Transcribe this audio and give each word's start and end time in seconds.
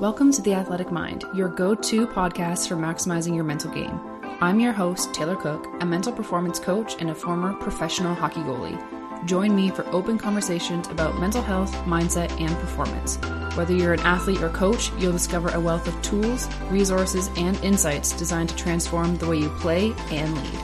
Welcome 0.00 0.32
to 0.32 0.40
The 0.40 0.54
Athletic 0.54 0.90
Mind, 0.90 1.24
your 1.34 1.50
go 1.50 1.74
to 1.74 2.06
podcast 2.06 2.68
for 2.68 2.74
maximizing 2.74 3.34
your 3.34 3.44
mental 3.44 3.70
game. 3.70 4.00
I'm 4.40 4.58
your 4.58 4.72
host, 4.72 5.12
Taylor 5.12 5.36
Cook, 5.36 5.66
a 5.80 5.84
mental 5.84 6.10
performance 6.10 6.58
coach 6.58 6.96
and 7.00 7.10
a 7.10 7.14
former 7.14 7.52
professional 7.52 8.14
hockey 8.14 8.40
goalie. 8.40 8.80
Join 9.26 9.54
me 9.54 9.68
for 9.68 9.86
open 9.88 10.16
conversations 10.16 10.88
about 10.88 11.20
mental 11.20 11.42
health, 11.42 11.74
mindset, 11.84 12.30
and 12.40 12.48
performance. 12.60 13.16
Whether 13.58 13.74
you're 13.74 13.92
an 13.92 14.00
athlete 14.00 14.40
or 14.40 14.48
coach, 14.48 14.90
you'll 14.98 15.12
discover 15.12 15.50
a 15.50 15.60
wealth 15.60 15.86
of 15.86 16.00
tools, 16.00 16.48
resources, 16.70 17.28
and 17.36 17.62
insights 17.62 18.12
designed 18.12 18.48
to 18.48 18.56
transform 18.56 19.18
the 19.18 19.26
way 19.26 19.36
you 19.36 19.50
play 19.50 19.92
and 20.10 20.34
lead. 20.34 20.60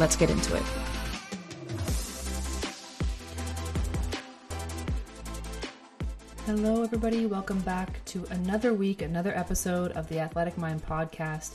Let's 0.00 0.16
get 0.16 0.30
into 0.30 0.56
it. 0.56 0.79
Hello, 6.50 6.82
everybody. 6.82 7.26
Welcome 7.26 7.60
back 7.60 8.04
to 8.06 8.26
another 8.30 8.74
week, 8.74 9.02
another 9.02 9.32
episode 9.36 9.92
of 9.92 10.08
the 10.08 10.18
Athletic 10.18 10.58
Mind 10.58 10.84
podcast. 10.84 11.52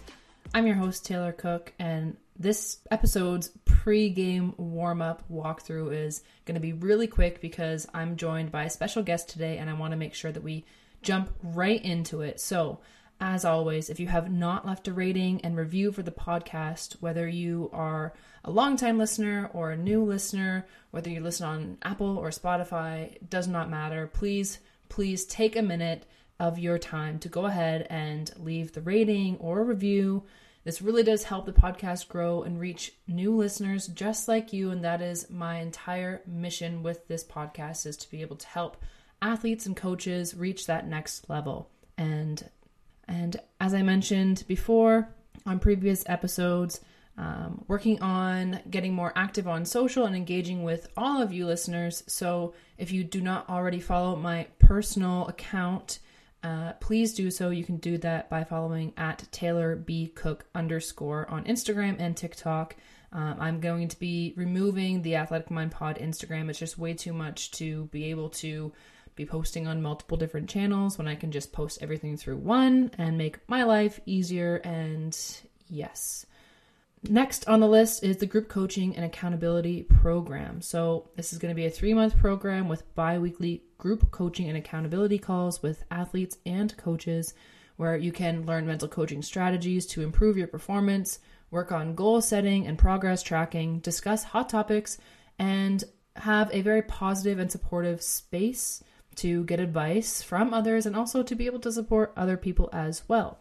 I'm 0.54 0.66
your 0.66 0.78
host, 0.78 1.06
Taylor 1.06 1.34
Cook, 1.34 1.74
and 1.80 2.16
this 2.40 2.78
episode's 2.90 3.50
pre-game 3.66 4.54
warm-up 4.56 5.26
walkthrough 5.30 5.94
is 5.94 6.24
going 6.46 6.56
to 6.56 6.62
be 6.62 6.72
really 6.72 7.08
quick 7.08 7.42
because 7.42 7.86
I'm 7.94 8.16
joined 8.16 8.54
by 8.54 8.64
a 8.64 8.70
special 8.70 9.04
guest 9.04 9.28
today 9.28 9.58
and 9.58 9.70
I 9.70 9.74
want 9.74 9.92
to 9.92 9.98
make 9.98 10.14
sure 10.14 10.32
that 10.32 10.44
we 10.44 10.64
jump 11.02 11.30
right 11.44 11.84
into 11.84 12.22
it. 12.22 12.40
So, 12.40 12.80
as 13.20 13.44
always, 13.44 13.90
if 13.90 14.00
you 14.00 14.08
have 14.08 14.32
not 14.32 14.66
left 14.66 14.88
a 14.88 14.94
rating 14.94 15.42
and 15.42 15.58
review 15.58 15.92
for 15.92 16.04
the 16.04 16.12
podcast, 16.12 17.02
whether 17.02 17.28
you 17.28 17.70
are 17.74 18.14
a 18.46 18.52
longtime 18.52 18.98
listener 18.98 19.50
or 19.52 19.72
a 19.72 19.78
new 19.78 20.06
listener, 20.06 20.66
whether 20.92 21.10
you 21.10 21.20
listen 21.20 21.46
on 21.46 21.78
Apple 21.82 22.18
or 22.18 22.30
Spotify, 22.30 23.16
it 23.16 23.30
does 23.30 23.50
not 23.50 23.70
matter. 23.70 24.08
Please 24.08 24.60
please 24.96 25.26
take 25.26 25.58
a 25.58 25.62
minute 25.62 26.06
of 26.40 26.58
your 26.58 26.80
time 26.80 27.20
to 27.20 27.28
go 27.28 27.48
ahead 27.48 27.86
and 27.90 28.32
leave 28.40 28.72
the 28.72 28.80
rating 28.80 29.36
or 29.40 29.62
review. 29.62 30.24
This 30.64 30.82
really 30.82 31.04
does 31.04 31.26
help 31.26 31.46
the 31.46 31.52
podcast 31.52 32.08
grow 32.08 32.44
and 32.44 32.58
reach 32.58 32.94
new 33.06 33.36
listeners 33.36 33.88
just 33.88 34.30
like 34.30 34.54
you 34.54 34.72
and 34.72 34.86
that 34.86 35.02
is 35.02 35.30
my 35.30 35.60
entire 35.60 36.22
mission 36.26 36.82
with 36.82 37.10
this 37.10 37.26
podcast 37.26 37.86
is 37.86 37.98
to 37.98 38.10
be 38.10 38.22
able 38.22 38.38
to 38.38 38.48
help 38.48 38.82
athletes 39.22 39.66
and 39.66 39.76
coaches 39.76 40.34
reach 40.34 40.66
that 40.66 40.88
next 40.88 41.30
level. 41.30 41.70
And 41.98 42.50
and 43.06 43.36
as 43.60 43.74
I 43.74 43.82
mentioned 43.82 44.46
before 44.48 45.10
on 45.46 45.60
previous 45.60 46.06
episodes, 46.08 46.80
um, 47.18 47.64
working 47.68 48.02
on 48.02 48.60
getting 48.70 48.94
more 48.94 49.14
active 49.16 49.48
on 49.48 49.66
social 49.66 50.06
and 50.06 50.16
engaging 50.16 50.64
with 50.64 50.90
all 50.98 51.22
of 51.22 51.32
you 51.32 51.46
listeners. 51.46 52.04
So, 52.08 52.54
if 52.78 52.92
you 52.92 53.04
do 53.04 53.22
not 53.22 53.50
already 53.50 53.80
follow 53.80 54.16
my 54.16 54.48
personal 54.60 55.28
account, 55.28 56.00
uh, 56.44 56.74
please 56.74 57.14
do 57.14 57.32
so. 57.32 57.50
You 57.50 57.64
can 57.64 57.78
do 57.78 57.98
that 58.00 58.30
by 58.30 58.44
following 58.44 58.94
at 58.98 59.28
Taylor 59.32 59.76
B 59.76 60.08
Cook 60.08 60.46
underscore 60.54 61.28
on 61.30 61.46
Instagram 61.46 61.96
and 62.00 62.16
TikTok. 62.16 62.76
Um, 63.12 63.38
I'm 63.40 63.60
going 63.62 63.88
to 63.88 63.98
be 63.98 64.34
removing 64.36 65.02
the 65.02 65.16
Athletic 65.16 65.50
Mind 65.50 65.72
Pod 65.72 65.98
Instagram. 66.00 66.50
It's 66.50 66.60
just 66.60 66.78
way 66.78 66.94
too 66.94 67.14
much 67.14 67.52
to 67.52 67.86
be 67.86 68.06
able 68.12 68.30
to 68.32 68.74
be 69.16 69.26
posting 69.26 69.68
on 69.68 69.82
multiple 69.82 70.18
different 70.18 70.50
channels 70.50 70.98
when 70.98 71.08
I 71.08 71.16
can 71.16 71.32
just 71.32 71.54
post 71.54 71.80
everything 71.82 72.18
through 72.18 72.38
one 72.38 72.92
and 72.98 73.18
make 73.18 73.40
my 73.48 73.64
life 73.64 74.02
easier. 74.06 74.58
And 74.58 75.18
yes. 75.68 76.26
Next 77.10 77.48
on 77.48 77.60
the 77.60 77.68
list 77.68 78.04
is 78.04 78.18
the 78.18 78.26
group 78.26 78.48
coaching 78.48 78.96
and 78.96 79.06
accountability 79.06 79.84
program. 79.84 80.62
So, 80.62 81.10
this 81.16 81.34
is 81.34 81.40
going 81.40 81.52
to 81.52 81.56
be 81.56 81.66
a 81.66 81.70
three 81.70 81.94
month 81.94 82.18
program 82.18 82.68
with 82.68 82.96
bi 82.96 83.18
weekly 83.20 83.64
group 83.78 84.12
coaching 84.12 84.48
and 84.48 84.58
accountability 84.58 85.20
calls 85.20 85.62
with 85.62 85.84
athletes 85.92 86.38
and 86.46 86.76
coaches, 86.78 87.34
where 87.76 87.96
you 87.96 88.12
can 88.12 88.46
learn 88.46 88.66
mental 88.66 88.88
coaching 88.88 89.22
strategies 89.22 89.86
to 89.88 90.02
improve 90.02 90.38
your 90.38 90.48
performance, 90.48 91.20
work 91.52 91.72
on 91.72 91.96
goal 91.96 92.22
setting 92.22 92.66
and 92.66 92.78
progress 92.78 93.22
tracking, 93.22 93.80
discuss 93.80 94.24
hot 94.24 94.50
topics, 94.50 94.98
and 95.38 95.84
have 96.16 96.50
a 96.54 96.62
very 96.62 96.82
positive 96.82 97.40
and 97.40 97.52
supportive 97.52 98.02
space 98.02 98.84
to 99.16 99.44
get 99.46 99.60
advice 99.60 100.22
from 100.22 100.54
others 100.54 100.86
and 100.86 100.96
also 100.96 101.24
to 101.24 101.36
be 101.36 101.46
able 101.46 101.60
to 101.60 101.72
support 101.72 102.14
other 102.16 102.38
people 102.38 102.70
as 102.74 103.04
well. 103.08 103.40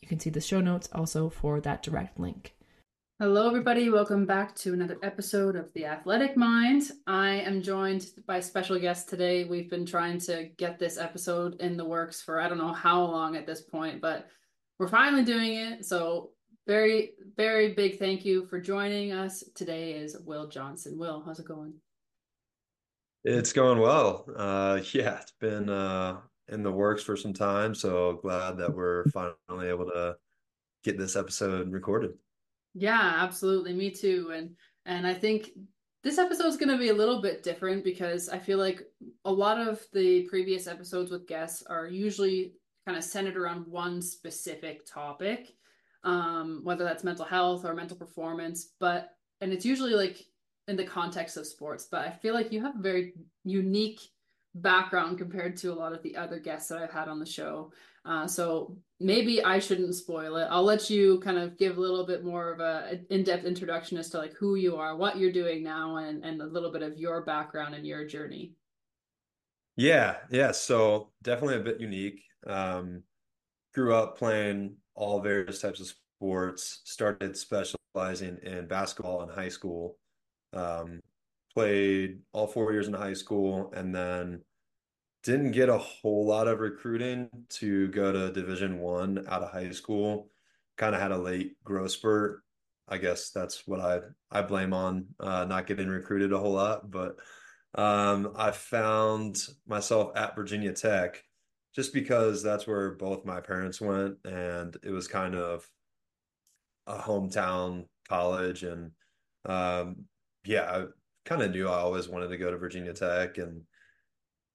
You 0.00 0.08
can 0.08 0.20
see 0.20 0.30
the 0.30 0.40
show 0.40 0.60
notes 0.60 0.88
also 0.92 1.30
for 1.30 1.60
that 1.60 1.82
direct 1.82 2.20
link. 2.20 2.54
Hello, 3.22 3.46
everybody. 3.46 3.88
Welcome 3.88 4.26
back 4.26 4.52
to 4.56 4.72
another 4.72 4.98
episode 5.04 5.54
of 5.54 5.72
The 5.74 5.86
Athletic 5.86 6.36
Mind. 6.36 6.90
I 7.06 7.34
am 7.34 7.62
joined 7.62 8.06
by 8.26 8.40
special 8.40 8.76
guest 8.80 9.08
today. 9.08 9.44
We've 9.44 9.70
been 9.70 9.86
trying 9.86 10.18
to 10.22 10.50
get 10.56 10.80
this 10.80 10.98
episode 10.98 11.54
in 11.60 11.76
the 11.76 11.84
works 11.84 12.20
for 12.20 12.40
I 12.40 12.48
don't 12.48 12.58
know 12.58 12.72
how 12.72 13.00
long 13.04 13.36
at 13.36 13.46
this 13.46 13.60
point, 13.60 14.00
but 14.00 14.26
we're 14.80 14.88
finally 14.88 15.22
doing 15.22 15.54
it. 15.54 15.86
So, 15.86 16.30
very, 16.66 17.12
very 17.36 17.74
big 17.74 17.96
thank 18.00 18.24
you 18.24 18.44
for 18.46 18.60
joining 18.60 19.12
us. 19.12 19.44
Today 19.54 19.92
is 19.92 20.16
Will 20.24 20.48
Johnston. 20.48 20.98
Will, 20.98 21.22
how's 21.24 21.38
it 21.38 21.46
going? 21.46 21.74
It's 23.22 23.52
going 23.52 23.78
well. 23.78 24.26
Uh, 24.36 24.80
yeah, 24.92 25.20
it's 25.20 25.34
been 25.40 25.68
uh, 25.68 26.16
in 26.48 26.64
the 26.64 26.72
works 26.72 27.04
for 27.04 27.16
some 27.16 27.34
time. 27.34 27.72
So 27.76 28.14
glad 28.14 28.58
that 28.58 28.74
we're 28.74 29.04
finally 29.10 29.68
able 29.68 29.86
to 29.86 30.16
get 30.82 30.98
this 30.98 31.14
episode 31.14 31.70
recorded. 31.70 32.14
Yeah, 32.74 33.14
absolutely. 33.18 33.74
Me 33.74 33.90
too. 33.90 34.32
And 34.34 34.56
and 34.86 35.06
I 35.06 35.14
think 35.14 35.50
this 36.02 36.18
episode 36.18 36.46
is 36.46 36.56
going 36.56 36.70
to 36.70 36.78
be 36.78 36.88
a 36.88 36.94
little 36.94 37.20
bit 37.22 37.42
different 37.42 37.84
because 37.84 38.28
I 38.28 38.38
feel 38.38 38.58
like 38.58 38.82
a 39.24 39.32
lot 39.32 39.58
of 39.60 39.80
the 39.92 40.26
previous 40.28 40.66
episodes 40.66 41.10
with 41.10 41.28
guests 41.28 41.62
are 41.66 41.86
usually 41.86 42.54
kind 42.86 42.98
of 42.98 43.04
centered 43.04 43.36
around 43.36 43.66
one 43.68 44.02
specific 44.02 44.84
topic, 44.84 45.52
um, 46.02 46.60
whether 46.64 46.82
that's 46.82 47.04
mental 47.04 47.24
health 47.24 47.64
or 47.64 47.74
mental 47.74 47.96
performance. 47.96 48.70
But 48.80 49.10
and 49.40 49.52
it's 49.52 49.66
usually 49.66 49.94
like 49.94 50.24
in 50.66 50.76
the 50.76 50.84
context 50.84 51.36
of 51.36 51.46
sports. 51.46 51.86
But 51.90 52.06
I 52.06 52.10
feel 52.10 52.34
like 52.34 52.52
you 52.52 52.62
have 52.62 52.76
a 52.76 52.82
very 52.82 53.12
unique 53.44 54.00
background 54.54 55.18
compared 55.18 55.56
to 55.58 55.72
a 55.72 55.74
lot 55.74 55.92
of 55.92 56.02
the 56.02 56.16
other 56.16 56.38
guests 56.38 56.68
that 56.68 56.78
I've 56.78 56.92
had 56.92 57.08
on 57.08 57.20
the 57.20 57.26
show. 57.26 57.72
Uh, 58.04 58.26
so 58.26 58.76
maybe 58.98 59.42
I 59.42 59.58
shouldn't 59.58 59.94
spoil 59.94 60.36
it. 60.36 60.48
I'll 60.50 60.64
let 60.64 60.90
you 60.90 61.20
kind 61.20 61.38
of 61.38 61.56
give 61.56 61.76
a 61.76 61.80
little 61.80 62.06
bit 62.06 62.24
more 62.24 62.52
of 62.52 62.60
a 62.60 63.00
in-depth 63.10 63.44
introduction 63.44 63.98
as 63.98 64.10
to 64.10 64.18
like 64.18 64.34
who 64.34 64.56
you 64.56 64.76
are, 64.76 64.96
what 64.96 65.18
you're 65.18 65.32
doing 65.32 65.62
now, 65.62 65.96
and 65.96 66.24
and 66.24 66.40
a 66.42 66.46
little 66.46 66.72
bit 66.72 66.82
of 66.82 66.98
your 66.98 67.22
background 67.24 67.74
and 67.74 67.86
your 67.86 68.06
journey. 68.06 68.52
Yeah, 69.76 70.16
yeah. 70.30 70.52
So 70.52 71.12
definitely 71.22 71.56
a 71.56 71.60
bit 71.60 71.80
unique. 71.80 72.22
Um, 72.46 73.02
grew 73.74 73.94
up 73.94 74.18
playing 74.18 74.76
all 74.94 75.20
various 75.20 75.60
types 75.60 75.80
of 75.80 75.92
sports. 76.18 76.80
Started 76.84 77.36
specializing 77.36 78.38
in 78.42 78.66
basketball 78.66 79.22
in 79.22 79.28
high 79.28 79.48
school. 79.48 79.96
Um, 80.52 81.00
played 81.54 82.18
all 82.32 82.46
four 82.46 82.72
years 82.72 82.88
in 82.88 82.94
high 82.94 83.14
school, 83.14 83.72
and 83.74 83.94
then 83.94 84.42
didn't 85.22 85.52
get 85.52 85.68
a 85.68 85.78
whole 85.78 86.26
lot 86.26 86.48
of 86.48 86.60
recruiting 86.60 87.28
to 87.48 87.88
go 87.88 88.12
to 88.12 88.32
division 88.32 88.78
one 88.78 89.24
out 89.28 89.42
of 89.42 89.52
high 89.52 89.70
school. 89.70 90.30
Kind 90.76 90.94
of 90.94 91.00
had 91.00 91.12
a 91.12 91.18
late 91.18 91.62
growth 91.64 91.92
spurt. 91.92 92.42
I 92.88 92.98
guess 92.98 93.30
that's 93.30 93.66
what 93.66 93.80
i 93.80 94.00
i 94.30 94.42
blame 94.42 94.72
on 94.72 95.06
uh, 95.20 95.44
not 95.44 95.66
getting 95.66 95.88
recruited 95.88 96.32
a 96.32 96.38
whole 96.38 96.52
lot 96.52 96.90
but 96.90 97.16
um, 97.74 98.32
i 98.36 98.50
found 98.50 99.38
myself 99.66 100.12
at 100.16 100.36
virginia 100.36 100.72
tech 100.72 101.22
just 101.74 101.94
because 101.94 102.42
that's 102.42 102.66
where 102.66 102.90
both 102.90 103.24
my 103.24 103.40
parents 103.40 103.80
went 103.80 104.16
and 104.24 104.76
it 104.82 104.90
was 104.90 105.08
kind 105.08 105.34
of 105.34 105.66
a 106.86 106.98
hometown 106.98 107.86
college 108.08 108.62
and 108.62 108.90
um, 109.46 110.04
yeah 110.44 110.70
i 110.70 110.84
kind 111.24 111.40
of 111.40 111.50
knew 111.50 111.68
i 111.68 111.78
always 111.78 112.08
wanted 112.08 112.28
to 112.28 112.36
go 112.36 112.50
to 112.50 112.58
virginia 112.58 112.92
tech 112.92 113.38
and 113.38 113.62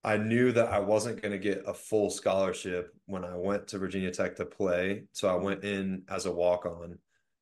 I 0.07 0.15
knew 0.15 0.53
that 0.53 0.69
I 0.69 0.79
wasn't 0.79 1.21
going 1.21 1.33
to 1.33 1.37
get 1.37 1.65
a 1.67 1.73
full 1.73 2.09
scholarship 2.09 2.95
when 3.07 3.25
I 3.25 3.35
went 3.35 3.67
to 3.67 3.77
Virginia 3.77 4.09
Tech 4.09 4.37
to 4.37 4.45
play. 4.45 5.03
So 5.11 5.27
I 5.27 5.35
went 5.35 5.65
in 5.65 6.03
as 6.07 6.25
a 6.25 6.31
walk 6.31 6.65
on. 6.65 6.97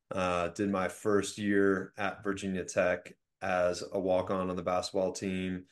Uh, 0.09 0.47
did 0.47 0.71
my 0.71 0.87
first 0.87 1.37
year 1.37 1.93
at 1.95 2.23
Virginia 2.23 2.63
Tech 2.63 3.13
as 3.39 3.83
a 3.91 3.99
walk 3.99 4.31
on 4.31 4.49
on 4.49 4.55
the 4.55 4.63
basketball 4.63 5.11
team. 5.11 5.65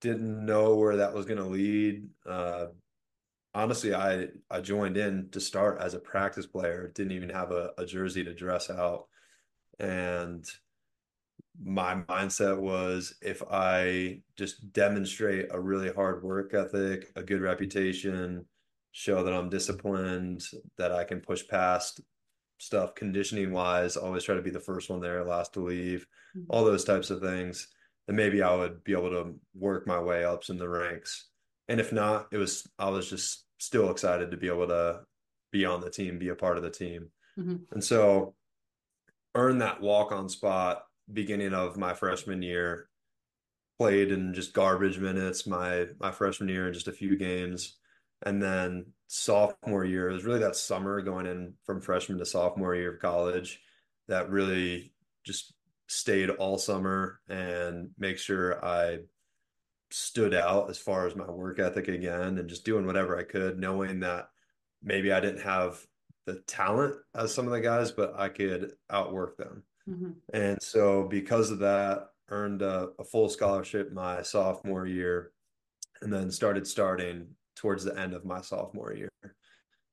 Didn't 0.00 0.44
know 0.44 0.74
where 0.74 0.96
that 0.96 1.14
was 1.14 1.24
going 1.24 1.38
to 1.38 1.44
lead. 1.44 2.08
Uh, 2.28 2.66
honestly, 3.54 3.94
I 3.94 4.26
I 4.50 4.60
joined 4.60 4.96
in 4.96 5.28
to 5.30 5.40
start 5.40 5.80
as 5.80 5.94
a 5.94 6.00
practice 6.00 6.46
player. 6.46 6.90
Didn't 6.96 7.12
even 7.12 7.28
have 7.28 7.52
a, 7.52 7.70
a 7.78 7.86
jersey 7.86 8.24
to 8.24 8.34
dress 8.34 8.70
out, 8.70 9.06
and 9.78 10.44
my 11.62 11.94
mindset 12.08 12.58
was 12.58 13.14
if 13.22 13.42
I 13.50 14.20
just 14.36 14.72
demonstrate 14.72 15.48
a 15.50 15.60
really 15.60 15.92
hard 15.92 16.22
work 16.22 16.54
ethic, 16.54 17.12
a 17.16 17.22
good 17.22 17.40
reputation, 17.40 18.44
show 18.92 19.22
that 19.22 19.32
I'm 19.34 19.48
disciplined, 19.48 20.42
that 20.78 20.92
I 20.92 21.04
can 21.04 21.20
push 21.20 21.46
past 21.46 22.00
stuff 22.58 22.94
conditioning 22.94 23.52
wise, 23.52 23.96
always 23.96 24.24
try 24.24 24.34
to 24.34 24.42
be 24.42 24.50
the 24.50 24.60
first 24.60 24.90
one 24.90 25.00
there, 25.00 25.24
last 25.24 25.52
to 25.54 25.60
leave, 25.60 26.06
mm-hmm. 26.36 26.46
all 26.48 26.64
those 26.64 26.84
types 26.84 27.10
of 27.10 27.20
things, 27.20 27.68
then 28.06 28.16
maybe 28.16 28.42
I 28.42 28.54
would 28.54 28.82
be 28.84 28.92
able 28.92 29.10
to 29.10 29.34
work 29.54 29.86
my 29.86 30.00
way 30.00 30.24
ups 30.24 30.48
in 30.48 30.58
the 30.58 30.68
ranks. 30.68 31.28
And 31.68 31.80
if 31.80 31.92
not, 31.92 32.28
it 32.32 32.36
was 32.36 32.68
I 32.78 32.90
was 32.90 33.08
just 33.08 33.44
still 33.58 33.90
excited 33.90 34.30
to 34.30 34.36
be 34.36 34.48
able 34.48 34.68
to 34.68 35.00
be 35.50 35.64
on 35.64 35.80
the 35.80 35.90
team, 35.90 36.18
be 36.18 36.28
a 36.28 36.34
part 36.34 36.56
of 36.56 36.62
the 36.62 36.70
team. 36.70 37.08
Mm-hmm. 37.38 37.56
And 37.72 37.82
so 37.82 38.34
earn 39.34 39.58
that 39.58 39.80
walk 39.80 40.12
on 40.12 40.28
spot 40.28 40.84
beginning 41.12 41.54
of 41.54 41.76
my 41.76 41.94
freshman 41.94 42.42
year. 42.42 42.88
Played 43.78 44.12
in 44.12 44.34
just 44.34 44.52
garbage 44.52 44.98
minutes 44.98 45.48
my 45.48 45.86
my 45.98 46.12
freshman 46.12 46.48
year 46.48 46.68
in 46.68 46.74
just 46.74 46.86
a 46.88 46.92
few 46.92 47.16
games. 47.16 47.76
And 48.24 48.40
then 48.40 48.86
sophomore 49.08 49.84
year, 49.84 50.08
it 50.08 50.12
was 50.12 50.24
really 50.24 50.40
that 50.40 50.56
summer 50.56 51.00
going 51.02 51.26
in 51.26 51.54
from 51.66 51.80
freshman 51.80 52.18
to 52.18 52.26
sophomore 52.26 52.74
year 52.74 52.94
of 52.94 53.00
college 53.00 53.60
that 54.08 54.30
really 54.30 54.92
just 55.24 55.54
stayed 55.88 56.30
all 56.30 56.56
summer 56.56 57.20
and 57.28 57.90
make 57.98 58.18
sure 58.18 58.64
I 58.64 59.00
stood 59.90 60.34
out 60.34 60.70
as 60.70 60.78
far 60.78 61.06
as 61.06 61.14
my 61.14 61.30
work 61.30 61.58
ethic 61.58 61.88
again 61.88 62.38
and 62.38 62.48
just 62.48 62.64
doing 62.64 62.86
whatever 62.86 63.18
I 63.18 63.22
could, 63.22 63.58
knowing 63.58 64.00
that 64.00 64.28
maybe 64.82 65.12
I 65.12 65.20
didn't 65.20 65.42
have 65.42 65.80
the 66.26 66.40
talent 66.46 66.96
as 67.14 67.34
some 67.34 67.46
of 67.46 67.52
the 67.52 67.60
guys, 67.60 67.92
but 67.92 68.14
I 68.18 68.28
could 68.28 68.72
outwork 68.90 69.36
them. 69.36 69.62
Mm-hmm. 69.88 70.10
And 70.32 70.62
so 70.62 71.04
because 71.04 71.50
of 71.50 71.58
that, 71.60 72.08
earned 72.30 72.62
a, 72.62 72.88
a, 72.98 73.04
full 73.04 73.28
scholarship 73.28 73.92
my 73.92 74.22
sophomore 74.22 74.86
year 74.86 75.30
and 76.00 76.10
then 76.10 76.30
started 76.30 76.66
starting 76.66 77.26
towards 77.54 77.84
the 77.84 77.98
end 77.98 78.14
of 78.14 78.24
my 78.24 78.40
sophomore 78.40 78.94
year. 78.94 79.10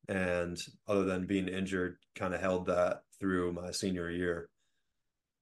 And 0.07 0.57
other 0.87 1.03
than 1.03 1.27
being 1.27 1.49
injured, 1.49 1.97
kind 2.15 2.33
of 2.33 2.39
held 2.39 2.67
that 2.67 3.01
through 3.19 3.51
my 3.51 3.71
senior 3.71 4.09
year. 4.09 4.47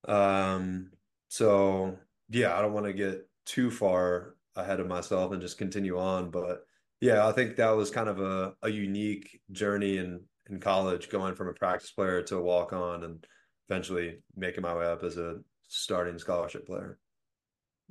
Um, 0.07 0.89
so 1.27 1.95
yeah, 2.29 2.57
I 2.57 2.61
don't 2.61 2.73
want 2.73 2.87
to 2.87 2.93
get 2.93 3.27
too 3.45 3.69
far 3.69 4.35
ahead 4.55 4.79
of 4.79 4.87
myself 4.87 5.31
and 5.31 5.41
just 5.41 5.59
continue 5.59 5.97
on, 5.99 6.31
but 6.31 6.63
yeah, 7.01 7.27
I 7.27 7.31
think 7.31 7.55
that 7.55 7.69
was 7.69 7.91
kind 7.91 8.09
of 8.09 8.19
a, 8.19 8.53
a 8.61 8.69
unique 8.69 9.39
journey 9.51 9.97
in 9.97 10.21
in 10.49 10.59
college, 10.59 11.09
going 11.09 11.35
from 11.35 11.47
a 11.47 11.53
practice 11.53 11.91
player 11.91 12.21
to 12.23 12.37
a 12.37 12.41
walk 12.41 12.73
on, 12.73 13.03
and 13.03 13.25
eventually 13.69 14.19
making 14.35 14.63
my 14.63 14.75
way 14.75 14.85
up 14.85 15.03
as 15.03 15.17
a 15.17 15.39
starting 15.67 16.17
scholarship 16.17 16.65
player. 16.65 16.97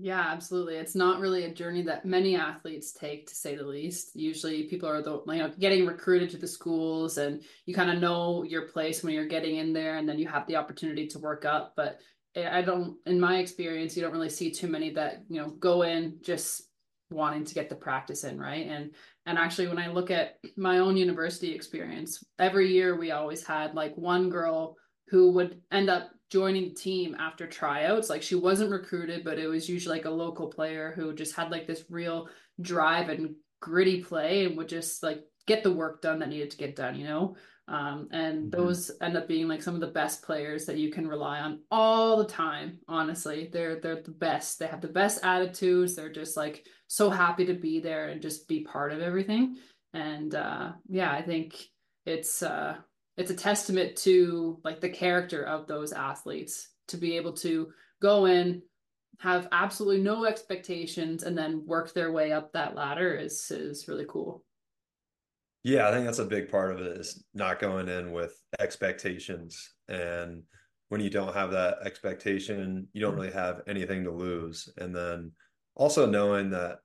Yeah, 0.01 0.25
absolutely. 0.29 0.77
It's 0.77 0.95
not 0.95 1.19
really 1.19 1.45
a 1.45 1.53
journey 1.53 1.83
that 1.83 2.05
many 2.05 2.37
athletes 2.37 2.93
take, 2.93 3.27
to 3.27 3.35
say 3.35 3.57
the 3.57 3.65
least. 3.65 4.15
Usually, 4.15 4.65
people 4.65 4.89
are 4.89 5.03
the 5.03 5.21
you 5.27 5.39
know 5.39 5.53
getting 5.59 5.87
recruited 5.87 6.31
to 6.31 6.37
the 6.37 6.47
schools, 6.47 7.19
and 7.19 7.43
you 7.67 7.75
kind 7.75 7.91
of 7.91 8.01
know 8.01 8.45
your 8.45 8.69
place 8.69 9.03
when 9.03 9.13
you're 9.13 9.27
getting 9.27 9.57
in 9.57 9.73
there, 9.73 9.97
and 9.97 10.09
then 10.09 10.19
you 10.19 10.29
have 10.29 10.47
the 10.47 10.55
opportunity 10.55 11.09
to 11.09 11.19
work 11.19 11.45
up. 11.45 11.73
But 11.77 11.99
I 12.37 12.63
don't, 12.63 12.97
in 13.07 13.19
my 13.19 13.39
experience, 13.39 13.97
you 13.97 14.03
don't 14.03 14.13
really 14.13 14.29
see 14.29 14.53
too 14.53 14.69
many 14.69 14.91
that 14.91 15.25
you 15.29 15.41
know 15.43 15.51
go 15.51 15.83
in 15.83 16.19
just 16.23 16.63
wanting 17.11 17.45
to 17.45 17.55
get 17.55 17.69
the 17.69 17.75
practice 17.75 18.23
in, 18.23 18.39
right? 18.39 18.69
And 18.69 18.95
and 19.27 19.37
actually, 19.37 19.67
when 19.67 19.81
I 19.81 19.89
look 19.89 20.13
at 20.13 20.39
my 20.57 20.79
own 20.79 20.97
university 20.97 21.53
experience, 21.53 22.23
every 22.39 22.73
year 22.73 22.97
we 22.97 23.11
always 23.11 23.45
had 23.45 23.75
like 23.75 23.97
one 23.97 24.31
girl 24.31 24.77
who 25.11 25.33
would 25.33 25.61
end 25.73 25.91
up 25.91 26.11
joining 26.31 26.69
the 26.69 26.75
team 26.75 27.17
after 27.19 27.47
tryouts. 27.47 28.11
Like 28.11 28.23
she 28.23 28.35
wasn't 28.35 28.71
recruited, 28.71 29.25
but 29.25 29.39
it 29.39 29.49
was 29.49 29.69
usually 29.69 29.97
like 29.97 30.05
a 30.05 30.11
local 30.11 30.49
player 30.49 30.93
who 30.95 31.15
just 31.15 31.35
had 31.35 31.51
like 31.51 31.67
this 31.67 31.85
real 31.89 32.29
drive 32.61 33.09
and 33.09 33.35
gritty 33.61 34.03
play 34.03 34.45
and 34.45 34.57
would 34.57 34.69
just 34.69 35.03
like 35.03 35.25
get 35.47 35.63
the 35.63 35.73
work 35.73 36.03
done 36.03 36.19
that 36.19 36.29
needed 36.29 36.51
to 36.51 36.57
get 36.57 36.77
done, 36.77 36.95
you 36.95 37.07
know? 37.07 37.37
Um, 37.69 38.09
and 38.13 38.51
mm-hmm. 38.51 38.63
those 38.63 38.91
end 39.03 39.17
up 39.17 39.29
being 39.29 39.47
like 39.47 39.63
some 39.63 39.75
of 39.75 39.81
the 39.81 39.89
best 39.89 40.23
players 40.23 40.65
that 40.67 40.79
you 40.79 40.91
can 40.91 41.07
rely 41.07 41.41
on 41.41 41.61
all 41.71 42.17
the 42.17 42.25
time. 42.25 42.79
Honestly, 42.89 43.51
they're 43.53 43.79
they're 43.79 44.03
the 44.03 44.11
best. 44.11 44.59
They 44.59 44.67
have 44.67 44.81
the 44.81 44.89
best 44.89 45.23
attitudes. 45.23 45.95
They're 45.95 46.13
just 46.13 46.37
like 46.37 46.65
so 46.87 47.11
happy 47.11 47.45
to 47.47 47.55
be 47.55 47.81
there 47.81 48.09
and 48.09 48.23
just 48.23 48.49
be 48.49 48.65
part 48.65 48.93
of 48.93 49.01
everything. 49.01 49.57
And 49.93 50.35
uh, 50.35 50.73
yeah, 50.89 51.13
I 51.13 51.21
think 51.21 51.63
it's 52.07 52.43
uh, 52.43 52.77
it's 53.19 53.32
a 53.32 53.35
testament 53.35 53.97
to 53.97 54.59
like 54.65 54.81
the 54.81 54.88
character 54.88 55.43
of 55.43 55.67
those 55.67 55.93
athletes 55.93 56.69
to 56.87 56.97
be 56.97 57.17
able 57.17 57.32
to 57.32 57.69
go 58.00 58.26
in 58.26 58.62
have 59.19 59.49
absolutely 59.50 60.00
no 60.00 60.25
expectations 60.25 61.25
and 61.25 61.37
then 61.37 61.67
work 61.67 61.93
their 61.93 62.12
way 62.12 62.31
up 62.31 62.53
that 62.53 62.76
ladder 62.76 63.12
is 63.12 63.50
is 63.50 63.88
really 63.88 64.06
cool. 64.09 64.44
Yeah 65.65 65.88
i 65.88 65.93
think 65.93 66.06
that's 66.06 66.20
a 66.20 66.25
big 66.25 66.49
part 66.49 66.73
of 66.73 66.81
it 66.81 66.97
is 66.97 67.25
not 67.35 67.59
going 67.59 67.88
in 67.88 68.12
with 68.12 68.41
expectations. 68.61 69.75
And 69.88 70.44
when 70.88 71.00
you 71.00 71.11
don't 71.11 71.35
have 71.35 71.50
that 71.50 71.79
expectation 71.85 72.87
you 72.93 73.00
don't 73.00 73.17
really 73.17 73.32
have 73.32 73.62
anything 73.67 74.05
to 74.05 74.12
lose. 74.12 74.69
And 74.79 74.94
then 74.94 75.32
also 75.75 76.06
knowing 76.06 76.50
that 76.50 76.79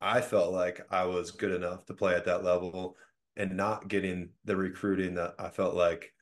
i 0.00 0.20
felt 0.20 0.52
like 0.52 0.80
i 0.90 1.04
was 1.04 1.32
good 1.32 1.52
enough 1.52 1.84
to 1.86 1.94
play 1.94 2.14
at 2.14 2.24
that 2.26 2.44
level 2.44 2.96
and 3.40 3.56
not 3.56 3.88
getting 3.88 4.28
the 4.44 4.54
recruiting 4.54 5.14
that 5.14 5.34
I 5.38 5.48
felt 5.48 5.74
like 5.74 6.12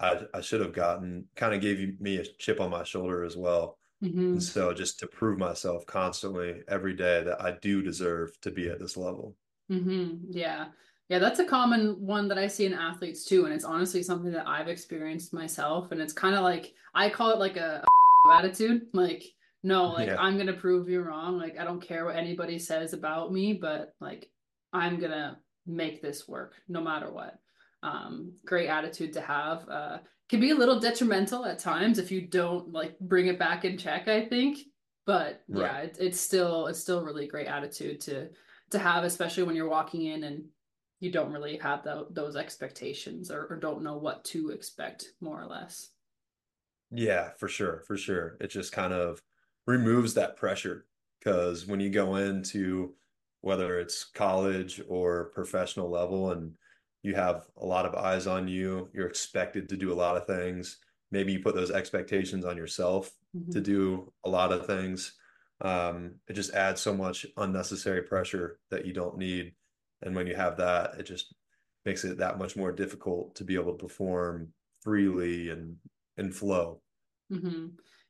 I, 0.00 0.22
I 0.34 0.40
should 0.40 0.60
have 0.60 0.72
gotten 0.72 1.24
kind 1.36 1.54
of 1.54 1.60
gave 1.60 2.00
me 2.00 2.16
a 2.16 2.24
chip 2.38 2.60
on 2.60 2.70
my 2.70 2.82
shoulder 2.82 3.22
as 3.22 3.36
well. 3.36 3.78
Mm-hmm. 4.02 4.32
And 4.32 4.42
so 4.42 4.74
just 4.74 4.98
to 4.98 5.06
prove 5.06 5.38
myself 5.38 5.86
constantly 5.86 6.62
every 6.68 6.94
day 6.94 7.22
that 7.22 7.40
I 7.40 7.52
do 7.62 7.80
deserve 7.80 8.38
to 8.40 8.50
be 8.50 8.68
at 8.68 8.80
this 8.80 8.96
level. 8.96 9.36
Mm-hmm. 9.70 10.32
Yeah. 10.32 10.66
Yeah, 11.08 11.20
that's 11.20 11.38
a 11.38 11.44
common 11.44 11.92
one 12.04 12.26
that 12.28 12.38
I 12.38 12.48
see 12.48 12.66
in 12.66 12.74
athletes 12.74 13.24
too. 13.24 13.44
And 13.44 13.54
it's 13.54 13.64
honestly 13.64 14.02
something 14.02 14.32
that 14.32 14.46
I've 14.46 14.68
experienced 14.68 15.32
myself. 15.32 15.92
And 15.92 16.00
it's 16.00 16.12
kind 16.12 16.34
of 16.34 16.42
like, 16.42 16.74
I 16.92 17.08
call 17.08 17.30
it 17.30 17.38
like 17.38 17.56
a, 17.56 17.84
a 18.26 18.32
attitude. 18.34 18.82
Like, 18.92 19.22
no, 19.62 19.90
like 19.90 20.08
yeah. 20.08 20.20
I'm 20.20 20.34
going 20.34 20.48
to 20.48 20.52
prove 20.54 20.88
you 20.88 21.02
wrong. 21.02 21.38
Like, 21.38 21.56
I 21.56 21.64
don't 21.64 21.80
care 21.80 22.04
what 22.04 22.16
anybody 22.16 22.58
says 22.58 22.94
about 22.94 23.32
me, 23.32 23.52
but 23.54 23.94
like, 24.00 24.28
I'm 24.72 24.98
going 24.98 25.12
to 25.12 25.38
make 25.68 26.02
this 26.02 26.26
work 26.26 26.54
no 26.68 26.80
matter 26.80 27.12
what. 27.12 27.38
Um, 27.82 28.32
great 28.44 28.68
attitude 28.68 29.12
to 29.12 29.20
have. 29.20 29.68
Uh, 29.68 29.98
can 30.28 30.40
be 30.40 30.50
a 30.50 30.54
little 30.54 30.80
detrimental 30.80 31.44
at 31.46 31.58
times 31.58 31.98
if 31.98 32.10
you 32.10 32.20
don't 32.22 32.72
like 32.72 32.98
bring 32.98 33.28
it 33.28 33.38
back 33.38 33.64
in 33.64 33.78
check. 33.78 34.08
I 34.08 34.26
think, 34.26 34.58
but 35.06 35.42
right. 35.48 35.62
yeah, 35.62 35.78
it, 35.80 35.96
it's 36.00 36.20
still 36.20 36.66
it's 36.66 36.80
still 36.80 37.04
really 37.04 37.26
great 37.26 37.46
attitude 37.46 38.00
to 38.02 38.28
to 38.70 38.78
have, 38.78 39.04
especially 39.04 39.44
when 39.44 39.56
you're 39.56 39.68
walking 39.68 40.06
in 40.06 40.24
and 40.24 40.44
you 41.00 41.12
don't 41.12 41.32
really 41.32 41.56
have 41.58 41.84
the, 41.84 42.06
those 42.10 42.36
expectations 42.36 43.30
or, 43.30 43.46
or 43.46 43.56
don't 43.56 43.82
know 43.82 43.96
what 43.96 44.24
to 44.24 44.50
expect, 44.50 45.12
more 45.20 45.40
or 45.40 45.46
less. 45.46 45.90
Yeah, 46.90 47.30
for 47.38 47.48
sure, 47.48 47.82
for 47.86 47.96
sure. 47.96 48.36
It 48.40 48.48
just 48.48 48.72
kind 48.72 48.92
of 48.92 49.22
removes 49.66 50.14
that 50.14 50.36
pressure 50.36 50.86
because 51.18 51.66
when 51.66 51.80
you 51.80 51.90
go 51.90 52.16
into 52.16 52.94
whether 53.40 53.78
it's 53.78 54.04
college 54.04 54.80
or 54.88 55.30
professional 55.34 55.90
level 55.90 56.32
and 56.32 56.52
you 57.02 57.14
have 57.14 57.44
a 57.56 57.64
lot 57.64 57.86
of 57.86 57.94
eyes 57.94 58.26
on 58.26 58.48
you 58.48 58.88
you're 58.92 59.06
expected 59.06 59.68
to 59.68 59.76
do 59.76 59.92
a 59.92 59.94
lot 59.94 60.16
of 60.16 60.26
things 60.26 60.78
maybe 61.10 61.32
you 61.32 61.40
put 61.40 61.54
those 61.54 61.70
expectations 61.70 62.44
on 62.44 62.56
yourself 62.56 63.10
mm-hmm. 63.36 63.50
to 63.50 63.60
do 63.60 64.12
a 64.24 64.28
lot 64.28 64.52
of 64.52 64.66
things 64.66 65.14
um, 65.60 66.14
it 66.28 66.34
just 66.34 66.54
adds 66.54 66.80
so 66.80 66.94
much 66.94 67.26
unnecessary 67.36 68.02
pressure 68.02 68.58
that 68.70 68.86
you 68.86 68.92
don't 68.92 69.18
need 69.18 69.52
and 70.02 70.14
when 70.14 70.26
you 70.26 70.34
have 70.34 70.56
that 70.56 70.94
it 70.98 71.04
just 71.04 71.34
makes 71.84 72.04
it 72.04 72.18
that 72.18 72.38
much 72.38 72.56
more 72.56 72.72
difficult 72.72 73.34
to 73.34 73.44
be 73.44 73.54
able 73.54 73.72
to 73.72 73.84
perform 73.84 74.52
freely 74.82 75.50
and 75.50 75.76
and 76.16 76.34
flow 76.34 76.80
mm-hmm. 77.32 77.66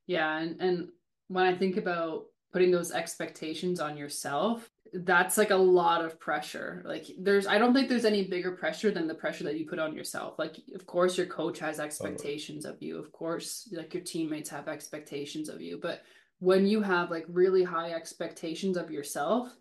yeah 0.06 0.38
and 0.38 0.61
and 0.61 0.88
when 1.28 1.44
i 1.44 1.56
think 1.56 1.76
about 1.76 2.25
putting 2.52 2.71
those 2.71 2.93
expectations 2.93 3.81
on 3.81 3.97
yourself 3.97 4.71
that's 4.93 5.38
like 5.38 5.50
a 5.50 5.57
lot 5.57 6.05
of 6.05 6.19
pressure. 6.19 6.83
Like 6.85 7.07
there's 7.19 7.47
i 7.47 7.59
don't 7.59 7.75
think 7.75 7.88
there's 7.88 8.05
any 8.05 8.25
bigger 8.25 8.52
pressure 8.52 8.90
than 8.90 9.07
the 9.07 9.14
pressure 9.14 9.45
that 9.45 9.59
you 9.59 9.67
put 9.67 9.78
on 9.78 9.95
yourself. 9.95 10.38
Like 10.38 10.57
of 10.75 10.87
course 10.87 11.17
your 11.17 11.26
coach 11.26 11.59
has 11.59 11.81
expectations 11.81 12.64
of 12.64 12.83
you. 12.83 12.99
Of 12.99 13.12
course 13.12 13.69
like 13.73 13.95
your 13.95 14.02
teammates 14.02 14.50
have 14.50 14.69
expectations 14.69 15.49
of 15.49 15.61
you. 15.61 15.78
But 15.81 16.02
when 16.40 16.67
you 16.67 16.81
have 16.83 17.11
like 17.11 17.26
really 17.28 17.64
high 17.64 17.93
expectations 17.93 18.76
of 18.76 18.90
yourself 18.90 19.55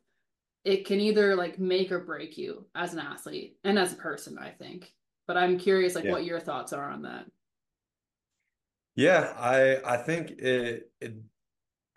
it 0.63 0.85
can 0.85 0.99
either 0.99 1.35
like 1.35 1.59
make 1.59 1.91
or 1.91 1.99
break 1.99 2.37
you 2.37 2.65
as 2.75 2.93
an 2.93 2.99
athlete 2.99 3.57
and 3.63 3.79
as 3.79 3.93
a 3.93 3.97
person 3.97 4.37
i 4.37 4.49
think. 4.49 4.93
But 5.25 5.37
i'm 5.37 5.57
curious 5.57 5.95
like 5.95 6.05
yeah. 6.05 6.11
what 6.11 6.25
your 6.25 6.39
thoughts 6.39 6.73
are 6.73 6.89
on 6.89 7.03
that. 7.03 7.25
Yeah 8.95 9.33
i 9.37 9.93
i 9.93 9.97
think 9.97 10.31
it 10.31 10.91
it 11.01 11.15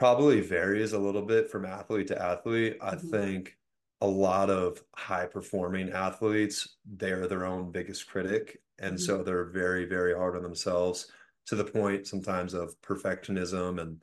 probably 0.00 0.40
varies 0.40 0.95
a 0.95 0.99
little 0.99 1.23
bit 1.23 1.50
from 1.50 1.66
athlete 1.66 2.09
to 2.09 2.21
athlete. 2.21 2.78
I 2.80 2.95
mm-hmm. 2.95 3.11
think 3.11 3.59
a 4.00 4.07
lot 4.07 4.49
of 4.49 4.83
high 4.97 5.26
performing 5.26 5.92
athletes, 5.92 6.76
they're 6.97 7.26
their 7.26 7.45
own 7.45 7.71
biggest 7.71 8.09
critic. 8.09 8.62
And 8.78 8.95
mm-hmm. 8.95 9.04
so 9.04 9.23
they're 9.23 9.45
very, 9.45 9.85
very 9.85 10.14
hard 10.14 10.37
on 10.37 10.42
themselves 10.42 11.12
to 11.47 11.54
the 11.54 11.64
point 11.64 12.07
sometimes 12.07 12.54
of 12.54 12.80
perfectionism 12.80 13.78
and 13.78 14.00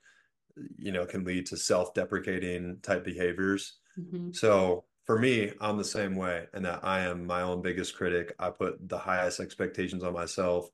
you 0.77 0.91
know, 0.91 1.05
can 1.05 1.23
lead 1.23 1.47
to 1.47 1.57
self-deprecating 1.57 2.77
type 2.83 3.03
behaviors. 3.03 3.77
Mm-hmm. 3.99 4.33
So 4.33 4.85
for 5.05 5.17
me, 5.17 5.51
I'm 5.59 5.77
the 5.77 5.83
same 5.83 6.15
way, 6.15 6.45
and 6.53 6.65
that 6.65 6.83
I 6.83 7.01
am 7.01 7.25
my 7.25 7.41
own 7.41 7.63
biggest 7.63 7.95
critic. 7.95 8.35
I 8.39 8.49
put 8.49 8.87
the 8.87 8.97
highest 8.97 9.39
expectations 9.39 10.03
on 10.03 10.13
myself. 10.13 10.69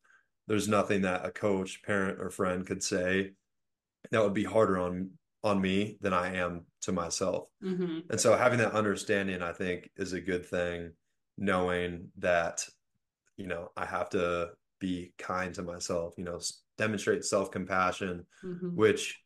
There's 0.48 0.68
nothing 0.68 1.02
that 1.04 1.26
a 1.26 1.32
coach, 1.32 1.82
parent, 1.84 2.20
or 2.20 2.30
friend 2.30 2.66
could 2.66 2.84
say 2.84 3.34
that 4.12 4.24
would 4.24 4.34
be 4.34 4.44
harder 4.44 4.78
on 4.80 5.12
on 5.44 5.60
me 5.60 5.98
than 6.00 6.14
I 6.14 6.36
am 6.38 6.66
to 6.82 6.94
myself. 6.94 7.50
Mm-hmm. 7.62 8.00
And 8.10 8.20
so 8.20 8.38
having 8.38 8.60
that 8.60 8.72
understanding, 8.72 9.42
I 9.42 9.52
think, 9.52 9.90
is 9.98 10.14
a 10.14 10.22
good 10.22 10.46
thing, 10.46 10.92
knowing 11.38 12.12
that, 12.20 12.66
you 13.36 13.48
know, 13.48 13.72
I 13.76 13.86
have 13.86 14.10
to 14.12 14.52
be 14.80 15.12
kind 15.18 15.54
to 15.56 15.62
myself, 15.62 16.14
you 16.18 16.24
know, 16.24 16.40
demonstrate 16.78 17.26
self-compassion, 17.26 18.26
Mm-hmm. 18.44 18.76
which 18.76 19.22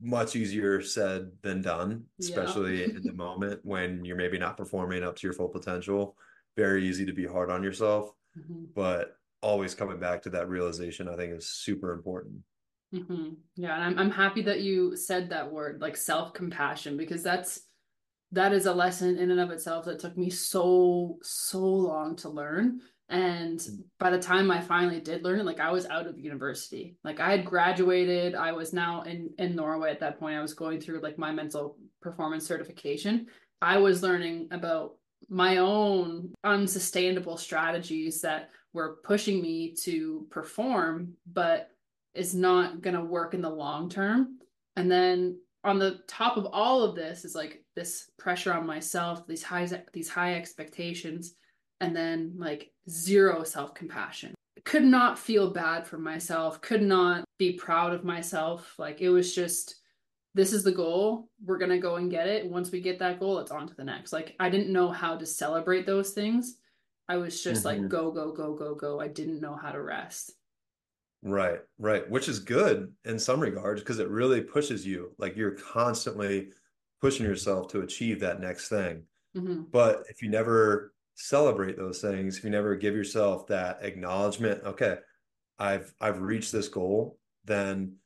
much 0.00 0.36
easier 0.36 0.82
said 0.82 1.30
than 1.42 1.62
done, 1.62 2.04
Yeah. 2.18 2.28
especially 2.28 2.84
in 2.84 3.02
the 3.02 3.12
moment 3.14 3.60
when 3.62 4.04
you're 4.04 4.16
maybe 4.16 4.38
not 4.38 4.58
performing 4.58 5.02
up 5.02 5.16
to 5.16 5.26
your 5.26 5.32
full 5.32 5.48
potential. 5.48 6.16
Very 6.56 6.86
easy 6.86 7.06
to 7.06 7.12
be 7.14 7.26
hard 7.26 7.50
on 7.50 7.62
yourself, 7.62 8.12
Mm-hmm. 8.38 8.64
but 8.74 9.16
always 9.40 9.74
coming 9.74 9.98
back 10.00 10.20
to 10.22 10.30
that 10.30 10.48
realization, 10.50 11.08
I 11.08 11.16
think 11.16 11.32
is 11.32 11.48
super 11.48 11.92
important. 11.92 12.40
Hmm 12.94 13.30
Yeah, 13.56 13.74
and 13.74 13.82
I'm 13.84 13.98
I'm 13.98 14.10
happy 14.10 14.42
that 14.42 14.60
you 14.60 14.96
said 14.96 15.30
that 15.30 15.50
word, 15.50 15.80
like 15.80 15.96
self-compassion, 15.96 16.96
because 16.96 17.22
that's 17.22 17.62
that 18.32 18.52
is 18.52 18.66
a 18.66 18.74
lesson 18.74 19.18
in 19.18 19.30
and 19.30 19.40
of 19.40 19.50
itself 19.50 19.84
that 19.86 19.98
took 20.00 20.16
me 20.16 20.30
so 20.30 21.18
so 21.22 21.60
long 21.64 22.16
to 22.16 22.28
learn. 22.28 22.80
And 23.08 23.60
by 23.98 24.10
the 24.10 24.18
time 24.18 24.50
I 24.50 24.60
finally 24.60 25.00
did 25.00 25.24
learn 25.24 25.40
it, 25.40 25.46
like 25.46 25.60
I 25.60 25.70
was 25.70 25.86
out 25.86 26.06
of 26.06 26.18
university. 26.18 26.96
Like 27.04 27.20
I 27.20 27.30
had 27.30 27.44
graduated, 27.44 28.34
I 28.34 28.52
was 28.52 28.72
now 28.72 29.02
in 29.02 29.30
in 29.38 29.56
Norway 29.56 29.90
at 29.90 30.00
that 30.00 30.20
point. 30.20 30.36
I 30.38 30.42
was 30.42 30.54
going 30.54 30.80
through 30.80 31.00
like 31.00 31.18
my 31.18 31.32
mental 31.32 31.76
performance 32.02 32.46
certification. 32.46 33.26
I 33.62 33.78
was 33.78 34.02
learning 34.02 34.48
about 34.52 34.96
my 35.28 35.58
own 35.58 36.34
unsustainable 36.44 37.38
strategies 37.38 38.20
that 38.22 38.50
were 38.72 38.98
pushing 39.04 39.40
me 39.40 39.74
to 39.84 40.26
perform, 40.30 41.14
but 41.32 41.70
is 42.14 42.34
not 42.34 42.80
going 42.80 42.96
to 42.96 43.04
work 43.04 43.34
in 43.34 43.42
the 43.42 43.50
long 43.50 43.88
term. 43.88 44.38
And 44.76 44.90
then 44.90 45.38
on 45.62 45.78
the 45.78 46.00
top 46.06 46.36
of 46.36 46.46
all 46.52 46.82
of 46.82 46.94
this 46.94 47.24
is 47.24 47.34
like 47.34 47.64
this 47.74 48.10
pressure 48.18 48.52
on 48.52 48.66
myself, 48.66 49.26
these 49.26 49.42
high 49.42 49.66
these 49.92 50.08
high 50.08 50.34
expectations, 50.34 51.34
and 51.80 51.94
then 51.94 52.34
like 52.36 52.70
zero 52.88 53.44
self-compassion. 53.44 54.34
Could 54.64 54.84
not 54.84 55.18
feel 55.18 55.50
bad 55.52 55.86
for 55.86 55.98
myself, 55.98 56.60
could 56.60 56.82
not 56.82 57.24
be 57.38 57.52
proud 57.52 57.92
of 57.92 58.04
myself. 58.04 58.74
Like 58.78 59.00
it 59.00 59.10
was 59.10 59.34
just 59.34 59.76
this 60.34 60.52
is 60.52 60.64
the 60.64 60.72
goal. 60.72 61.28
We're 61.44 61.58
going 61.58 61.70
to 61.70 61.78
go 61.78 61.94
and 61.96 62.10
get 62.10 62.26
it. 62.26 62.50
Once 62.50 62.72
we 62.72 62.80
get 62.80 62.98
that 62.98 63.20
goal, 63.20 63.38
it's 63.38 63.52
on 63.52 63.68
to 63.68 63.74
the 63.74 63.84
next. 63.84 64.12
Like 64.12 64.34
I 64.40 64.48
didn't 64.50 64.72
know 64.72 64.90
how 64.90 65.16
to 65.16 65.24
celebrate 65.26 65.86
those 65.86 66.10
things. 66.10 66.56
I 67.08 67.18
was 67.18 67.42
just 67.42 67.64
like 67.64 67.78
Mhm. 67.78 67.88
go 67.88 68.10
go 68.10 68.32
go 68.32 68.54
go 68.54 68.74
go. 68.74 69.00
I 69.00 69.08
didn't 69.08 69.40
know 69.40 69.54
how 69.54 69.70
to 69.70 69.80
rest. 69.80 70.32
Right, 71.26 71.60
right, 71.78 72.08
which 72.10 72.28
is 72.28 72.38
good 72.38 72.92
in 73.06 73.18
some 73.18 73.40
regards 73.40 73.80
because 73.80 73.98
it 73.98 74.10
really 74.10 74.42
pushes 74.42 74.86
you. 74.86 75.12
Like 75.18 75.36
you're 75.36 75.52
constantly 75.56 76.50
pushing 77.00 77.24
yourself 77.24 77.68
to 77.68 77.80
achieve 77.80 78.20
that 78.20 78.40
next 78.40 78.68
thing. 78.68 79.04
hmm 79.34 79.62
But 79.72 80.04
if 80.10 80.20
you 80.22 80.28
never 80.28 80.92
celebrate 81.14 81.76
those 81.78 82.00
things, 82.00 82.36
if 82.36 82.44
you 82.44 82.50
never 82.50 82.76
give 82.76 82.94
yourself 82.94 83.46
that 83.46 83.78
acknowledgement, 83.82 84.62
okay, 84.64 84.98
I've 85.58 85.94
I've 86.00 86.20
reached 86.20 86.52
this 86.52 86.68
goal, 86.68 87.18
then 87.44 87.96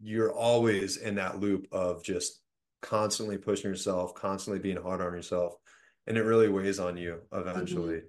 you're 0.00 0.32
always 0.32 0.96
in 0.96 1.14
that 1.16 1.40
loop 1.40 1.66
of 1.72 2.02
just 2.02 2.40
constantly 2.82 3.36
pushing 3.38 3.70
yourself, 3.70 4.14
constantly 4.14 4.58
being 4.60 4.76
hard 4.82 5.00
on 5.00 5.12
yourself, 5.12 5.54
and 6.06 6.16
it 6.16 6.22
really 6.22 6.48
weighs 6.48 6.78
on 6.78 6.96
you 6.96 7.20
eventually. 7.32 8.02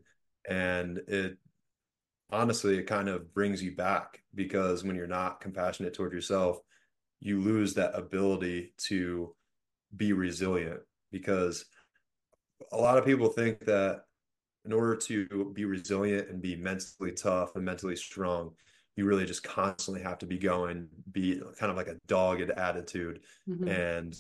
And 0.50 1.00
it 1.08 1.38
honestly, 2.32 2.78
it 2.78 2.88
kind 2.88 3.10
of 3.10 3.34
brings 3.34 3.62
you 3.62 3.76
back 3.76 4.22
because 4.36 4.84
when 4.84 4.96
you're 4.96 5.08
not 5.08 5.42
compassionate 5.42 5.94
toward 5.94 6.14
yourself, 6.14 6.60
you 7.20 7.40
lose 7.40 7.74
that 7.76 7.96
ability 7.98 8.74
to 8.78 9.36
be 9.96 10.14
resilient 10.14 10.82
because 11.12 11.66
a 12.72 12.78
lot 12.78 12.98
of 12.98 13.06
people 13.06 13.28
think 13.30 13.60
that 13.66 14.04
in 14.66 14.74
order 14.74 14.96
to 14.96 15.52
be 15.56 15.66
resilient 15.66 16.30
and 16.30 16.42
be 16.42 16.56
mentally 16.56 17.12
tough 17.12 17.56
and 17.56 17.66
mentally 17.66 17.96
strong, 17.96 18.52
you 18.96 19.06
really 19.06 19.26
just 19.26 19.44
constantly 19.44 20.02
have 20.02 20.20
to 20.20 20.26
be 20.26 20.38
going, 20.38 20.88
be 21.12 21.42
kind 21.58 21.72
of 21.72 21.78
like 21.78 21.88
a 21.88 21.98
dogged 22.08 22.52
attitude 22.52 23.22
hmm 23.48 23.68
and 23.68 24.16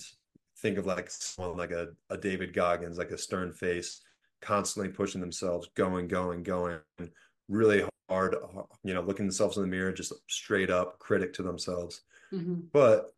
think 0.59 0.77
of 0.77 0.85
like 0.85 1.09
someone 1.09 1.57
like 1.57 1.71
a, 1.71 1.87
a 2.11 2.17
David 2.17 2.53
Goggins, 2.53 2.97
like 2.97 3.09
a 3.11 3.17
stern 3.17 3.51
face, 3.51 4.01
constantly 4.41 4.91
pushing 4.91 5.19
themselves, 5.19 5.67
going, 5.75 6.07
going, 6.07 6.43
going, 6.43 6.79
really 7.51 7.83
hard, 8.09 8.35
you 8.83 8.93
know, 8.93 9.01
looking 9.01 9.25
themselves 9.25 9.57
in 9.57 9.63
the 9.63 9.69
mirror, 9.69 9.91
just 9.91 10.13
straight 10.27 10.69
up 10.69 10.97
critic 10.99 11.33
to 11.33 11.43
themselves. 11.43 12.01
hmm 12.31 12.61
But 12.73 13.11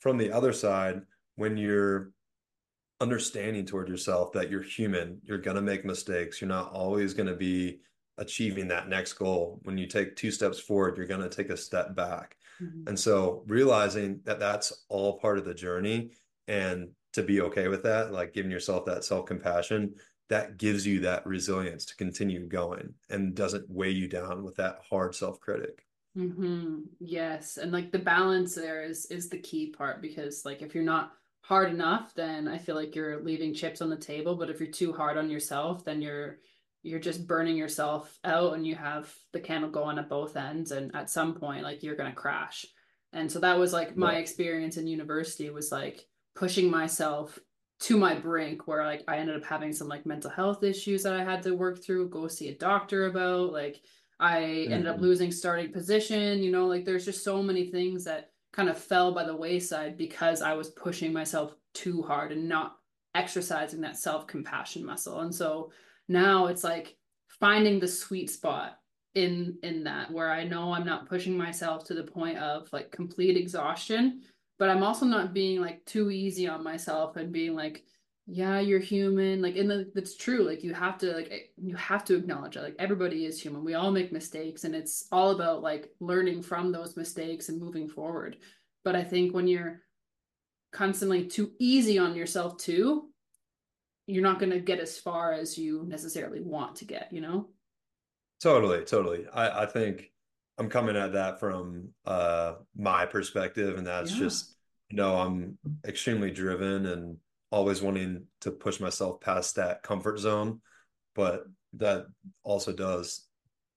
from 0.00 0.18
the 0.18 0.32
other 0.32 0.52
side, 0.52 1.02
when 1.36 1.56
you're 1.56 2.10
understanding 3.00 3.66
toward 3.66 3.88
yourself 3.88 4.32
that 4.32 4.50
you're 4.50 4.62
human, 4.62 5.20
you're 5.24 5.38
going 5.38 5.56
to 5.56 5.62
make 5.62 5.84
mistakes, 5.84 6.40
you're 6.40 6.48
not 6.48 6.72
always 6.72 7.14
going 7.14 7.28
to 7.28 7.36
be 7.36 7.80
achieving 8.18 8.68
that 8.68 8.88
next 8.88 9.14
goal. 9.14 9.60
When 9.64 9.76
you 9.76 9.86
take 9.86 10.14
two 10.14 10.30
steps 10.30 10.60
forward, 10.60 10.96
you're 10.96 11.06
going 11.06 11.28
to 11.28 11.36
take 11.36 11.50
a 11.50 11.56
step 11.56 11.94
back. 11.94 12.36
hmm 12.58 12.84
And 12.86 12.98
so 12.98 13.42
realizing 13.46 14.20
that 14.24 14.38
that's 14.38 14.84
all 14.88 15.18
part 15.18 15.38
of 15.38 15.44
the 15.44 15.54
journey 15.54 16.12
and 16.46 16.90
to 17.14 17.22
be 17.22 17.40
okay 17.40 17.68
with 17.68 17.82
that, 17.84 18.12
like 18.12 18.32
giving 18.32 18.50
yourself 18.50 18.84
that 18.86 19.04
self-compassion, 19.04 19.94
that 20.28 20.56
gives 20.56 20.86
you 20.86 21.00
that 21.00 21.26
resilience 21.26 21.84
to 21.86 21.96
continue 21.96 22.46
going 22.46 22.94
and 23.10 23.34
doesn't 23.34 23.68
weigh 23.70 23.90
you 23.90 24.08
down 24.08 24.42
with 24.42 24.56
that 24.56 24.80
hard 24.88 25.14
self-critic. 25.14 25.84
hmm 26.14 26.82
Yes, 27.00 27.56
and 27.56 27.72
like 27.72 27.90
the 27.90 27.98
balance 27.98 28.54
there 28.54 28.82
is 28.84 29.06
is 29.06 29.28
the 29.28 29.38
key 29.38 29.70
part 29.70 30.00
because 30.00 30.44
like 30.44 30.62
if 30.62 30.74
you're 30.74 30.84
not 30.84 31.12
hard 31.42 31.70
enough, 31.70 32.14
then 32.14 32.46
I 32.48 32.58
feel 32.58 32.76
like 32.76 32.94
you're 32.94 33.22
leaving 33.22 33.52
chips 33.52 33.82
on 33.82 33.90
the 33.90 33.96
table, 33.96 34.36
but 34.36 34.48
if 34.48 34.60
you're 34.60 34.70
too 34.70 34.92
hard 34.92 35.18
on 35.18 35.28
yourself, 35.30 35.84
then 35.84 36.00
you're 36.00 36.38
you're 36.82 37.00
just 37.00 37.26
burning 37.26 37.56
yourself 37.56 38.18
out 38.24 38.54
and 38.54 38.66
you 38.66 38.76
have 38.76 39.12
the 39.32 39.40
candle 39.40 39.70
going 39.70 39.98
at 39.98 40.08
both 40.08 40.36
ends 40.36 40.70
and 40.70 40.94
at 40.94 41.10
some 41.10 41.34
point 41.34 41.62
like 41.64 41.82
you're 41.82 41.96
going 41.96 42.10
to 42.10 42.16
crash. 42.16 42.66
And 43.12 43.30
so 43.32 43.40
that 43.40 43.58
was 43.58 43.72
like 43.72 43.96
my 43.96 44.16
Right. 44.16 44.18
experience 44.18 44.76
in 44.76 44.86
university 44.86 45.48
was 45.50 45.72
like 45.72 46.06
pushing 46.34 46.70
myself 46.70 47.38
to 47.80 47.96
my 47.98 48.14
brink 48.14 48.66
where 48.66 48.84
like 48.84 49.04
I 49.08 49.18
ended 49.18 49.36
up 49.36 49.44
having 49.44 49.72
some 49.72 49.88
like 49.88 50.06
mental 50.06 50.30
health 50.30 50.62
issues 50.62 51.02
that 51.02 51.12
I 51.14 51.24
had 51.24 51.42
to 51.42 51.56
work 51.56 51.82
through, 51.82 52.08
go 52.08 52.28
see 52.28 52.48
a 52.48 52.56
doctor 52.56 53.06
about, 53.06 53.52
like 53.52 53.82
I 54.20 54.68
ended 54.70 54.86
up 54.86 54.98
Mhm. 54.98 55.00
losing 55.00 55.32
starting 55.32 55.72
position, 55.72 56.42
you 56.42 56.50
know, 56.50 56.66
like 56.66 56.84
there's 56.84 57.04
just 57.04 57.24
so 57.24 57.42
many 57.42 57.66
things 57.70 58.04
that 58.04 58.30
kind 58.52 58.68
of 58.68 58.78
fell 58.78 59.12
by 59.12 59.24
the 59.24 59.36
wayside 59.36 59.96
because 59.98 60.40
I 60.40 60.54
was 60.54 60.70
pushing 60.70 61.12
myself 61.12 61.56
too 61.74 62.02
hard 62.02 62.32
and 62.32 62.48
not 62.48 62.76
exercising 63.14 63.80
that 63.82 63.96
self-compassion 63.96 64.84
muscle. 64.84 65.20
And 65.20 65.34
so 65.34 65.72
now 66.08 66.46
it's 66.46 66.64
like 66.64 66.96
finding 67.28 67.80
the 67.80 67.88
sweet 67.88 68.30
spot 68.30 68.78
in 69.14 69.58
in 69.62 69.84
that 69.84 70.10
where 70.10 70.30
I 70.30 70.44
know 70.44 70.72
I'm 70.72 70.84
not 70.86 71.08
pushing 71.08 71.36
myself 71.36 71.84
to 71.86 71.94
the 71.94 72.02
point 72.04 72.38
of 72.38 72.72
like 72.72 72.90
complete 72.90 73.36
exhaustion, 73.36 74.22
but 74.58 74.70
I'm 74.70 74.82
also 74.82 75.04
not 75.04 75.34
being 75.34 75.60
like 75.60 75.84
too 75.84 76.10
easy 76.10 76.46
on 76.48 76.62
myself 76.62 77.16
and 77.16 77.32
being 77.32 77.54
like 77.54 77.84
yeah 78.26 78.58
you're 78.60 78.80
human. 78.80 79.42
Like 79.42 79.56
and 79.56 79.70
the, 79.70 79.90
that's 79.94 80.16
true 80.16 80.44
like 80.44 80.62
you 80.64 80.72
have 80.72 80.98
to 80.98 81.12
like 81.12 81.52
you 81.56 81.76
have 81.76 82.04
to 82.06 82.16
acknowledge 82.16 82.54
that 82.54 82.64
like 82.64 82.76
everybody 82.78 83.26
is 83.26 83.40
human. 83.40 83.64
We 83.64 83.74
all 83.74 83.90
make 83.90 84.12
mistakes 84.12 84.64
and 84.64 84.74
it's 84.74 85.06
all 85.12 85.30
about 85.30 85.62
like 85.62 85.90
learning 86.00 86.42
from 86.42 86.72
those 86.72 86.96
mistakes 86.96 87.48
and 87.48 87.60
moving 87.60 87.88
forward. 87.88 88.38
But 88.84 88.96
i 88.96 89.02
think 89.02 89.34
when 89.34 89.46
you're 89.46 89.80
constantly 90.72 91.26
too 91.26 91.52
easy 91.58 91.98
on 91.98 92.14
yourself 92.16 92.58
too 92.58 93.08
you're 94.06 94.22
not 94.22 94.38
going 94.38 94.50
to 94.50 94.58
get 94.58 94.80
as 94.80 94.98
far 94.98 95.32
as 95.32 95.56
you 95.56 95.84
necessarily 95.86 96.40
want 96.40 96.76
to 96.76 96.84
get 96.84 97.08
you 97.10 97.20
know? 97.20 97.48
Totally, 98.42 98.84
totally. 98.84 99.26
I, 99.32 99.62
I 99.62 99.66
think 99.66 100.10
I'm 100.58 100.68
coming 100.68 100.96
at 100.96 101.12
that 101.14 101.40
from 101.40 101.88
uh 102.04 102.54
my 102.76 103.06
perspective, 103.06 103.76
and 103.78 103.86
that's 103.86 104.12
yeah 104.12 104.18
just, 104.18 104.56
you 104.90 104.96
know, 104.96 105.16
I'm 105.16 105.58
extremely 105.86 106.30
driven 106.30 106.86
and 106.86 107.16
always 107.50 107.82
wanting 107.82 108.24
to 108.40 108.50
push 108.50 108.80
myself 108.80 109.20
past 109.20 109.56
that 109.56 109.82
comfort 109.82 110.18
zone, 110.18 110.60
but 111.14 111.44
that 111.74 112.06
also 112.42 112.72
does 112.72 113.26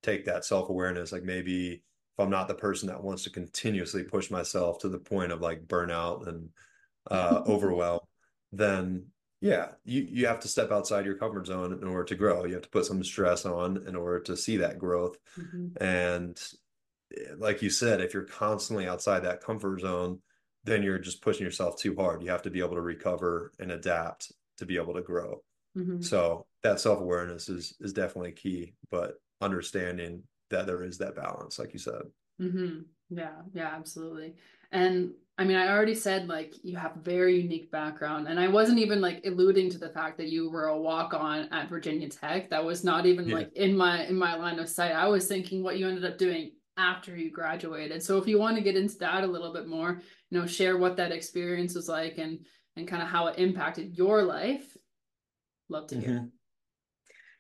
take 0.04 0.26
that 0.26 0.46
self-awareness. 0.46 1.12
Like 1.12 1.24
maybe 1.24 1.74
if 1.74 2.20
I'm 2.20 2.30
not 2.30 2.48
the 2.48 2.56
person 2.56 2.88
that 2.90 3.04
wants 3.04 3.24
to 3.24 3.30
continuously 3.30 4.04
push 4.04 4.30
myself 4.32 4.80
to 4.80 4.90
the 4.90 5.00
point 5.00 5.32
of 5.32 5.42
like 5.42 5.68
burnout 5.68 6.28
and 6.28 6.50
uh 7.10 7.42
overwhelm, 7.48 8.00
then 8.52 9.06
yeah, 9.40 9.70
you 9.86 10.08
you 10.10 10.28
have 10.28 10.40
to 10.42 10.48
step 10.48 10.72
outside 10.72 11.06
your 11.06 11.16
comfort 11.16 11.46
zone 11.48 11.74
in 11.74 11.88
order 11.88 12.06
to 12.06 12.16
grow. 12.16 12.46
You 12.46 12.56
have 12.56 12.64
to 12.64 12.70
put 12.70 12.86
some 12.86 13.04
stress 13.04 13.46
on 13.46 13.88
in 13.88 13.96
order 13.96 14.20
to 14.22 14.38
see 14.38 14.58
that 14.58 14.80
growth. 14.80 15.18
Mhm. 15.38 15.80
And 15.80 16.42
like 17.38 17.62
you 17.62 17.70
said, 17.70 18.02
if 18.02 18.14
you're 18.14 18.24
constantly 18.24 18.88
outside 18.88 19.22
that 19.22 19.42
comfort 19.42 19.82
zone, 19.82 20.20
then 20.64 20.84
you're 20.84 21.00
just 21.00 21.22
pushing 21.22 21.46
yourself 21.46 21.78
too 21.78 21.96
hard. 21.96 22.22
You 22.22 22.30
have 22.30 22.42
to 22.44 22.50
be 22.50 22.60
able 22.60 22.76
to 22.76 22.82
recover 22.82 23.54
and 23.60 23.72
adapt 23.72 24.32
to 24.58 24.66
be 24.66 24.78
able 24.78 24.94
to 24.94 25.02
grow. 25.02 25.42
Mm-hmm. 25.78 26.02
So 26.02 26.46
that 26.64 26.80
self-awareness 26.80 27.50
is 27.50 27.76
is 27.80 27.94
definitely 27.94 28.32
key, 28.32 28.74
but 28.92 29.16
understanding 29.42 30.24
that 30.50 30.66
there 30.66 30.84
is 30.84 30.98
that 30.98 31.16
balance, 31.16 31.60
like 31.60 31.74
you 31.74 31.80
said. 31.80 32.02
Mm-hmm. 32.42 32.80
Yeah, 33.10 33.42
yeah, 33.54 33.74
absolutely. 33.74 34.36
And 34.72 35.12
I 35.38 35.44
mean, 35.44 35.56
I 35.56 35.70
already 35.70 35.96
said 35.96 36.28
like 36.28 36.54
you 36.64 36.76
have 36.78 36.96
very 36.96 37.40
unique 37.40 37.72
background, 37.72 38.28
and 38.28 38.40
I 38.40 38.48
wasn't 38.48 38.80
even 38.80 39.02
like 39.02 39.22
alluding 39.26 39.70
to 39.72 39.78
the 39.78 39.90
fact 39.90 40.18
that 40.18 40.30
you 40.30 40.50
were 40.50 40.66
a 40.66 40.78
walk 40.78 41.14
on 41.14 41.48
at 41.54 41.70
Virginia 41.70 42.10
Tech. 42.10 42.50
That 42.50 42.66
was 42.66 42.84
not 42.84 43.06
even 43.06 43.28
yeah. 43.28 43.36
like 43.36 43.54
in 43.56 43.78
my 43.78 44.06
in 44.06 44.16
my 44.16 44.36
line 44.36 44.60
of 44.60 44.68
sight. 44.68 44.92
I 44.92 45.08
was 45.08 45.28
thinking 45.28 45.64
what 45.64 45.78
you 45.78 45.88
ended 45.88 46.06
up 46.06 46.18
doing 46.18 46.52
after 46.78 47.16
you 47.16 47.32
graduated. 47.32 48.04
So 48.04 48.18
if 48.18 48.28
you 48.28 48.40
want 48.40 48.58
to 48.58 48.64
get 48.64 48.76
into 48.76 48.98
that 49.00 49.24
a 49.24 49.28
little 49.28 49.54
bit 49.54 49.68
more, 49.68 50.02
you 50.30 50.40
know, 50.40 50.46
share 50.46 50.78
what 50.78 50.98
that 50.98 51.12
experience 51.12 51.76
was 51.76 51.88
like 51.90 52.18
and 52.18 52.40
and 52.76 52.88
kind 52.88 53.02
of 53.02 53.10
how 53.10 53.28
it 53.28 53.40
impacted 53.40 53.98
your 53.98 54.22
life. 54.22 54.78
Love 55.70 55.88
to 55.88 56.00
hear. 56.00 56.10
Mm-hmm. 56.10 56.26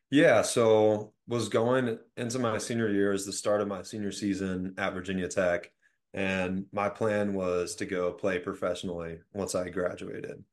Yeah, 0.10 0.42
so 0.42 1.14
was 1.28 1.50
going 1.50 2.00
into 2.16 2.40
my 2.40 2.58
senior 2.58 2.90
year 2.90 3.12
as 3.12 3.26
the 3.26 3.34
start 3.34 3.62
of 3.62 3.68
my 3.68 3.84
senior 3.84 4.12
season 4.12 4.74
at 4.78 4.94
Virginia 4.94 5.28
Tech. 5.28 5.72
And 6.14 6.66
my 6.72 6.90
plan 6.90 7.34
was 7.34 7.76
to 7.76 7.86
go 7.86 8.14
play 8.14 8.40
professionally 8.40 9.20
once 9.34 9.54
I 9.54 9.70
graduated. 9.70 10.44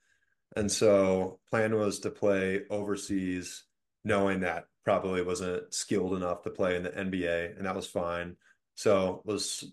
And 0.56 0.70
so 0.70 1.38
plan 1.50 1.74
was 1.76 2.00
to 2.00 2.10
play 2.10 2.62
overseas, 2.68 3.64
knowing 4.04 4.40
that 4.40 4.66
probably 4.84 5.22
wasn't 5.22 5.72
skilled 5.72 6.14
enough 6.14 6.42
to 6.42 6.50
play 6.50 6.76
in 6.76 6.82
the 6.82 6.90
NBA, 6.90 7.56
and 7.56 7.66
that 7.66 7.74
was 7.74 7.86
fine. 7.86 8.36
So 8.74 9.22
was, 9.24 9.64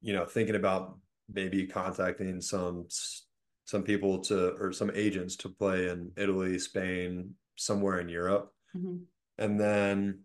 you 0.00 0.12
know, 0.12 0.24
thinking 0.24 0.56
about 0.56 0.98
maybe 1.32 1.66
contacting 1.66 2.40
some 2.40 2.86
some 3.64 3.82
people 3.84 4.18
to 4.18 4.54
or 4.60 4.72
some 4.72 4.90
agents 4.94 5.36
to 5.36 5.48
play 5.48 5.88
in 5.88 6.10
Italy, 6.16 6.58
Spain, 6.58 7.34
somewhere 7.56 8.00
in 8.00 8.08
Europe. 8.08 8.52
Mm-hmm. 8.76 8.96
And 9.38 9.60
then 9.60 10.20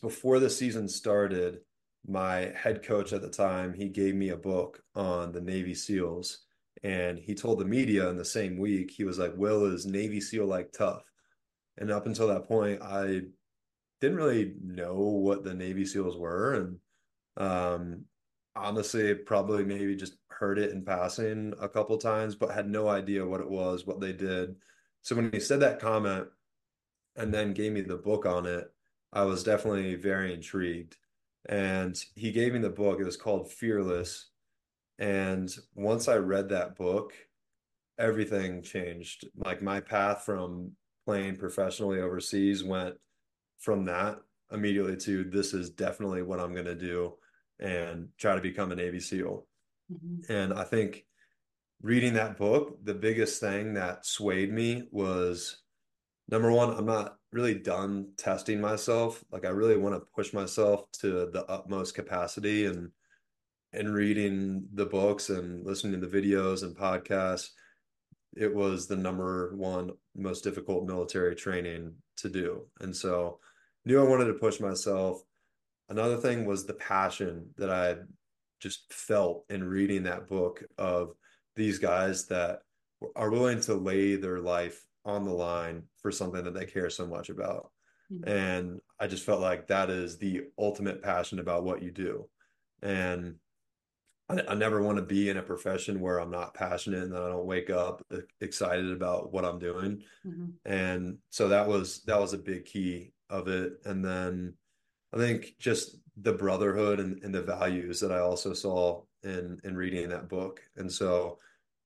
before 0.00 0.40
the 0.40 0.50
season 0.50 0.88
started, 0.88 1.60
my 2.06 2.52
head 2.56 2.82
coach 2.82 3.12
at 3.12 3.22
the 3.22 3.30
time, 3.30 3.74
he 3.74 3.88
gave 3.88 4.14
me 4.14 4.30
a 4.30 4.36
book 4.36 4.82
on 4.94 5.32
the 5.32 5.40
Navy 5.40 5.74
SEALs. 5.74 6.40
And 6.82 7.18
he 7.18 7.34
told 7.34 7.58
the 7.58 7.64
media 7.64 8.08
in 8.08 8.16
the 8.16 8.24
same 8.24 8.58
week, 8.58 8.90
he 8.90 9.04
was 9.04 9.18
like, 9.18 9.32
Will 9.36 9.64
is 9.66 9.86
Navy 9.86 10.20
SEAL 10.20 10.46
like 10.46 10.72
tough. 10.72 11.02
And 11.76 11.90
up 11.90 12.06
until 12.06 12.28
that 12.28 12.48
point, 12.48 12.82
I 12.82 13.22
didn't 14.00 14.16
really 14.16 14.54
know 14.62 14.94
what 14.94 15.44
the 15.44 15.54
Navy 15.54 15.84
SEALs 15.84 16.16
were. 16.16 16.54
And 16.54 16.78
um, 17.38 18.04
honestly, 18.54 19.14
probably 19.14 19.64
maybe 19.64 19.96
just 19.96 20.16
heard 20.28 20.58
it 20.58 20.72
in 20.72 20.84
passing 20.84 21.54
a 21.60 21.68
couple 21.68 21.96
times, 21.96 22.34
but 22.34 22.50
had 22.50 22.68
no 22.68 22.88
idea 22.88 23.24
what 23.26 23.40
it 23.40 23.48
was, 23.48 23.86
what 23.86 24.00
they 24.00 24.12
did. 24.12 24.56
So 25.02 25.16
when 25.16 25.30
he 25.32 25.40
said 25.40 25.60
that 25.60 25.80
comment 25.80 26.26
and 27.16 27.32
then 27.32 27.54
gave 27.54 27.72
me 27.72 27.80
the 27.80 27.96
book 27.96 28.26
on 28.26 28.46
it, 28.46 28.70
I 29.12 29.22
was 29.24 29.42
definitely 29.42 29.94
very 29.94 30.34
intrigued. 30.34 30.96
And 31.48 31.98
he 32.14 32.30
gave 32.32 32.52
me 32.52 32.58
the 32.58 32.68
book. 32.68 33.00
It 33.00 33.04
was 33.06 33.16
called 33.16 33.50
Fearless. 33.50 34.30
And 34.98 35.54
once 35.74 36.08
I 36.08 36.16
read 36.16 36.48
that 36.50 36.76
book, 36.76 37.12
everything 37.98 38.62
changed. 38.62 39.26
Like 39.36 39.62
my 39.62 39.80
path 39.80 40.24
from 40.24 40.72
playing 41.06 41.36
professionally 41.36 42.00
overseas 42.00 42.62
went 42.64 42.96
from 43.58 43.84
that 43.86 44.18
immediately 44.52 44.96
to 44.96 45.24
this 45.24 45.54
is 45.54 45.70
definitely 45.70 46.22
what 46.22 46.40
I'm 46.40 46.52
going 46.52 46.64
to 46.66 46.74
do 46.74 47.14
and 47.60 48.08
try 48.18 48.34
to 48.34 48.40
become 48.40 48.72
a 48.72 48.76
Navy 48.76 49.00
SEAL. 49.00 49.46
Mm-hmm. 49.92 50.32
And 50.32 50.52
I 50.54 50.64
think 50.64 51.04
reading 51.82 52.14
that 52.14 52.36
book, 52.36 52.78
the 52.84 52.94
biggest 52.94 53.40
thing 53.40 53.74
that 53.74 54.06
swayed 54.06 54.52
me 54.52 54.88
was 54.90 55.62
number 56.28 56.52
one, 56.52 56.70
I'm 56.70 56.86
not 56.86 57.16
really 57.32 57.54
done 57.54 58.12
testing 58.16 58.60
myself. 58.60 59.22
Like 59.30 59.44
I 59.44 59.50
really 59.50 59.76
want 59.76 59.94
to 59.94 60.06
push 60.14 60.32
myself 60.32 60.90
to 61.00 61.30
the 61.32 61.44
utmost 61.46 61.94
capacity 61.94 62.66
and 62.66 62.90
and 63.74 63.92
reading 63.94 64.66
the 64.72 64.86
books 64.86 65.28
and 65.28 65.64
listening 65.66 66.00
to 66.00 66.06
the 66.06 66.20
videos 66.20 66.62
and 66.62 66.74
podcasts. 66.74 67.50
It 68.34 68.54
was 68.54 68.86
the 68.86 68.96
number 68.96 69.54
one 69.56 69.90
most 70.16 70.42
difficult 70.42 70.86
military 70.86 71.34
training 71.34 71.94
to 72.18 72.30
do. 72.30 72.62
And 72.80 72.96
so 72.96 73.40
knew 73.84 74.00
I 74.00 74.08
wanted 74.08 74.26
to 74.26 74.34
push 74.34 74.58
myself. 74.58 75.22
Another 75.88 76.16
thing 76.16 76.44
was 76.44 76.66
the 76.66 76.74
passion 76.74 77.50
that 77.56 77.70
I 77.70 77.96
just 78.60 78.92
felt 78.92 79.44
in 79.48 79.64
reading 79.64 80.02
that 80.04 80.28
book 80.28 80.62
of 80.76 81.14
these 81.56 81.78
guys 81.78 82.26
that 82.26 82.60
are 83.16 83.30
willing 83.30 83.60
to 83.60 83.74
lay 83.74 84.16
their 84.16 84.40
life 84.40 84.84
on 85.04 85.24
the 85.24 85.32
line 85.32 85.84
for 86.02 86.10
something 86.10 86.44
that 86.44 86.54
they 86.54 86.66
care 86.66 86.90
so 86.90 87.06
much 87.06 87.30
about. 87.30 87.70
Mm-hmm. 88.12 88.28
And 88.28 88.80
I 89.00 89.06
just 89.06 89.24
felt 89.24 89.40
like 89.40 89.68
that 89.68 89.90
is 89.90 90.18
the 90.18 90.42
ultimate 90.58 91.02
passion 91.02 91.38
about 91.38 91.64
what 91.64 91.82
you 91.82 91.90
do. 91.90 92.28
And 92.82 93.36
I, 94.28 94.40
I 94.48 94.54
never 94.54 94.82
want 94.82 94.96
to 94.96 95.02
be 95.02 95.30
in 95.30 95.36
a 95.36 95.42
profession 95.42 96.00
where 96.00 96.18
I'm 96.18 96.30
not 96.30 96.54
passionate 96.54 97.02
and 97.02 97.12
that 97.12 97.22
I 97.22 97.28
don't 97.28 97.46
wake 97.46 97.70
up 97.70 98.04
excited 98.40 98.90
about 98.90 99.32
what 99.32 99.44
I'm 99.44 99.58
doing. 99.58 100.02
Mm-hmm. 100.26 100.46
And 100.64 101.18
so 101.30 101.48
that 101.48 101.66
was 101.66 102.02
that 102.04 102.20
was 102.20 102.32
a 102.34 102.38
big 102.38 102.64
key 102.64 103.12
of 103.30 103.48
it. 103.48 103.74
And 103.84 104.04
then 104.04 104.54
I 105.12 105.18
think 105.18 105.54
just 105.58 105.96
the 106.20 106.32
brotherhood 106.32 107.00
and, 107.00 107.22
and 107.22 107.34
the 107.34 107.42
values 107.42 108.00
that 108.00 108.12
I 108.12 108.18
also 108.18 108.52
saw 108.52 109.02
in 109.22 109.58
in 109.64 109.76
reading 109.76 110.08
that 110.10 110.28
book. 110.28 110.60
And 110.76 110.92
so 110.92 111.38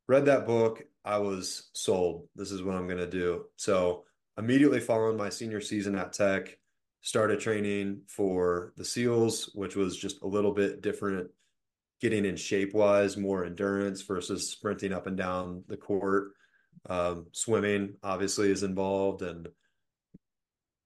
read 0.09 0.25
that 0.27 0.47
book 0.47 0.85
I 1.05 1.19
was 1.19 1.71
sold. 1.73 2.29
This 2.37 2.51
is 2.51 2.63
what 2.63 2.77
I'm 2.77 2.87
going 2.87 2.99
to 2.99 3.11
do. 3.11 3.47
So, 3.57 4.05
immediately 4.39 4.81
following 4.81 5.17
my 5.17 5.29
senior 5.29 5.61
season 5.61 5.95
at 5.97 6.13
Tech, 6.13 6.57
started 7.03 7.41
training 7.41 8.03
for 8.07 8.73
the 8.77 8.85
SEALs, 8.85 9.51
which 9.55 9.75
was 9.75 9.97
just 9.97 10.23
a 10.23 10.27
little 10.27 10.53
bit 10.53 10.81
different, 10.81 11.29
getting 12.01 12.25
in 12.25 12.37
shape 12.37 12.73
wise, 12.73 13.17
more 13.17 13.45
endurance 13.45 14.03
versus 14.03 14.51
sprinting 14.51 14.93
up 14.93 15.07
and 15.07 15.17
down 15.17 15.65
the 15.69 15.77
court. 15.77 16.33
Um, 16.89 17.27
swimming 17.33 17.95
obviously 18.03 18.51
is 18.51 18.63
involved. 18.63 19.23
And 19.23 19.49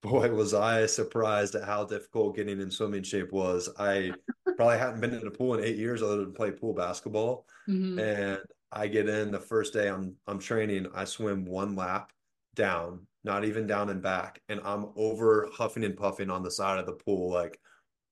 boy, 0.06 0.30
was 0.30 0.54
I 0.54 0.86
surprised 0.86 1.54
at 1.54 1.64
how 1.64 1.84
difficult 1.84 2.36
getting 2.36 2.60
in 2.60 2.70
swimming 2.70 3.02
shape 3.02 3.32
was. 3.32 3.68
I 3.78 4.12
probably 4.56 4.78
hadn't 4.78 5.00
been 5.00 5.14
in 5.14 5.26
a 5.26 5.30
pool 5.30 5.54
in 5.54 5.64
eight 5.64 5.76
years 5.76 6.02
other 6.02 6.18
than 6.18 6.32
play 6.32 6.50
pool 6.50 6.74
basketball. 6.74 7.46
Mm-hmm. 7.68 7.98
And 7.98 8.38
I 8.72 8.86
get 8.88 9.08
in 9.08 9.30
the 9.30 9.40
first 9.40 9.72
day 9.72 9.88
I'm 9.88 10.14
I'm 10.26 10.38
training, 10.38 10.86
I 10.94 11.04
swim 11.04 11.44
one 11.44 11.76
lap 11.76 12.12
down, 12.54 13.06
not 13.24 13.44
even 13.44 13.66
down 13.66 13.90
and 13.90 14.02
back, 14.02 14.40
and 14.48 14.60
I'm 14.64 14.86
over 14.96 15.48
huffing 15.52 15.84
and 15.84 15.96
puffing 15.96 16.30
on 16.30 16.42
the 16.42 16.50
side 16.50 16.78
of 16.78 16.86
the 16.86 16.92
pool 16.92 17.30
like 17.30 17.58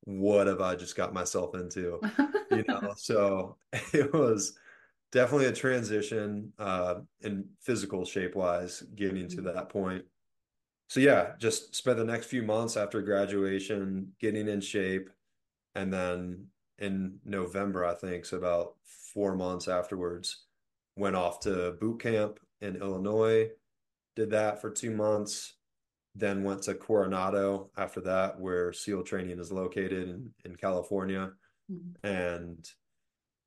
what 0.07 0.47
have 0.47 0.61
I 0.61 0.75
just 0.77 0.97
got 0.97 1.15
myself 1.15 1.55
into? 1.55 1.99
you 2.51 2.65
know, 2.69 2.93
so 2.97 3.57
it 3.93 4.13
was 4.13 4.55
definitely 5.13 5.47
a 5.47 5.53
transition 5.53 6.53
uh 6.59 6.97
in 7.21 7.45
physical 7.61 8.05
shape 8.05 8.35
wise 8.35 8.83
getting 8.97 9.29
to 9.29 9.37
mm-hmm. 9.37 9.47
that 9.47 9.69
point. 9.69 10.05
So 10.95 11.01
yeah, 11.01 11.33
just 11.41 11.75
spent 11.75 11.97
the 11.97 12.05
next 12.05 12.27
few 12.27 12.45
months 12.45 12.77
after 12.77 13.03
graduation 13.03 14.13
getting 14.21 14.47
in 14.47 14.61
shape 14.61 15.11
and 15.75 15.93
then 15.93 16.47
in 16.79 17.19
November, 17.25 17.85
I 17.85 17.95
think, 17.95 18.25
so 18.25 18.37
about 18.37 18.75
four 19.13 19.35
months 19.35 19.67
afterwards, 19.67 20.45
went 20.95 21.17
off 21.17 21.41
to 21.41 21.73
boot 21.81 22.01
camp 22.01 22.39
in 22.61 22.77
Illinois, 22.77 23.49
did 24.15 24.31
that 24.31 24.61
for 24.61 24.71
two 24.71 24.93
months, 24.93 25.55
then 26.15 26.45
went 26.45 26.63
to 26.63 26.75
Coronado 26.75 27.73
after 27.77 28.01
that, 28.03 28.39
where 28.39 28.73
SEAL 28.73 29.03
training 29.03 29.41
is 29.41 29.51
located 29.51 30.09
in, 30.09 30.31
in 30.45 30.55
California. 30.55 31.33
Mm-hmm. 31.73 32.07
And 32.07 32.69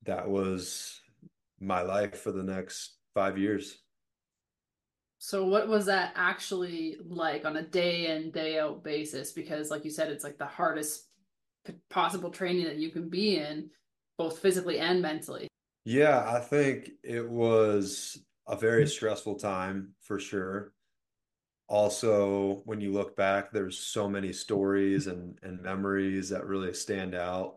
that 0.03 0.27
was 0.27 0.99
my 1.61 1.81
life 1.81 2.19
for 2.19 2.33
the 2.33 2.43
next 2.43 2.97
five 3.13 3.37
years. 3.37 3.77
So 5.19 5.45
what 5.45 5.67
was 5.67 5.85
that 5.87 6.13
actually 6.15 6.97
like 7.07 7.45
on 7.45 7.57
a 7.57 7.63
day 7.63 8.15
in 8.15 8.31
day 8.31 8.59
out 8.59 8.83
basis 8.83 9.31
because 9.31 9.71
like 9.71 9.83
you 9.83 9.91
said 9.91 10.09
it's 10.11 10.23
like 10.23 10.37
the 10.37 10.45
hardest 10.45 11.07
possible 11.89 12.29
training 12.29 12.65
that 12.65 12.77
you 12.77 12.89
can 12.89 13.09
be 13.09 13.37
in 13.37 13.69
both 14.17 14.39
physically 14.39 14.79
and 14.79 15.01
mentally. 15.01 15.47
Yeah, 15.85 16.23
I 16.27 16.39
think 16.39 16.91
it 17.03 17.27
was 17.27 18.17
a 18.47 18.55
very 18.55 18.83
mm. 18.83 18.89
stressful 18.89 19.35
time 19.35 19.93
for 20.01 20.19
sure. 20.19 20.73
Also, 21.69 22.61
when 22.65 22.79
you 22.79 22.93
look 22.93 23.15
back, 23.17 23.51
there's 23.51 23.77
so 23.77 24.09
many 24.09 24.31
stories 24.31 25.07
and, 25.07 25.37
and 25.43 25.61
memories 25.61 26.29
that 26.29 26.45
really 26.45 26.73
stand 26.73 27.13
out. 27.13 27.55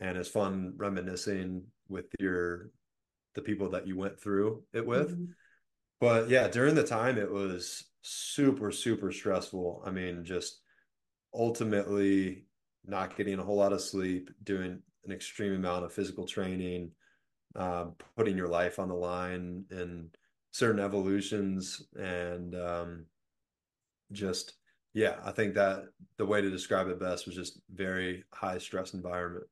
And 0.00 0.16
it's 0.16 0.28
fun 0.28 0.74
reminiscing 0.76 1.64
with 1.88 2.06
your 2.20 2.70
the 3.34 3.42
people 3.42 3.70
that 3.70 3.86
you 3.86 3.96
went 3.96 4.20
through 4.20 4.62
it 4.72 4.86
with. 4.86 5.10
Mm-hmm. 5.10 5.32
But 6.00 6.28
yeah, 6.28 6.48
during 6.48 6.74
the 6.74 6.86
time 6.86 7.18
it 7.18 7.30
was 7.30 7.84
super, 8.02 8.70
super 8.70 9.12
stressful. 9.12 9.82
I 9.84 9.90
mean, 9.90 10.24
just 10.24 10.60
ultimately 11.34 12.46
not 12.84 13.16
getting 13.16 13.38
a 13.38 13.42
whole 13.42 13.56
lot 13.56 13.72
of 13.72 13.80
sleep, 13.80 14.30
doing 14.44 14.80
an 15.04 15.12
extreme 15.12 15.54
amount 15.54 15.84
of 15.84 15.92
physical 15.92 16.26
training, 16.26 16.90
um, 17.56 17.94
putting 18.16 18.36
your 18.36 18.48
life 18.48 18.78
on 18.78 18.88
the 18.88 18.94
line 18.94 19.64
in 19.70 20.10
certain 20.50 20.80
evolutions 20.80 21.82
and 21.96 22.54
um, 22.54 23.06
just 24.12 24.54
yeah, 24.94 25.16
I 25.24 25.32
think 25.32 25.54
that 25.54 25.84
the 26.16 26.26
way 26.26 26.40
to 26.40 26.50
describe 26.50 26.88
it 26.88 26.98
best 26.98 27.26
was 27.26 27.36
just 27.36 27.60
very 27.72 28.24
high 28.32 28.58
stress 28.58 28.94
environment. 28.94 29.44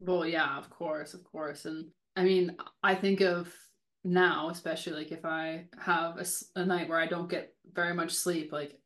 Well, 0.00 0.26
yeah, 0.26 0.56
of 0.56 0.70
course, 0.70 1.12
of 1.12 1.24
course. 1.24 1.64
And 1.64 1.88
I 2.16 2.24
mean, 2.24 2.56
I 2.82 2.94
think 2.94 3.20
of 3.20 3.52
now, 4.04 4.48
especially 4.50 4.94
like 4.94 5.12
if 5.12 5.24
I 5.24 5.64
have 5.78 6.18
a, 6.18 6.60
a 6.60 6.64
night 6.64 6.88
where 6.88 7.00
I 7.00 7.06
don't 7.06 7.30
get 7.30 7.54
very 7.72 7.94
much 7.94 8.12
sleep, 8.12 8.52
like 8.52 8.78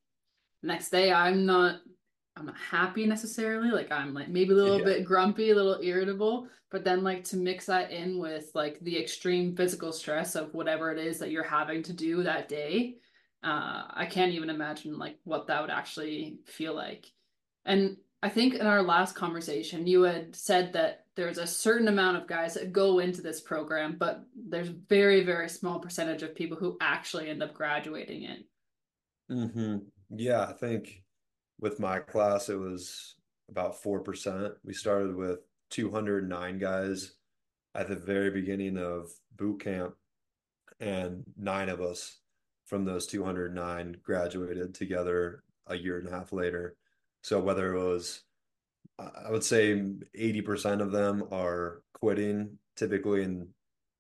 next 0.63 0.91
day 0.91 1.13
I'm 1.13 1.47
not 1.47 1.81
I'm 2.37 2.47
not 2.47 2.57
happy 2.57 3.07
necessarily. 3.07 3.71
Like 3.71 3.91
I'm 3.91 4.13
like 4.13 4.29
maybe 4.29 4.53
a 4.53 4.57
little 4.57 4.79
yeah. 4.79 4.85
bit 4.85 5.05
grumpy, 5.05 5.51
a 5.51 5.55
little 5.55 5.81
irritable, 5.83 6.49
but 6.71 6.85
then 6.85 7.03
like 7.03 7.25
to 7.25 7.37
mix 7.37 7.67
that 7.67 7.91
in 7.91 8.19
with 8.19 8.51
like 8.55 8.79
the 8.81 8.99
extreme 8.99 9.57
physical 9.57 9.91
stress 9.91 10.35
of 10.35 10.53
whatever 10.53 10.93
it 10.93 10.99
is 10.99 11.19
that 11.19 11.31
you're 11.31 11.43
having 11.43 11.83
to 11.85 11.95
do 11.95 12.23
that 12.23 12.49
day, 12.49 12.97
uh, 13.43 13.85
I 13.89 14.07
can't 14.11 14.33
even 14.33 14.51
imagine 14.51 14.99
like 14.99 15.17
what 15.25 15.47
that 15.47 15.63
would 15.63 15.71
actually 15.71 16.39
feel 16.45 16.75
like. 16.75 17.07
And 17.65 17.97
I 18.23 18.29
think 18.29 18.55
in 18.55 18.67
our 18.67 18.83
last 18.83 19.15
conversation, 19.15 19.87
you 19.87 20.03
had 20.03 20.37
said 20.37 20.75
that 20.75 21.06
there's 21.17 21.39
a 21.39 21.47
certain 21.47 21.89
amount 21.89 22.19
of 22.19 22.27
guys 22.27 22.55
that 22.55 22.73
go 22.73 22.99
into 22.99 23.23
this 23.23 23.41
program, 23.41 23.97
but 23.99 24.23
there's 24.35 24.69
very, 24.69 25.25
very 25.25 25.49
small 25.49 25.81
percentage 25.81 26.23
of 26.23 26.35
people 26.35 26.57
who 26.57 26.77
actually 26.81 27.31
end 27.31 27.43
up 27.43 27.55
graduating 27.55 28.25
it. 28.25 28.45
Mm-hmm. 29.31 29.79
Yeah, 30.11 30.43
I 30.43 30.53
think 30.53 31.03
with 31.59 31.81
my 31.81 32.01
class, 32.01 32.49
it 32.49 32.59
was 32.59 33.15
about 33.49 33.83
4%. 33.83 34.53
We 34.65 34.75
started 34.75 35.17
with 35.17 35.41
209 35.71 36.59
guys 36.59 37.13
at 37.75 37.89
the 37.89 37.97
very 37.97 38.31
beginning 38.31 38.77
of 38.79 39.11
boot 39.37 39.61
camp, 39.61 39.95
and 40.81 41.25
nine 41.37 41.71
of 41.71 41.81
us 41.81 42.19
from 42.67 42.85
those 42.85 43.07
209 43.07 43.97
graduated 44.03 44.75
together 44.75 45.45
a 45.67 45.77
year 45.77 45.99
and 45.99 46.09
a 46.09 46.11
half 46.11 46.33
later. 46.33 46.77
So 47.23 47.41
whether 47.41 47.75
it 47.75 47.83
was, 47.83 48.23
I 48.99 49.31
would 49.31 49.45
say 49.45 49.75
80% 50.19 50.81
of 50.81 50.91
them 50.91 51.25
are 51.31 51.83
quitting 51.93 52.59
typically 52.77 53.23
in 53.23 53.49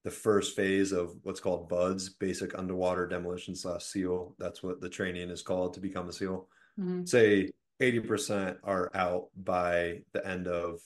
the 0.05 0.11
first 0.11 0.55
phase 0.55 0.93
of 0.93 1.17
what's 1.23 1.41
called 1.41 1.69
BUD/S, 1.69 2.11
basic 2.11 2.57
underwater 2.57 3.07
demolition 3.07 3.57
slash 3.57 3.85
SEAL. 3.85 4.37
That's 4.39 4.63
what 4.63 4.81
the 4.81 4.89
training 4.89 5.31
is 5.31 5.43
called 5.43 5.75
to 5.75 5.81
become 5.81 6.09
a 6.09 6.13
SEAL. 6.13 6.49
Mm-hmm. 6.79 7.05
Say 7.05 7.51
80% 7.83 8.59
are 8.63 8.91
out 8.95 9.29
by 9.37 10.03
the 10.13 10.27
end 10.27 10.47
of 10.47 10.81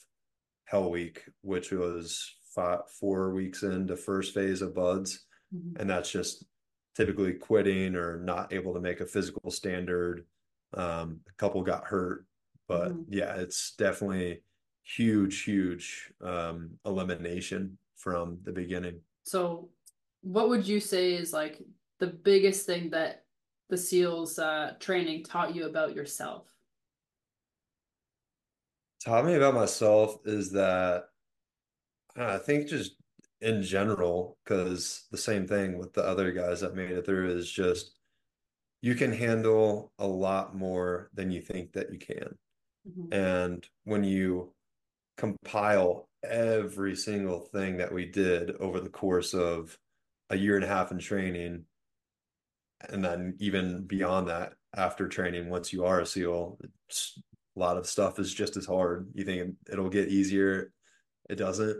Hell 0.65 0.89
Week, 0.89 1.23
which 1.41 1.71
was 1.71 2.35
five, 2.55 2.81
four 2.99 3.33
weeks 3.33 3.63
into 3.63 3.95
first 3.95 4.33
phase 4.33 4.61
of 4.61 4.75
BUD/S. 4.75 5.19
Mm-hmm. 5.55 5.79
And 5.79 5.89
that's 5.89 6.11
just 6.11 6.43
typically 6.95 7.33
quitting 7.33 7.95
or 7.95 8.19
not 8.19 8.51
able 8.51 8.73
to 8.73 8.81
make 8.81 8.99
a 9.01 9.05
physical 9.05 9.51
standard. 9.51 10.25
Um, 10.73 11.19
a 11.29 11.33
couple 11.37 11.61
got 11.61 11.85
hurt, 11.85 12.25
but 12.71 12.91
mm-hmm. 12.91 13.13
yeah, 13.13 13.35
it's 13.35 13.73
definitely 13.77 14.41
huge, 14.83 15.43
huge 15.43 16.09
um, 16.23 16.69
elimination 16.85 17.77
from 17.97 18.37
the 18.43 18.51
beginning. 18.53 19.01
So, 19.23 19.67
what 20.21 20.47
would 20.47 20.65
you 20.65 20.79
say 20.79 21.13
is 21.13 21.33
like 21.33 21.61
the 21.99 22.07
biggest 22.07 22.65
thing 22.65 22.89
that 22.91 23.25
the 23.69 23.77
SEALs 23.77 24.39
uh, 24.39 24.75
training 24.79 25.25
taught 25.25 25.53
you 25.53 25.65
about 25.65 25.93
yourself? 25.93 26.45
Taught 29.03 29.25
me 29.25 29.33
about 29.33 29.55
myself 29.55 30.19
is 30.23 30.51
that 30.51 31.05
I 32.15 32.37
think 32.37 32.69
just 32.69 32.95
in 33.41 33.63
general, 33.63 34.37
because 34.43 35.07
the 35.11 35.17
same 35.17 35.45
thing 35.45 35.77
with 35.77 35.91
the 35.91 36.03
other 36.03 36.31
guys 36.31 36.61
that 36.61 36.75
made 36.75 36.91
it 36.91 37.05
through 37.05 37.35
is 37.35 37.51
just 37.51 37.97
you 38.81 38.95
can 38.95 39.11
handle 39.11 39.91
a 39.99 40.07
lot 40.07 40.55
more 40.55 41.09
than 41.13 41.31
you 41.31 41.41
think 41.41 41.73
that 41.73 41.91
you 41.91 41.99
can. 41.99 42.37
Mm-hmm. 42.87 43.13
And 43.13 43.67
when 43.83 44.03
you 44.03 44.53
compile 45.17 46.09
every 46.23 46.95
single 46.95 47.39
thing 47.39 47.77
that 47.77 47.93
we 47.93 48.05
did 48.05 48.51
over 48.57 48.79
the 48.79 48.89
course 48.89 49.33
of 49.33 49.77
a 50.29 50.37
year 50.37 50.55
and 50.55 50.63
a 50.63 50.67
half 50.67 50.91
in 50.91 50.99
training, 50.99 51.65
and 52.89 53.03
then 53.03 53.35
even 53.39 53.83
beyond 53.85 54.27
that, 54.29 54.53
after 54.75 55.07
training, 55.07 55.49
once 55.49 55.73
you 55.73 55.85
are 55.85 55.99
a 55.99 56.05
SEAL, 56.05 56.57
a 56.61 57.59
lot 57.59 57.77
of 57.77 57.85
stuff 57.85 58.19
is 58.19 58.33
just 58.33 58.57
as 58.57 58.65
hard. 58.65 59.09
You 59.13 59.25
think 59.25 59.55
it'll 59.71 59.89
get 59.89 60.07
easier, 60.07 60.71
it 61.29 61.35
doesn't. 61.35 61.77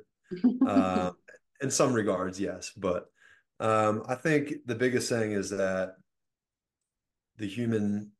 uh, 0.68 1.12
in 1.62 1.72
some 1.72 1.94
regards, 1.94 2.40
yes. 2.40 2.72
But 2.76 3.06
um, 3.60 4.04
I 4.08 4.16
think 4.16 4.54
the 4.66 4.76
biggest 4.76 5.08
thing 5.10 5.32
is 5.32 5.52
that 5.52 5.96
the 7.38 7.48
human 7.48 8.12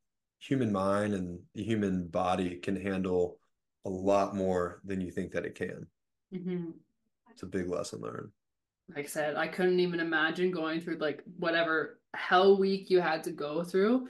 human 0.42 0.72
mind 0.72 1.14
and 1.14 1.40
the 1.54 1.64
human 1.64 2.08
body 2.08 2.56
can 2.56 2.76
handle 2.76 3.38
a 3.86 3.90
lot 3.90 4.36
more 4.36 4.82
than 4.84 5.00
you 5.00 5.12
think 5.12 5.32
that 5.32 5.46
it 5.46 5.56
can. 5.56 5.88
Mm-hmm. 6.34 6.72
It's 7.30 7.44
a 7.44 7.48
big 7.48 7.70
lesson 7.70 8.02
learned. 8.02 8.30
Like 8.94 9.06
I 9.06 9.08
said, 9.08 9.36
I 9.36 9.48
couldn't 9.48 9.80
even 9.80 10.00
imagine 10.00 10.52
going 10.52 10.82
through 10.82 10.98
like 10.98 11.24
whatever 11.38 12.00
hell 12.14 12.58
week 12.58 12.90
you 12.90 13.00
had 13.00 13.24
to 13.24 13.32
go 13.32 13.64
through. 13.64 14.08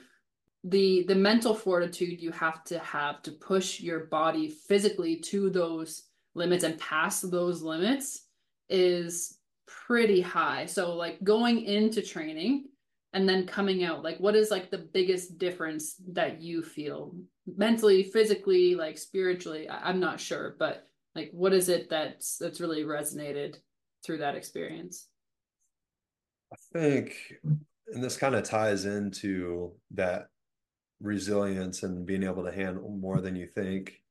The 0.64 1.04
the 1.08 1.16
mental 1.16 1.54
fortitude 1.54 2.22
you 2.22 2.32
have 2.32 2.64
to 2.66 2.80
have 2.80 3.22
to 3.24 3.32
push 3.32 3.80
your 3.80 4.06
body 4.06 4.48
physically 4.48 5.18
to 5.18 5.50
those 5.50 6.04
limits 6.34 6.64
and 6.64 6.80
past 6.80 7.30
those 7.30 7.62
limits 7.62 8.26
is 8.70 9.38
pretty 9.68 10.22
high. 10.22 10.66
So 10.66 10.96
like 10.96 11.24
going 11.24 11.64
into 11.64 12.02
training 12.02 12.66
and 13.14 13.28
then 13.28 13.46
coming 13.46 13.84
out, 13.84 14.04
like 14.04 14.18
what 14.20 14.36
is 14.36 14.52
like 14.52 14.72
the 14.72 14.78
biggest 14.94 15.38
difference 15.38 15.96
that 16.14 16.42
you 16.42 16.64
feel 16.64 17.14
mentally, 17.58 18.04
physically, 18.04 18.76
like 18.76 18.98
spiritually? 18.98 19.68
I- 19.68 19.90
I'm 19.90 20.00
not 20.00 20.20
sure, 20.20 20.56
but 20.58 20.88
like 21.16 21.30
what 21.34 21.54
is 21.54 21.70
it 21.70 21.90
that's 21.90 22.38
that's 22.38 22.62
really 22.62 22.84
resonated 22.84 23.58
through 24.04 24.20
that 24.20 24.36
experience? 24.36 25.08
I 26.54 26.58
think 26.74 27.16
and 27.44 28.04
this 28.04 28.18
kind 28.18 28.36
of 28.36 28.44
ties 28.44 28.86
into 28.86 29.74
that 29.92 30.28
resilience 31.02 31.84
and 31.84 32.06
being 32.06 32.24
able 32.24 32.44
to 32.46 32.52
handle 32.52 32.90
more 32.90 33.22
than 33.22 33.36
you 33.36 33.48
think 33.48 34.02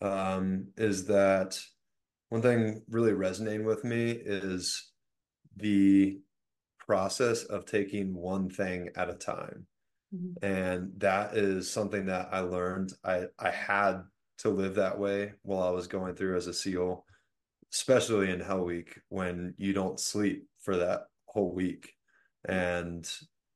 um, 0.00 0.68
is 0.76 1.06
that 1.06 1.58
one 2.28 2.42
thing 2.42 2.82
really 2.88 3.12
resonating 3.12 3.66
with 3.66 3.84
me 3.84 4.10
is 4.10 4.92
the 5.56 6.20
process 6.90 7.44
of 7.44 7.64
taking 7.66 8.12
one 8.12 8.50
thing 8.50 8.88
at 8.96 9.08
a 9.08 9.14
time. 9.14 9.64
Mm-hmm. 10.12 10.44
And 10.44 10.90
that 10.96 11.36
is 11.36 11.70
something 11.70 12.06
that 12.06 12.30
I 12.32 12.40
learned. 12.40 12.94
I, 13.04 13.26
I 13.38 13.50
had 13.50 14.02
to 14.38 14.48
live 14.48 14.74
that 14.74 14.98
way 14.98 15.34
while 15.42 15.62
I 15.62 15.70
was 15.70 15.86
going 15.86 16.16
through 16.16 16.36
as 16.36 16.48
a 16.48 16.52
SEAL, 16.52 17.04
especially 17.72 18.32
in 18.32 18.40
Hell 18.40 18.64
Week 18.64 18.98
when 19.08 19.54
you 19.56 19.72
don't 19.72 20.00
sleep 20.00 20.48
for 20.58 20.78
that 20.78 21.02
whole 21.26 21.54
week. 21.54 21.92
And 22.48 23.08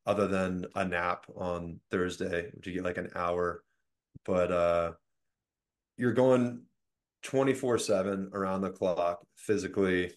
other 0.07 0.29
than 0.29 0.66
a 0.77 0.85
nap 0.85 1.27
on 1.35 1.81
Thursday, 1.90 2.51
which 2.55 2.68
you 2.68 2.75
get 2.75 2.85
like 2.85 2.99
an 2.99 3.11
hour, 3.16 3.64
but 4.25 4.53
uh, 4.53 4.92
you're 5.97 6.12
going 6.12 6.62
24 7.25 7.79
7 7.81 8.31
around 8.33 8.61
the 8.61 8.70
clock 8.70 9.27
physically 9.35 10.12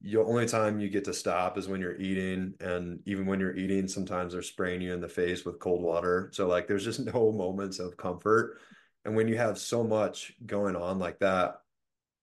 the 0.00 0.18
only 0.18 0.46
time 0.46 0.78
you 0.78 0.88
get 0.88 1.04
to 1.04 1.14
stop 1.14 1.58
is 1.58 1.66
when 1.66 1.80
you're 1.80 2.00
eating 2.00 2.54
and 2.60 3.00
even 3.04 3.26
when 3.26 3.40
you're 3.40 3.56
eating 3.56 3.88
sometimes 3.88 4.32
they're 4.32 4.42
spraying 4.42 4.80
you 4.80 4.92
in 4.92 5.00
the 5.00 5.08
face 5.08 5.44
with 5.44 5.58
cold 5.58 5.82
water. 5.82 6.30
So 6.32 6.46
like 6.46 6.68
there's 6.68 6.84
just 6.84 7.00
no 7.14 7.32
moments 7.32 7.78
of 7.78 7.96
comfort. 7.96 8.58
And 9.04 9.16
when 9.16 9.28
you 9.28 9.36
have 9.36 9.58
so 9.58 9.82
much 9.82 10.32
going 10.44 10.76
on 10.76 10.98
like 10.98 11.18
that 11.20 11.56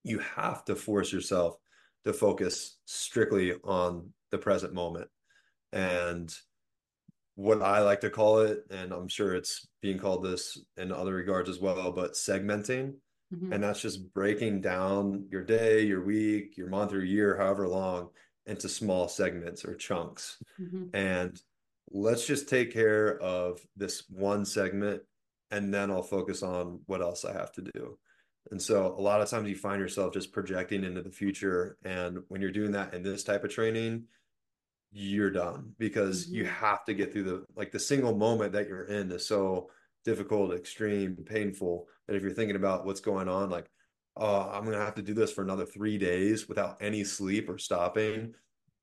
you 0.04 0.20
have 0.20 0.64
to 0.66 0.76
force 0.76 1.12
yourself 1.12 1.58
to 2.06 2.14
focus 2.14 2.78
strictly 2.86 3.54
on 3.64 4.12
the 4.32 4.38
present 4.38 4.74
moment. 4.74 5.10
And 5.74 6.34
what 7.36 7.62
i 7.62 7.82
like 7.82 8.00
to 8.00 8.10
call 8.10 8.40
it 8.40 8.64
and 8.72 8.94
i'm 8.94 9.10
sure 9.10 9.36
it's 9.36 9.68
being 9.82 10.00
called 10.00 10.24
this 10.24 10.58
in 10.78 10.92
other 10.92 11.14
regards 11.14 11.50
as 11.50 11.60
well 11.60 11.92
but 11.92 12.14
segmenting 12.14 12.94
Mm-hmm. 13.34 13.54
And 13.54 13.64
that's 13.64 13.82
just 13.82 14.14
breaking 14.14 14.62
down 14.62 15.26
your 15.32 15.44
day, 15.44 15.82
your 15.82 16.04
week, 16.04 16.58
your 16.58 16.68
month 16.68 16.94
or 16.94 17.04
year, 17.04 17.38
however 17.38 17.68
long, 17.68 18.10
into 18.46 18.70
small 18.70 19.08
segments 19.08 19.66
or 19.66 19.76
chunks. 19.76 20.38
Mm-hmm. 20.60 20.96
And 20.96 21.42
let's 21.92 22.26
just 22.26 22.50
take 22.50 22.72
care 22.72 23.20
of 23.20 23.60
this 23.76 24.04
one 24.10 24.46
segment 24.46 25.02
and 25.52 25.74
then 25.74 25.92
I'll 25.92 26.04
focus 26.04 26.44
on 26.44 26.82
what 26.86 27.02
else 27.02 27.26
I 27.26 27.34
have 27.34 27.52
to 27.54 27.62
do. 27.62 27.98
And 28.52 28.62
so 28.62 28.94
a 28.98 29.02
lot 29.02 29.22
of 29.22 29.30
times 29.30 29.50
you 29.50 29.56
find 29.56 29.80
yourself 29.80 30.14
just 30.14 30.32
projecting 30.32 30.84
into 30.84 31.02
the 31.02 31.12
future. 31.12 31.78
And 31.84 32.20
when 32.28 32.42
you're 32.42 32.52
doing 32.52 32.72
that 32.74 32.94
in 32.94 33.02
this 33.02 33.24
type 33.24 33.44
of 33.44 33.52
training, 33.52 34.04
you're 34.92 35.32
done 35.32 35.74
because 35.78 36.26
mm-hmm. 36.26 36.36
you 36.36 36.46
have 36.46 36.86
to 36.86 36.94
get 36.94 37.12
through 37.12 37.24
the 37.24 37.46
like 37.56 37.72
the 37.72 37.80
single 37.80 38.16
moment 38.16 38.54
that 38.54 38.68
you're 38.68 38.86
in 38.86 39.12
is 39.12 39.28
so 39.28 39.70
difficult, 40.06 40.54
extreme, 40.54 41.18
painful. 41.26 41.88
And 42.08 42.16
if 42.16 42.24
you're 42.24 42.32
thinking 42.32 42.56
about 42.56 42.86
what's 42.86 43.02
going 43.02 43.28
on, 43.28 43.50
like 43.50 43.70
oh, 44.18 44.50
I'm 44.52 44.64
gonna 44.64 44.78
have 44.78 44.96
to 44.96 45.02
do 45.02 45.14
this 45.14 45.32
for 45.32 45.44
another 45.44 45.66
three 45.66 45.98
days 45.98 46.48
without 46.48 46.78
any 46.82 47.04
sleep 47.04 47.50
or 47.50 47.58
stopping, 47.58 48.34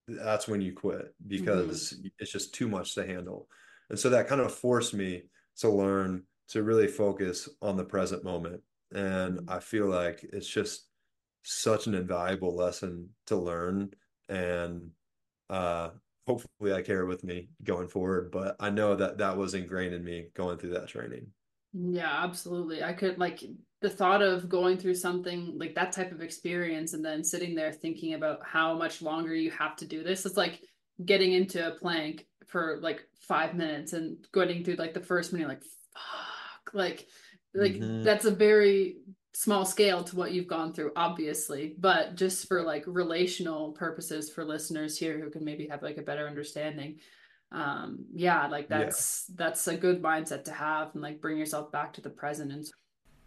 that's 0.09 0.49
when 0.49 0.61
you 0.61 0.73
quit 0.73 1.15
because 1.27 1.95
mm-hmm. 1.95 2.09
it's 2.19 2.33
just 2.33 2.55
too 2.55 2.69
much 2.69 2.95
to 2.95 3.07
handle. 3.07 3.49
And 3.91 3.99
so 3.99 4.11
that 4.11 4.29
kind 4.29 4.41
of 4.41 4.55
forced 4.55 4.95
me 4.95 5.23
to 5.59 5.71
learn 5.71 6.25
to 6.49 6.63
really 6.63 6.89
focus 6.89 7.49
on 7.61 7.77
the 7.77 7.85
present 7.85 8.25
moment. 8.25 8.63
And 8.95 9.39
mm-hmm. 9.39 9.51
I 9.51 9.61
feel 9.61 9.87
like 9.87 10.25
it's 10.33 10.49
just 10.49 10.87
such 11.45 11.87
an 11.87 11.95
invaluable 11.95 12.55
lesson 12.55 13.11
to 13.27 13.37
learn. 13.37 13.91
And 14.29 14.91
uh, 15.51 15.91
hopefully 16.27 16.73
I 16.73 16.83
carry 16.83 17.07
with 17.07 17.25
me 17.25 17.49
going 17.65 17.89
forward. 17.89 18.31
But 18.31 18.57
I 18.61 18.71
know 18.71 18.95
that 18.97 19.19
that 19.19 19.37
was 19.37 19.55
ingrained 19.55 19.95
in 19.95 20.05
me 20.05 20.29
going 20.35 20.59
through 20.59 20.75
that 20.75 20.89
training. 20.89 21.27
Yeah, 21.73 22.25
absolutely. 22.25 22.83
I 22.83 22.93
could 22.93 23.19
like 23.19 23.43
the 23.81 23.91
thought 23.91 24.23
of 24.23 24.49
going 24.49 24.79
through 24.79 24.95
something 24.95 25.59
like 25.59 25.75
that 25.75 25.93
type 25.93 26.13
of 26.13 26.23
experience 26.23 26.93
and 26.93 27.05
then 27.05 27.25
sitting 27.25 27.55
there 27.55 27.73
thinking 27.73 28.15
about 28.15 28.41
how 28.45 28.75
much 28.75 29.03
longer 29.03 29.35
you 29.35 29.51
have 29.51 29.77
to 29.77 29.87
do 29.87 30.03
this. 30.05 30.25
It's 30.27 30.37
like 30.37 30.61
getting 31.05 31.33
into 31.33 31.67
a 31.67 31.75
plank 31.79 32.27
for 32.47 32.79
like 32.83 33.03
five 33.27 33.55
minutes 33.55 33.95
and 33.95 34.19
going 34.33 34.63
through 34.63 34.75
like 34.75 34.95
the 34.95 35.01
first 35.01 35.33
minute, 35.33 35.49
like 35.49 35.63
fuck, 35.63 36.75
like 36.75 37.07
like 37.55 37.75
mm-hmm. 37.75 38.03
that's 38.03 38.25
a 38.25 38.31
very 38.31 38.97
small 39.35 39.65
scale 39.65 40.05
to 40.05 40.17
what 40.17 40.33
you've 40.33 40.47
gone 40.47 40.73
through 40.73 40.93
obviously 40.95 41.75
but 41.79 42.17
just 42.17 42.47
for 42.47 42.63
like 42.63 42.85
relational 42.87 43.73
purposes 43.73 44.31
for 44.31 44.45
listeners 44.45 44.99
here 44.99 45.19
who 45.19 45.31
can 45.31 45.45
maybe 45.45 45.67
have 45.67 45.83
like 45.83 45.97
a 45.97 46.03
better 46.03 46.27
understanding 46.27 46.99
um 47.51 48.05
yeah 48.13 48.47
like 48.47 48.69
that's 48.69 49.27
yeah. 49.29 49.35
that's 49.39 49.67
a 49.69 49.77
good 49.77 50.03
mindset 50.03 50.45
to 50.45 50.53
have 50.53 50.91
and 50.93 51.03
like 51.03 51.21
bring 51.21 51.39
yourself 51.39 51.73
back 51.73 51.93
to 51.93 52.01
the 52.01 52.11
present 52.11 52.53
and 52.53 52.67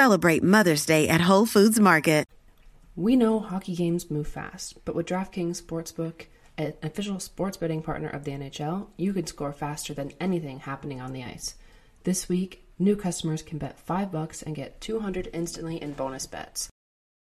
celebrate 0.00 0.42
Mother's 0.42 0.86
Day 0.86 1.08
at 1.08 1.28
Whole 1.28 1.44
Foods 1.44 1.78
Market. 1.78 2.24
We 2.96 3.16
know 3.16 3.38
hockey 3.38 3.76
games 3.76 4.10
move 4.10 4.28
fast, 4.28 4.82
but 4.86 4.94
with 4.94 5.04
DraftKings 5.04 5.60
Sportsbook, 5.60 6.24
an 6.56 6.72
official 6.82 7.20
sports 7.20 7.58
betting 7.58 7.82
partner 7.82 8.08
of 8.08 8.24
the 8.24 8.30
NHL, 8.30 8.86
you 8.96 9.12
can 9.12 9.26
score 9.26 9.52
faster 9.52 9.92
than 9.92 10.14
anything 10.18 10.60
happening 10.60 11.02
on 11.02 11.12
the 11.12 11.22
ice. 11.22 11.54
This 12.04 12.30
week, 12.30 12.64
new 12.78 12.96
customers 12.96 13.42
can 13.42 13.58
bet 13.58 13.78
5 13.78 14.10
bucks 14.10 14.40
and 14.40 14.56
get 14.56 14.80
200 14.80 15.28
instantly 15.34 15.76
in 15.82 15.92
bonus 15.92 16.26
bets. 16.26 16.70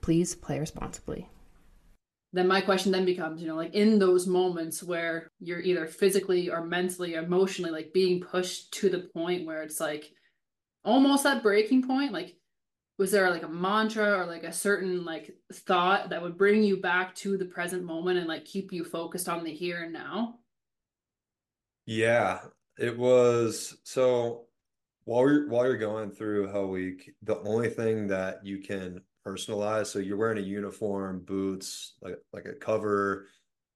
Please 0.00 0.34
play 0.34 0.58
responsibly. 0.60 1.28
Then 2.32 2.48
my 2.48 2.60
question 2.60 2.90
then 2.92 3.04
becomes, 3.04 3.40
you 3.40 3.48
know, 3.48 3.56
like 3.56 3.74
in 3.74 3.98
those 3.98 4.26
moments 4.26 4.82
where 4.82 5.30
you're 5.40 5.60
either 5.60 5.86
physically 5.86 6.50
or 6.50 6.64
mentally, 6.64 7.16
or 7.16 7.22
emotionally, 7.22 7.70
like 7.70 7.92
being 7.92 8.20
pushed 8.20 8.72
to 8.74 8.88
the 8.88 9.08
point 9.12 9.46
where 9.46 9.62
it's 9.62 9.80
like 9.80 10.10
almost 10.84 11.24
that 11.24 11.42
breaking 11.42 11.86
point, 11.86 12.12
like 12.12 12.36
was 12.98 13.10
there 13.10 13.30
like 13.30 13.42
a 13.42 13.48
mantra 13.48 14.18
or 14.18 14.26
like 14.26 14.44
a 14.44 14.52
certain 14.52 15.04
like 15.04 15.36
thought 15.52 16.10
that 16.10 16.22
would 16.22 16.38
bring 16.38 16.62
you 16.62 16.80
back 16.80 17.14
to 17.16 17.36
the 17.36 17.44
present 17.44 17.84
moment 17.84 18.18
and 18.18 18.26
like 18.26 18.44
keep 18.44 18.72
you 18.72 18.84
focused 18.84 19.28
on 19.28 19.44
the 19.44 19.52
here 19.52 19.84
and 19.84 19.92
now? 19.92 20.36
Yeah 21.84 22.40
it 22.78 22.96
was 22.96 23.76
so 23.84 24.46
while 25.04 25.28
you're 25.28 25.48
while 25.48 25.64
you're 25.64 25.76
going 25.76 26.10
through 26.10 26.48
hell 26.48 26.68
week 26.68 27.14
the 27.22 27.38
only 27.40 27.68
thing 27.68 28.06
that 28.06 28.44
you 28.44 28.58
can 28.58 29.00
personalize 29.26 29.86
so 29.86 29.98
you're 29.98 30.16
wearing 30.16 30.38
a 30.38 30.46
uniform 30.46 31.22
boots 31.24 31.94
like 32.02 32.18
like 32.32 32.46
a 32.46 32.52
cover 32.52 33.26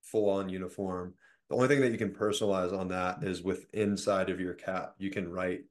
full 0.02 0.30
on 0.30 0.48
uniform. 0.48 1.14
The 1.48 1.56
only 1.56 1.68
thing 1.68 1.80
that 1.80 1.92
you 1.92 1.98
can 1.98 2.10
personalize 2.10 2.76
on 2.76 2.88
that 2.88 3.22
is 3.22 3.42
with 3.42 3.66
inside 3.74 4.30
of 4.30 4.40
your 4.40 4.54
cap 4.54 4.94
you 4.98 5.10
can 5.10 5.30
write 5.30 5.62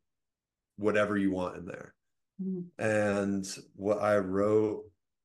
whatever 0.78 1.18
you 1.18 1.32
want 1.32 1.58
in 1.58 1.66
there 1.66 1.94
Mm-hmm. 2.41 2.82
And 2.84 3.47
what 3.75 4.02
I 4.02 4.17
wrote 4.17 4.84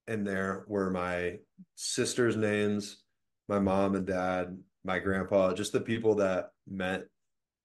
in 0.08 0.24
there 0.24 0.64
were 0.66 0.90
my 0.90 1.38
sister's 1.76 2.36
names, 2.36 3.02
my 3.48 3.58
mom 3.58 3.94
and 3.94 4.06
dad, 4.06 4.58
my 4.84 4.98
grandpa, 4.98 5.54
just 5.54 5.72
the 5.72 5.80
people 5.80 6.16
that 6.16 6.50
meant 6.68 7.04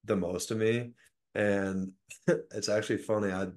the 0.06 0.16
most 0.16 0.48
to 0.48 0.56
me. 0.56 0.92
And 1.36 1.92
it's 2.28 2.70
actually 2.70 2.98
funny. 2.98 3.32
I 3.32 3.48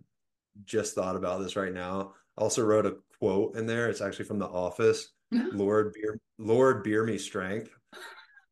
just 0.64 0.94
thought 0.94 1.16
about 1.16 1.42
this 1.42 1.56
right 1.56 1.72
now. 1.72 2.14
I 2.36 2.42
also 2.42 2.62
wrote 2.62 2.86
a 2.86 2.96
quote 3.18 3.56
in 3.56 3.66
there. 3.66 3.88
It's 3.88 4.00
actually 4.00 4.24
from 4.24 4.38
The 4.38 4.48
Office. 4.48 5.10
Lord, 5.30 5.94
beer, 5.94 6.18
Lord, 6.38 6.82
beer 6.82 7.04
me 7.04 7.18
strength. 7.18 7.70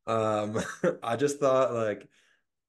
Um, 0.07 0.59
I 1.03 1.15
just 1.15 1.39
thought 1.39 1.73
like 1.73 2.07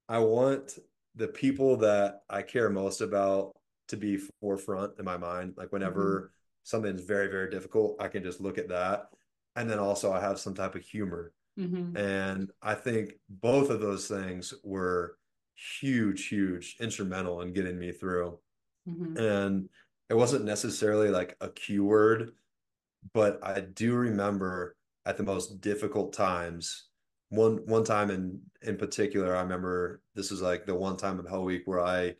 I 0.07 0.19
want 0.19 0.77
the 1.15 1.27
people 1.27 1.77
that 1.77 2.21
I 2.29 2.41
care 2.41 2.69
most 2.69 3.01
about 3.01 3.55
to 3.93 3.97
be 3.97 4.17
forefront 4.41 4.93
in 4.97 5.05
my 5.05 5.17
mind. 5.17 5.53
Like 5.55 5.71
whenever 5.71 6.03
mm-hmm. 6.03 6.27
something's 6.63 7.03
very, 7.03 7.27
very 7.27 7.49
difficult, 7.49 7.95
I 7.99 8.07
can 8.07 8.23
just 8.23 8.41
look 8.41 8.57
at 8.57 8.69
that. 8.69 9.09
And 9.55 9.69
then 9.69 9.79
also 9.79 10.11
I 10.11 10.19
have 10.19 10.39
some 10.39 10.55
type 10.55 10.73
of 10.73 10.81
humor. 10.81 11.31
Mm-hmm. 11.59 11.95
And 11.95 12.51
I 12.61 12.73
think 12.73 13.13
both 13.29 13.69
of 13.69 13.79
those 13.79 14.07
things 14.07 14.53
were 14.63 15.17
huge, 15.55 16.27
huge, 16.27 16.77
instrumental 16.79 17.41
in 17.41 17.53
getting 17.53 17.77
me 17.77 17.91
through. 17.91 18.39
Mm-hmm. 18.89 19.17
And 19.17 19.69
it 20.09 20.15
wasn't 20.15 20.45
necessarily 20.45 21.09
like 21.09 21.37
a 21.39 21.49
keyword, 21.49 22.31
but 23.13 23.39
I 23.43 23.59
do 23.61 23.93
remember 23.93 24.75
at 25.05 25.17
the 25.17 25.23
most 25.23 25.61
difficult 25.61 26.13
times. 26.13 26.87
One 27.29 27.61
one 27.65 27.83
time 27.83 28.09
in 28.11 28.39
in 28.61 28.77
particular, 28.77 29.35
I 29.35 29.41
remember 29.41 30.01
this 30.15 30.31
was 30.31 30.41
like 30.41 30.65
the 30.65 30.75
one 30.75 30.97
time 30.97 31.19
of 31.19 31.27
Hell 31.27 31.43
Week 31.43 31.63
where 31.65 31.81
I 31.81 32.15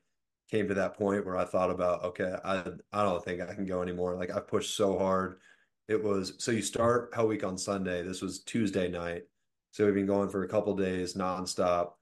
came 0.54 0.68
to 0.68 0.76
that 0.76 0.96
point 0.96 1.26
where 1.26 1.36
I 1.36 1.46
thought 1.46 1.72
about, 1.72 2.04
okay, 2.04 2.36
I 2.46 2.64
I 2.92 3.04
don't 3.04 3.26
think 3.26 3.42
I 3.42 3.56
can 3.56 3.66
go 3.66 3.82
anymore. 3.82 4.16
Like 4.16 4.30
I 4.36 4.40
pushed 4.40 4.78
so 4.78 5.00
hard. 5.00 5.40
It 5.88 6.04
was 6.04 6.36
so 6.38 6.52
you 6.52 6.62
start 6.62 7.10
Hell 7.12 7.28
Week 7.28 7.44
on 7.44 7.58
Sunday. 7.58 8.04
This 8.04 8.22
was 8.22 8.44
Tuesday 8.44 8.88
night. 8.88 9.24
So 9.72 9.84
we've 9.84 9.96
been 9.96 10.06
going 10.06 10.30
for 10.30 10.44
a 10.44 10.48
couple 10.48 10.76
days 10.76 11.16
nonstop. 11.16 11.94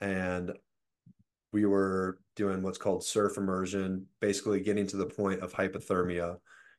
And 0.00 0.52
we 1.52 1.66
were 1.66 2.20
doing 2.36 2.62
what's 2.62 2.78
called 2.78 3.04
surf 3.04 3.36
immersion, 3.36 4.06
basically 4.18 4.60
getting 4.60 4.86
to 4.86 4.96
the 4.96 5.04
point 5.04 5.40
of 5.40 5.52
hypothermia. 5.52 6.38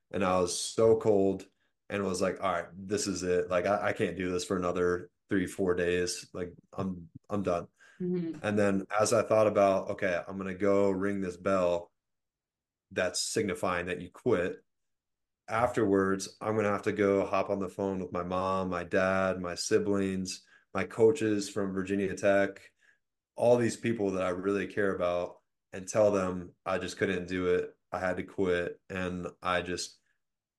And 0.10 0.26
I 0.26 0.40
was 0.40 0.60
so 0.60 0.96
cold 0.96 1.46
and 1.92 2.04
was 2.04 2.22
like, 2.22 2.44
all 2.44 2.52
right, 2.52 2.66
this 2.76 3.06
is 3.06 3.22
it. 3.22 3.48
Like 3.48 3.68
I, 3.68 3.90
I 3.90 3.94
can't 3.94 4.18
do 4.18 4.32
this 4.32 4.44
for 4.44 4.58
another 4.58 5.12
three, 5.30 5.46
four 5.46 5.76
days. 5.76 6.26
Like 6.34 6.52
I'm 6.74 7.10
I'm 7.30 7.44
done. 7.44 7.68
Mm-hmm. 8.02 8.46
And 8.46 8.58
then 8.58 8.86
as 9.00 9.14
I 9.14 9.22
thought 9.22 9.48
about, 9.48 9.92
okay, 9.92 10.20
I'm 10.28 10.38
going 10.38 10.48
to 10.48 10.60
go 10.60 10.90
ring 10.90 11.22
this 11.22 11.38
bell 11.38 11.92
that's 12.92 13.32
signifying 13.32 13.86
that 13.86 14.02
you 14.02 14.10
quit. 14.12 14.56
Afterwards, 15.48 16.30
I'm 16.42 16.54
going 16.54 16.66
to 16.66 16.72
have 16.72 16.84
to 16.84 16.92
go 16.92 17.26
hop 17.26 17.50
on 17.50 17.60
the 17.60 17.70
phone 17.70 18.00
with 18.00 18.12
my 18.12 18.24
mom, 18.24 18.70
my 18.70 18.84
dad, 18.84 19.40
my 19.42 19.56
siblings, 19.56 20.42
my 20.74 20.84
coaches 20.84 21.50
from 21.50 21.74
Virginia 21.74 22.16
Tech, 22.16 22.60
all 23.36 23.58
these 23.58 23.78
people 23.78 24.12
that 24.12 24.24
I 24.24 24.30
really 24.30 24.68
care 24.68 24.96
about 24.96 25.36
and 25.74 25.88
tell 25.88 26.12
them 26.12 26.52
I 26.66 26.78
just 26.78 26.98
couldn't 26.98 27.28
do 27.28 27.48
it. 27.48 27.70
I 27.92 28.00
had 28.00 28.18
to 28.18 28.24
quit. 28.24 28.80
And 28.90 29.28
I 29.42 29.62
just 29.62 29.98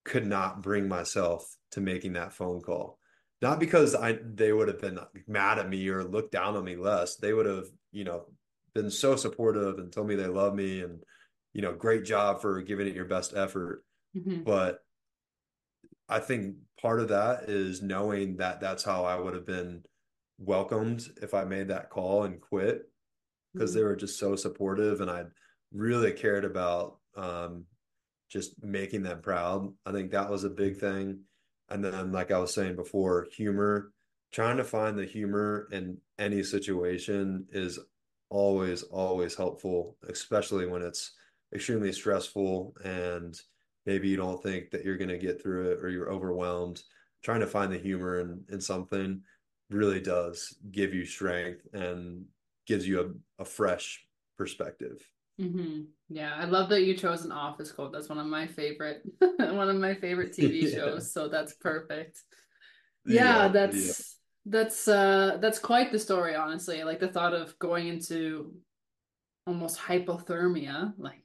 could 0.04 0.26
not 0.26 0.62
bring 0.62 0.88
myself 0.88 1.44
to 1.72 1.80
making 1.80 2.14
that 2.14 2.34
phone 2.34 2.60
call 2.60 2.98
not 3.42 3.60
because 3.60 3.94
I 3.94 4.18
they 4.24 4.52
would 4.52 4.68
have 4.68 4.80
been 4.80 4.98
mad 5.26 5.58
at 5.58 5.68
me 5.68 5.86
or 5.88 6.04
looked 6.04 6.32
down 6.32 6.56
on 6.56 6.64
me 6.64 6.76
less. 6.76 7.16
They 7.16 7.32
would 7.32 7.46
have, 7.46 7.66
you 7.90 8.04
know, 8.04 8.26
been 8.74 8.90
so 8.90 9.16
supportive 9.16 9.78
and 9.78 9.92
told 9.92 10.06
me 10.06 10.14
they 10.14 10.26
love 10.26 10.54
me 10.54 10.80
and, 10.82 11.02
you 11.52 11.60
know, 11.60 11.74
great 11.74 12.04
job 12.04 12.40
for 12.40 12.62
giving 12.62 12.86
it 12.86 12.94
your 12.94 13.04
best 13.04 13.34
effort. 13.36 13.84
Mm-hmm. 14.16 14.44
But 14.44 14.78
I 16.08 16.20
think 16.20 16.56
part 16.80 17.00
of 17.00 17.08
that 17.08 17.44
is 17.48 17.82
knowing 17.82 18.36
that 18.36 18.60
that's 18.60 18.84
how 18.84 19.04
I 19.04 19.18
would 19.18 19.34
have 19.34 19.46
been 19.46 19.82
welcomed 20.38 21.06
if 21.22 21.34
I 21.34 21.44
made 21.44 21.68
that 21.68 21.90
call 21.90 22.24
and 22.24 22.40
quit. 22.40 22.88
because 23.52 23.70
Mm-hmm. 23.70 23.78
they 23.78 23.84
were 23.84 23.96
just 23.96 24.18
so 24.18 24.36
supportive 24.36 25.00
and 25.00 25.10
I 25.10 25.24
really 25.72 26.12
cared 26.12 26.44
about 26.44 26.98
um, 27.16 27.64
just 28.30 28.62
making 28.62 29.02
them 29.02 29.20
proud. 29.20 29.72
I 29.84 29.92
think 29.92 30.10
that 30.12 30.30
was 30.30 30.44
a 30.44 30.50
big 30.50 30.78
thing. 30.78 31.20
And 31.72 31.82
then, 31.82 32.12
like 32.12 32.30
I 32.30 32.38
was 32.38 32.52
saying 32.52 32.76
before, 32.76 33.26
humor, 33.34 33.92
trying 34.30 34.58
to 34.58 34.64
find 34.64 34.98
the 34.98 35.06
humor 35.06 35.68
in 35.72 35.96
any 36.18 36.42
situation 36.42 37.46
is 37.50 37.78
always, 38.28 38.82
always 38.82 39.34
helpful, 39.34 39.96
especially 40.08 40.66
when 40.66 40.82
it's 40.82 41.12
extremely 41.54 41.92
stressful 41.92 42.74
and 42.84 43.40
maybe 43.86 44.08
you 44.08 44.16
don't 44.18 44.42
think 44.42 44.70
that 44.70 44.84
you're 44.84 44.98
going 44.98 45.08
to 45.08 45.18
get 45.18 45.42
through 45.42 45.70
it 45.70 45.78
or 45.82 45.88
you're 45.88 46.12
overwhelmed. 46.12 46.82
Trying 47.22 47.40
to 47.40 47.46
find 47.46 47.72
the 47.72 47.78
humor 47.78 48.20
in, 48.20 48.44
in 48.50 48.60
something 48.60 49.22
really 49.70 50.00
does 50.00 50.54
give 50.72 50.92
you 50.92 51.06
strength 51.06 51.66
and 51.72 52.26
gives 52.66 52.86
you 52.86 53.00
a, 53.38 53.42
a 53.42 53.44
fresh 53.46 54.04
perspective. 54.36 55.02
Hmm 55.42 55.82
Yeah, 56.08 56.34
I 56.36 56.44
love 56.44 56.68
that 56.70 56.82
you 56.82 56.94
chose 56.94 57.24
an 57.24 57.32
Office 57.32 57.72
quote. 57.72 57.92
That's 57.92 58.08
one 58.08 58.18
of 58.18 58.26
my 58.26 58.46
favorite, 58.46 59.02
one 59.20 59.68
of 59.68 59.76
my 59.76 59.94
favorite 59.94 60.32
TV 60.32 60.62
Yeah. 60.72 60.76
shows. 60.76 61.12
So 61.12 61.28
that's 61.28 61.54
perfect. 61.54 62.20
Yeah, 63.04 63.48
yeah. 63.48 63.48
that's 63.48 64.16
that's 64.46 64.88
uh 64.88 65.38
that's 65.40 65.58
quite 65.58 65.92
the 65.92 65.98
story, 65.98 66.34
honestly. 66.34 66.84
Like 66.84 67.00
the 67.00 67.08
thought 67.08 67.34
of 67.34 67.58
going 67.58 67.88
into 67.88 68.54
almost 69.46 69.78
hypothermia, 69.78 70.94
like 70.98 71.24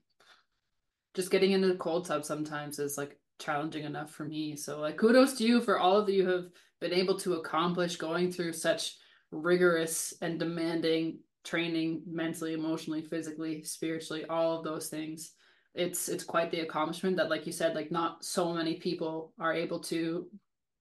just 1.14 1.32
getting 1.32 1.52
into 1.52 1.68
the 1.68 1.76
cold 1.76 2.06
tub 2.06 2.24
sometimes 2.26 2.80
is 2.80 2.98
like 2.98 3.20
challenging 3.40 3.84
enough 3.84 4.12
for 4.12 4.24
me. 4.24 4.56
So 4.56 4.80
like 4.80 4.98
kudos 4.98 5.34
to 5.36 5.44
you 5.44 5.62
for 5.62 5.80
all 5.80 6.04
that 6.04 6.14
you 6.14 6.28
have 6.28 6.46
been 6.80 6.94
able 6.94 7.18
to 7.20 7.36
accomplish 7.36 7.98
going 7.98 8.32
through 8.32 8.54
such 8.54 8.98
rigorous 9.32 10.14
and 10.22 10.40
demanding 10.40 11.20
training 11.44 12.04
mentally, 12.08 12.54
emotionally, 12.54 13.02
physically, 13.02 13.64
spiritually, 13.64 14.26
all 14.26 14.58
of 14.58 14.64
those 14.64 14.90
things. 14.90 15.34
It's 15.74 16.10
it's 16.10 16.24
quite 16.24 16.52
the 16.52 16.62
accomplishment 16.62 17.18
that 17.18 17.30
like 17.30 17.46
you 17.46 17.52
said 17.52 17.76
like 17.76 17.92
not 17.92 18.24
so 18.26 18.54
many 18.54 18.80
people 18.80 19.34
are 19.40 19.54
able 19.54 19.80
to 19.82 20.30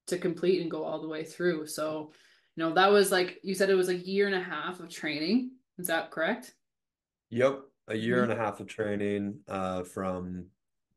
to 0.06 0.18
complete 0.18 0.62
and 0.62 0.70
go 0.70 0.84
all 0.84 1.02
the 1.02 1.08
way 1.08 1.24
through. 1.24 1.66
So, 1.66 2.12
you 2.56 2.64
know, 2.64 2.72
that 2.74 2.90
was 2.90 3.12
like 3.12 3.38
you 3.42 3.54
said 3.54 3.70
it 3.70 3.74
was 3.74 3.88
a 3.90 3.96
year 3.96 4.26
and 4.26 4.34
a 4.34 4.40
half 4.42 4.80
of 4.80 4.88
training. 4.88 5.52
Is 5.78 5.88
that 5.88 6.10
correct? 6.10 6.54
Yep, 7.30 7.60
a 7.88 7.96
year 7.96 8.20
Mhm. 8.20 8.22
and 8.24 8.32
a 8.32 8.36
half 8.36 8.60
of 8.60 8.66
training, 8.68 9.40
uh, 9.48 9.82
from 9.84 10.50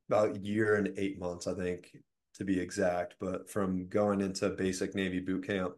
about 0.07 0.37
a 0.37 0.39
year 0.39 0.75
and 0.75 0.97
eight 0.97 1.19
months, 1.19 1.47
I 1.47 1.53
think, 1.53 1.95
to 2.35 2.45
be 2.45 2.59
exact. 2.59 3.15
But 3.19 3.49
from 3.49 3.87
going 3.87 4.21
into 4.21 4.49
basic 4.49 4.95
Navy 4.95 5.19
boot 5.19 5.45
camp 5.45 5.75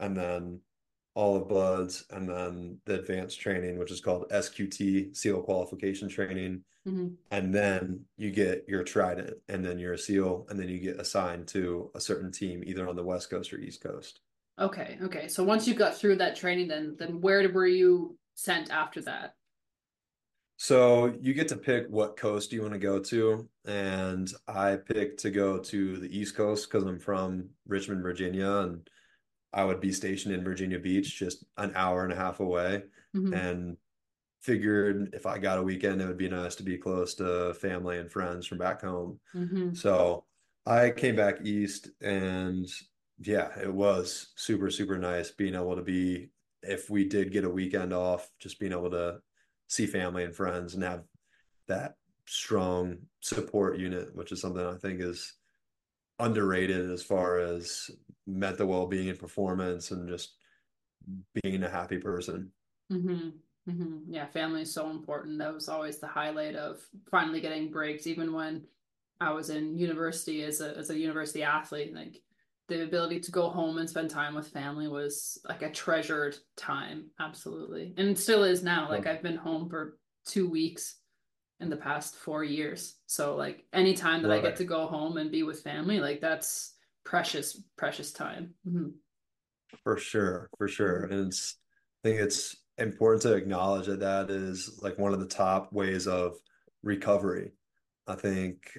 and 0.00 0.16
then 0.16 0.60
all 1.14 1.36
of 1.36 1.48
BUD/S 1.48 2.04
and 2.10 2.28
then 2.28 2.80
the 2.86 3.00
advanced 3.00 3.40
training, 3.40 3.78
which 3.78 3.90
is 3.90 4.00
called 4.00 4.30
SQT, 4.30 5.14
SEAL 5.14 5.42
qualification 5.42 6.08
training. 6.08 6.64
Mhm. 6.86 7.16
And 7.30 7.54
then 7.54 8.06
you 8.16 8.30
get 8.30 8.64
your 8.66 8.82
Trident, 8.82 9.34
and 9.48 9.64
then 9.64 9.78
you're 9.78 9.92
a 9.92 9.98
SEAL, 9.98 10.46
and 10.48 10.58
then 10.58 10.68
you 10.68 10.78
get 10.78 11.00
assigned 11.00 11.46
to 11.48 11.90
a 11.94 12.00
certain 12.00 12.32
team, 12.32 12.62
either 12.66 12.88
on 12.88 12.96
the 12.96 13.04
West 13.04 13.30
Coast 13.30 13.52
or 13.52 13.58
East 13.58 13.82
Coast. 13.82 14.20
Okay, 14.58 14.98
okay. 15.02 15.28
So 15.28 15.44
once 15.44 15.66
you 15.68 15.74
got 15.74 15.96
through 15.96 16.16
that 16.16 16.36
training, 16.36 16.68
then 16.68 16.96
then 16.96 17.20
where 17.20 17.48
were 17.50 17.66
you 17.66 18.18
sent 18.34 18.70
after 18.70 19.00
that? 19.02 19.36
So 20.56 21.16
you 21.20 21.34
get 21.34 21.48
to 21.48 21.56
pick 21.56 21.88
what 21.88 22.16
coast 22.16 22.52
you 22.52 22.62
want 22.62 22.74
to 22.74 22.78
go 22.78 23.00
to, 23.00 23.48
and 23.64 24.32
I 24.46 24.76
picked 24.76 25.20
to 25.20 25.30
go 25.30 25.58
to 25.58 25.96
the 25.98 26.16
East 26.16 26.36
Coast 26.36 26.68
because 26.68 26.84
I'm 26.84 27.00
from 27.00 27.50
Richmond, 27.66 28.02
Virginia, 28.02 28.50
and 28.58 28.88
I 29.52 29.64
would 29.64 29.80
be 29.80 29.92
stationed 29.92 30.34
in 30.34 30.44
Virginia 30.44 30.78
Beach, 30.78 31.18
just 31.18 31.44
an 31.56 31.72
hour 31.74 32.04
and 32.04 32.12
a 32.12 32.16
half 32.16 32.40
away, 32.40 32.84
Mhm. 33.14 33.34
and 33.34 33.76
figured 34.40 35.14
if 35.14 35.26
I 35.26 35.38
got 35.38 35.58
a 35.58 35.62
weekend, 35.62 36.00
it 36.00 36.06
would 36.06 36.16
be 36.16 36.28
nice 36.28 36.56
to 36.56 36.62
be 36.62 36.78
close 36.78 37.14
to 37.16 37.54
family 37.54 37.98
and 37.98 38.10
friends 38.10 38.46
from 38.46 38.58
back 38.58 38.80
home. 38.82 39.20
Mhm. 39.34 39.76
So 39.76 40.26
I 40.66 40.90
came 40.90 41.16
back 41.16 41.44
east, 41.44 41.90
and 42.00 42.68
yeah, 43.18 43.58
it 43.60 43.72
was 43.72 44.32
super, 44.36 44.70
super 44.70 44.98
nice 44.98 45.30
being 45.30 45.54
able 45.54 45.76
to 45.76 45.82
be, 45.82 46.30
if 46.62 46.90
we 46.90 47.08
did 47.08 47.32
get 47.32 47.44
a 47.44 47.50
weekend 47.50 47.92
off, 47.92 48.30
just 48.38 48.58
being 48.58 48.72
able 48.72 48.90
to 48.90 49.22
see 49.68 49.86
family 49.86 50.24
and 50.24 50.34
friends 50.34 50.74
and 50.74 50.82
have 50.82 51.04
that 51.66 51.96
strong 52.26 53.08
support 53.20 53.78
unit, 53.78 54.14
which 54.14 54.32
is 54.32 54.40
something 54.40 54.64
I 54.64 54.76
think 54.76 55.00
is 55.00 55.34
underrated 56.18 56.90
as 56.90 57.02
far 57.02 57.38
as 57.38 57.90
mental 58.26 58.66
well-being 58.66 59.08
and 59.08 59.18
performance 59.18 59.90
and 59.90 60.08
just 60.08 60.36
being 61.42 61.62
a 61.62 61.68
happy 61.68 61.98
person. 61.98 62.52
Mhm. 62.90 63.32
Mhm. 63.68 64.04
Yeah, 64.08 64.26
family 64.26 64.62
is 64.62 64.72
so 64.72 64.90
important. 64.90 65.38
That 65.38 65.54
was 65.54 65.68
always 65.68 65.98
the 65.98 66.06
highlight 66.06 66.56
of 66.56 66.80
finally 67.10 67.40
getting 67.40 67.70
breaks, 67.70 68.06
even 68.06 68.32
when 68.32 68.66
I 69.20 69.32
was 69.32 69.50
in 69.50 69.78
university 69.78 70.42
as 70.42 70.60
a 70.60 70.76
as 70.76 70.90
a 70.90 70.98
university 70.98 71.42
athlete. 71.42 71.94
Like 71.94 72.22
the 72.68 72.84
ability 72.84 73.20
to 73.20 73.30
go 73.30 73.48
home 73.48 73.78
and 73.78 73.88
spend 73.88 74.10
time 74.10 74.34
with 74.34 74.48
family 74.48 74.88
was 74.88 75.38
like 75.48 75.62
a 75.62 75.70
treasured 75.70 76.36
time, 76.56 77.10
absolutely. 77.20 77.94
And 77.96 78.18
still 78.18 78.44
is 78.44 78.62
now. 78.62 78.88
Like. 78.88 79.06
I've 79.06 79.22
been 79.22 79.36
home 79.36 79.68
for 79.68 79.98
two 80.24 80.48
weeks 80.48 80.96
in 81.60 81.70
the 81.70 81.76
past 81.76 82.16
four 82.16 82.42
years. 82.42 82.96
So 83.06 83.36
like 83.36 83.64
any 83.72 83.94
time 83.94 84.22
that 84.22 84.32
I 84.32 84.40
get 84.40 84.56
to 84.56 84.64
go 84.64 84.86
home 84.86 85.16
and 85.18 85.30
be 85.30 85.42
with 85.44 85.62
family, 85.62 86.00
like 86.00 86.20
that's 86.20 86.71
precious, 87.04 87.60
precious 87.76 88.12
time. 88.12 88.54
Mhm. 88.66 88.92
For 89.82 89.96
sure, 89.96 90.50
for 90.58 90.68
sure. 90.68 91.04
And 91.04 91.28
it's, 91.28 91.56
I 92.04 92.08
think 92.08 92.20
it's 92.20 92.56
important 92.78 93.22
to 93.22 93.34
acknowledge 93.34 93.86
that 93.86 94.00
that 94.00 94.30
is 94.30 94.78
like 94.82 94.98
one 94.98 95.12
of 95.12 95.20
the 95.20 95.26
top 95.26 95.72
ways 95.72 96.06
of 96.06 96.36
recovery. 96.82 97.52
I 98.06 98.14
think 98.14 98.78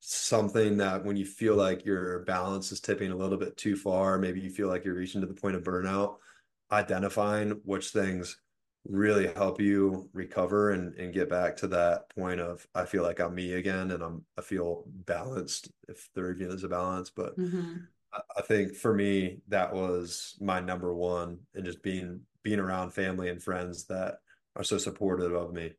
something 0.00 0.78
that 0.78 1.04
when 1.04 1.16
you 1.16 1.26
feel 1.26 1.56
like 1.56 1.84
your 1.84 2.20
balance 2.20 2.72
is 2.72 2.80
tipping 2.80 3.10
a 3.10 3.16
little 3.16 3.38
bit 3.38 3.56
too 3.56 3.76
far, 3.76 4.18
maybe 4.18 4.40
you 4.40 4.50
feel 4.50 4.68
like 4.68 4.84
you're 4.84 4.94
reaching 4.94 5.20
to 5.20 5.26
the 5.26 5.34
point 5.34 5.56
of 5.56 5.62
burnout, 5.62 6.16
identifying 6.70 7.60
which 7.64 7.90
things 7.90 8.38
really 8.86 9.28
help 9.34 9.60
you 9.60 10.08
recover 10.12 10.70
and, 10.72 10.94
and 10.96 11.12
get 11.12 11.28
back 11.28 11.56
to 11.58 11.68
that 11.68 12.08
point 12.16 12.40
of 12.40 12.66
I 12.74 12.86
feel 12.86 13.02
like 13.02 13.20
I'm 13.20 13.34
me 13.34 13.54
again 13.54 13.90
and 13.92 14.02
I'm 14.02 14.24
I 14.38 14.42
feel 14.42 14.84
balanced 14.86 15.70
if 15.88 16.08
there 16.14 16.32
even 16.32 16.50
is 16.50 16.64
a 16.64 16.68
balance. 16.68 17.10
But 17.10 17.36
Mhm. 17.36 17.90
I 18.12 18.20
I 18.38 18.42
think 18.42 18.74
for 18.76 18.94
me, 18.94 19.42
that 19.48 19.72
was 19.74 20.36
my 20.40 20.60
number 20.60 20.94
one, 20.94 21.40
and 21.54 21.64
just 21.64 21.82
being 21.82 22.22
being 22.42 22.60
around 22.60 22.92
family 22.92 23.28
and 23.30 23.42
friends 23.42 23.86
that 23.86 24.20
are 24.56 24.64
so 24.64 24.78
supportive 24.78 25.34
of 25.34 25.52
me. 25.54 25.74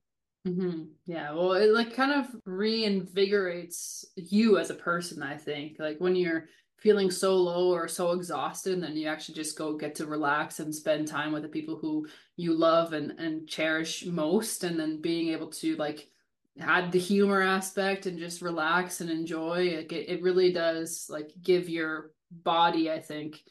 hmm 0.45 0.85
Yeah, 1.05 1.33
well, 1.33 1.53
it 1.53 1.69
like 1.71 1.93
kind 1.93 2.11
of 2.11 2.25
reinvigorates 2.47 4.05
you 4.15 4.57
as 4.57 4.71
a 4.71 4.75
person, 4.75 5.21
I 5.21 5.37
think. 5.37 5.77
Like 5.79 5.99
when 5.99 6.15
you're 6.15 6.47
feeling 6.81 7.11
so 7.11 7.35
low 7.35 7.71
or 7.71 7.87
so 7.87 8.11
exhausted, 8.11 8.73
and 8.73 8.83
then 8.83 8.97
you 8.97 9.07
actually 9.07 9.35
just 9.35 9.57
go 9.57 9.77
get 9.77 9.95
to 9.95 10.05
relax 10.05 10.59
and 10.59 10.73
spend 10.73 11.07
time 11.07 11.31
with 11.31 11.43
the 11.43 11.49
people 11.49 11.77
who 11.77 12.07
you 12.37 12.53
love 12.53 12.93
and 12.93 13.11
and 13.19 13.47
cherish 13.47 14.05
most, 14.05 14.63
and 14.63 14.79
then 14.79 15.01
being 15.01 15.29
able 15.29 15.47
to 15.47 15.75
like 15.77 16.09
add 16.59 16.91
the 16.91 16.99
humor 16.99 17.41
aspect 17.41 18.07
and 18.07 18.19
just 18.19 18.41
relax 18.41 18.99
and 18.99 19.09
enjoy. 19.09 19.67
It, 19.67 19.91
it 19.91 20.21
really 20.21 20.51
does 20.51 21.07
like 21.09 21.31
give 21.41 21.69
your 21.69 22.11
body, 22.29 22.91
I 22.91 22.99
think, 22.99 23.41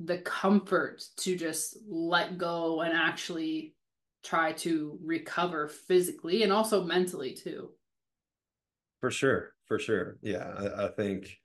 the 0.00 0.18
comfort 0.18 1.04
to 1.18 1.36
just 1.36 1.76
let 1.88 2.38
go 2.38 2.80
and 2.80 2.92
actually 2.92 3.74
try 4.24 4.52
to 4.52 4.98
recover 5.04 5.68
physically 5.68 6.42
and 6.42 6.52
also 6.52 6.84
mentally 6.84 7.34
too. 7.34 7.70
For 9.00 9.10
sure, 9.10 9.54
for 9.66 9.78
sure. 9.78 10.18
Yeah, 10.22 10.52
I, 10.58 10.86
I 10.86 10.88
think, 10.88 11.38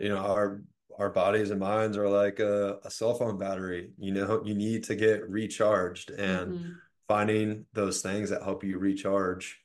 you 0.00 0.08
know, 0.08 0.16
our 0.16 0.62
our 0.96 1.10
bodies 1.10 1.50
and 1.50 1.60
minds 1.60 1.96
are 1.96 2.08
like 2.08 2.40
a, 2.40 2.78
a 2.84 2.90
cell 2.90 3.14
phone 3.14 3.38
battery. 3.38 3.90
You 3.98 4.12
know, 4.12 4.42
you 4.44 4.54
need 4.54 4.84
to 4.84 4.96
get 4.96 5.28
recharged 5.28 6.10
and 6.10 6.54
Mhm. 6.54 6.80
finding 7.06 7.66
those 7.72 8.02
things 8.02 8.30
that 8.30 8.42
help 8.42 8.64
you 8.64 8.78
recharge 8.78 9.60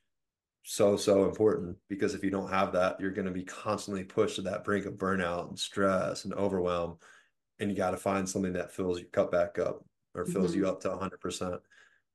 so, 0.64 0.96
so 0.96 1.26
important 1.26 1.78
because 1.90 2.14
if 2.16 2.24
you 2.24 2.30
don't 2.30 2.50
have 2.50 2.72
that, 2.74 3.00
you're 3.00 3.12
going 3.12 3.26
to 3.28 3.32
be 3.32 3.44
constantly 3.44 4.04
pushed 4.04 4.38
to 4.38 4.42
that 4.44 4.64
brink 4.64 4.86
of 4.86 4.94
burnout 4.96 5.50
and 5.50 5.60
stress 5.60 6.26
and 6.26 6.34
overwhelm. 6.34 6.98
And 7.60 7.70
you 7.70 7.76
got 7.78 7.92
to 7.92 7.98
find 7.98 8.28
something 8.28 8.54
that 8.54 8.72
fills 8.72 9.00
your 9.00 9.10
cup 9.10 9.32
back 9.32 9.60
up 9.60 9.86
or 10.16 10.26
fills 10.26 10.56
you 10.56 10.64
Mhm. 10.64 10.68
up 10.68 10.82
to 10.82 10.90
100%. 10.90 11.62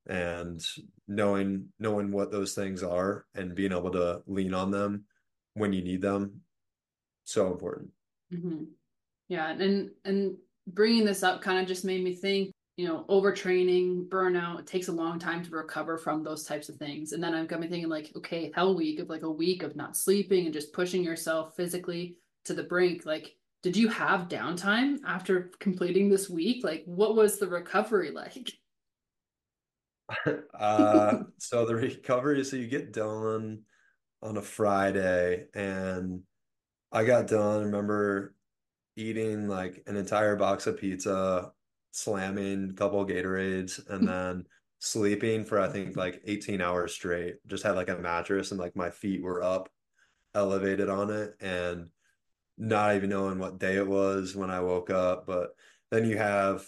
And 0.07 0.65
knowing 1.07 1.69
knowing 1.79 2.11
what 2.11 2.31
those 2.31 2.55
things 2.55 2.83
are 2.83 3.25
and 3.35 3.55
being 3.55 3.71
able 3.71 3.91
to 3.91 4.23
lean 4.27 4.53
on 4.53 4.71
them 4.71 5.05
when 5.53 5.73
you 5.73 5.83
need 5.83 6.01
them, 6.01 6.41
so 7.25 7.51
important. 7.51 7.91
hmm 8.31 8.78
Yeah, 9.29 9.49
and 9.51 9.91
and 10.03 10.35
bringing 10.67 11.05
this 11.05 11.23
up 11.23 11.41
kind 11.41 11.59
of 11.59 11.67
just 11.67 11.85
made 11.85 12.03
me 12.03 12.13
think, 12.13 12.51
you 12.77 12.87
know, 12.87 13.05
overtraining, 13.09 14.07
burnout, 14.09 14.59
it 14.59 14.67
takes 14.67 14.87
a 14.87 14.91
long 14.91 15.19
time 15.19 15.43
to 15.43 15.51
recover 15.51 15.97
from 15.97 16.23
those 16.23 16.43
types 16.43 16.69
of 16.69 16.75
things. 16.75 17.11
And 17.11 17.23
then 17.23 17.33
I've 17.33 17.47
got 17.47 17.59
me 17.59 17.67
thinking 17.67 17.89
like, 17.89 18.11
okay, 18.17 18.51
hell 18.53 18.75
week 18.75 18.99
of 18.99 19.09
like 19.09 19.23
a 19.23 19.31
week 19.31 19.63
of 19.63 19.75
not 19.75 19.97
sleeping 19.97 20.45
and 20.45 20.53
just 20.53 20.73
pushing 20.73 21.03
yourself 21.03 21.55
physically 21.55 22.17
to 22.45 22.53
the 22.53 22.63
brink. 22.63 23.05
Like, 23.05 23.35
did 23.61 23.75
you 23.75 23.89
have 23.89 24.29
downtime 24.29 24.97
after 25.05 25.51
completing 25.59 26.09
this 26.09 26.29
week? 26.29 26.63
Like, 26.63 26.83
what 26.85 27.15
was 27.15 27.37
the 27.37 27.47
recovery 27.47 28.11
like? 28.13 28.51
uh, 30.57 31.17
so 31.37 31.65
the 31.65 31.75
recovery, 31.75 32.43
so 32.43 32.55
you 32.55 32.67
get 32.67 32.93
done 32.93 33.61
on 34.23 34.37
a 34.37 34.41
Friday, 34.41 35.45
and 35.53 36.21
I 36.91 37.03
got 37.03 37.27
done. 37.27 37.65
Remember 37.65 38.33
eating 38.99 39.47
like 39.47 39.81
an 39.87 39.95
entire 39.95 40.35
box 40.35 40.67
of 40.67 40.77
pizza, 40.77 41.51
slamming 41.91 42.71
a 42.71 42.73
couple 42.73 43.01
of 43.01 43.07
Gatorades, 43.07 43.79
and 43.89 44.07
then 44.07 44.45
sleeping 44.79 45.43
for 45.43 45.59
I 45.59 45.69
think 45.69 45.95
like 45.95 46.21
18 46.25 46.61
hours 46.61 46.93
straight. 46.93 47.35
Just 47.47 47.63
had 47.63 47.75
like 47.75 47.89
a 47.89 47.97
mattress 47.97 48.51
and 48.51 48.59
like 48.59 48.75
my 48.75 48.89
feet 48.89 49.23
were 49.23 49.41
up, 49.41 49.69
elevated 50.35 50.89
on 50.89 51.09
it, 51.09 51.35
and 51.39 51.87
not 52.57 52.95
even 52.95 53.09
knowing 53.09 53.39
what 53.39 53.59
day 53.59 53.75
it 53.75 53.87
was 53.87 54.35
when 54.35 54.51
I 54.51 54.59
woke 54.59 54.89
up. 54.89 55.25
But 55.25 55.51
then 55.91 56.05
you 56.05 56.17
have 56.17 56.67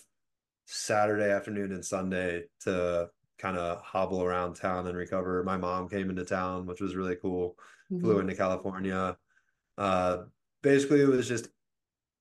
Saturday 0.66 1.30
afternoon 1.30 1.74
and 1.74 1.86
Sunday 1.86 2.46
to 2.62 3.10
kind 3.38 3.58
of 3.58 3.82
hobble 3.82 4.24
around 4.24 4.56
town 4.56 4.88
and 4.88 4.98
recover. 4.98 5.44
My 5.44 5.58
mom 5.58 5.90
came 5.90 6.10
into 6.10 6.24
town, 6.24 6.66
which 6.66 6.80
was 6.80 6.96
really 6.96 7.18
cool. 7.18 7.58
Mm-hmm. 7.92 8.04
Flew 8.04 8.20
into 8.20 8.36
California. 8.36 9.18
Uh, 9.78 10.18
basically, 10.62 11.02
it 11.02 11.08
was 11.08 11.28
just 11.28 11.50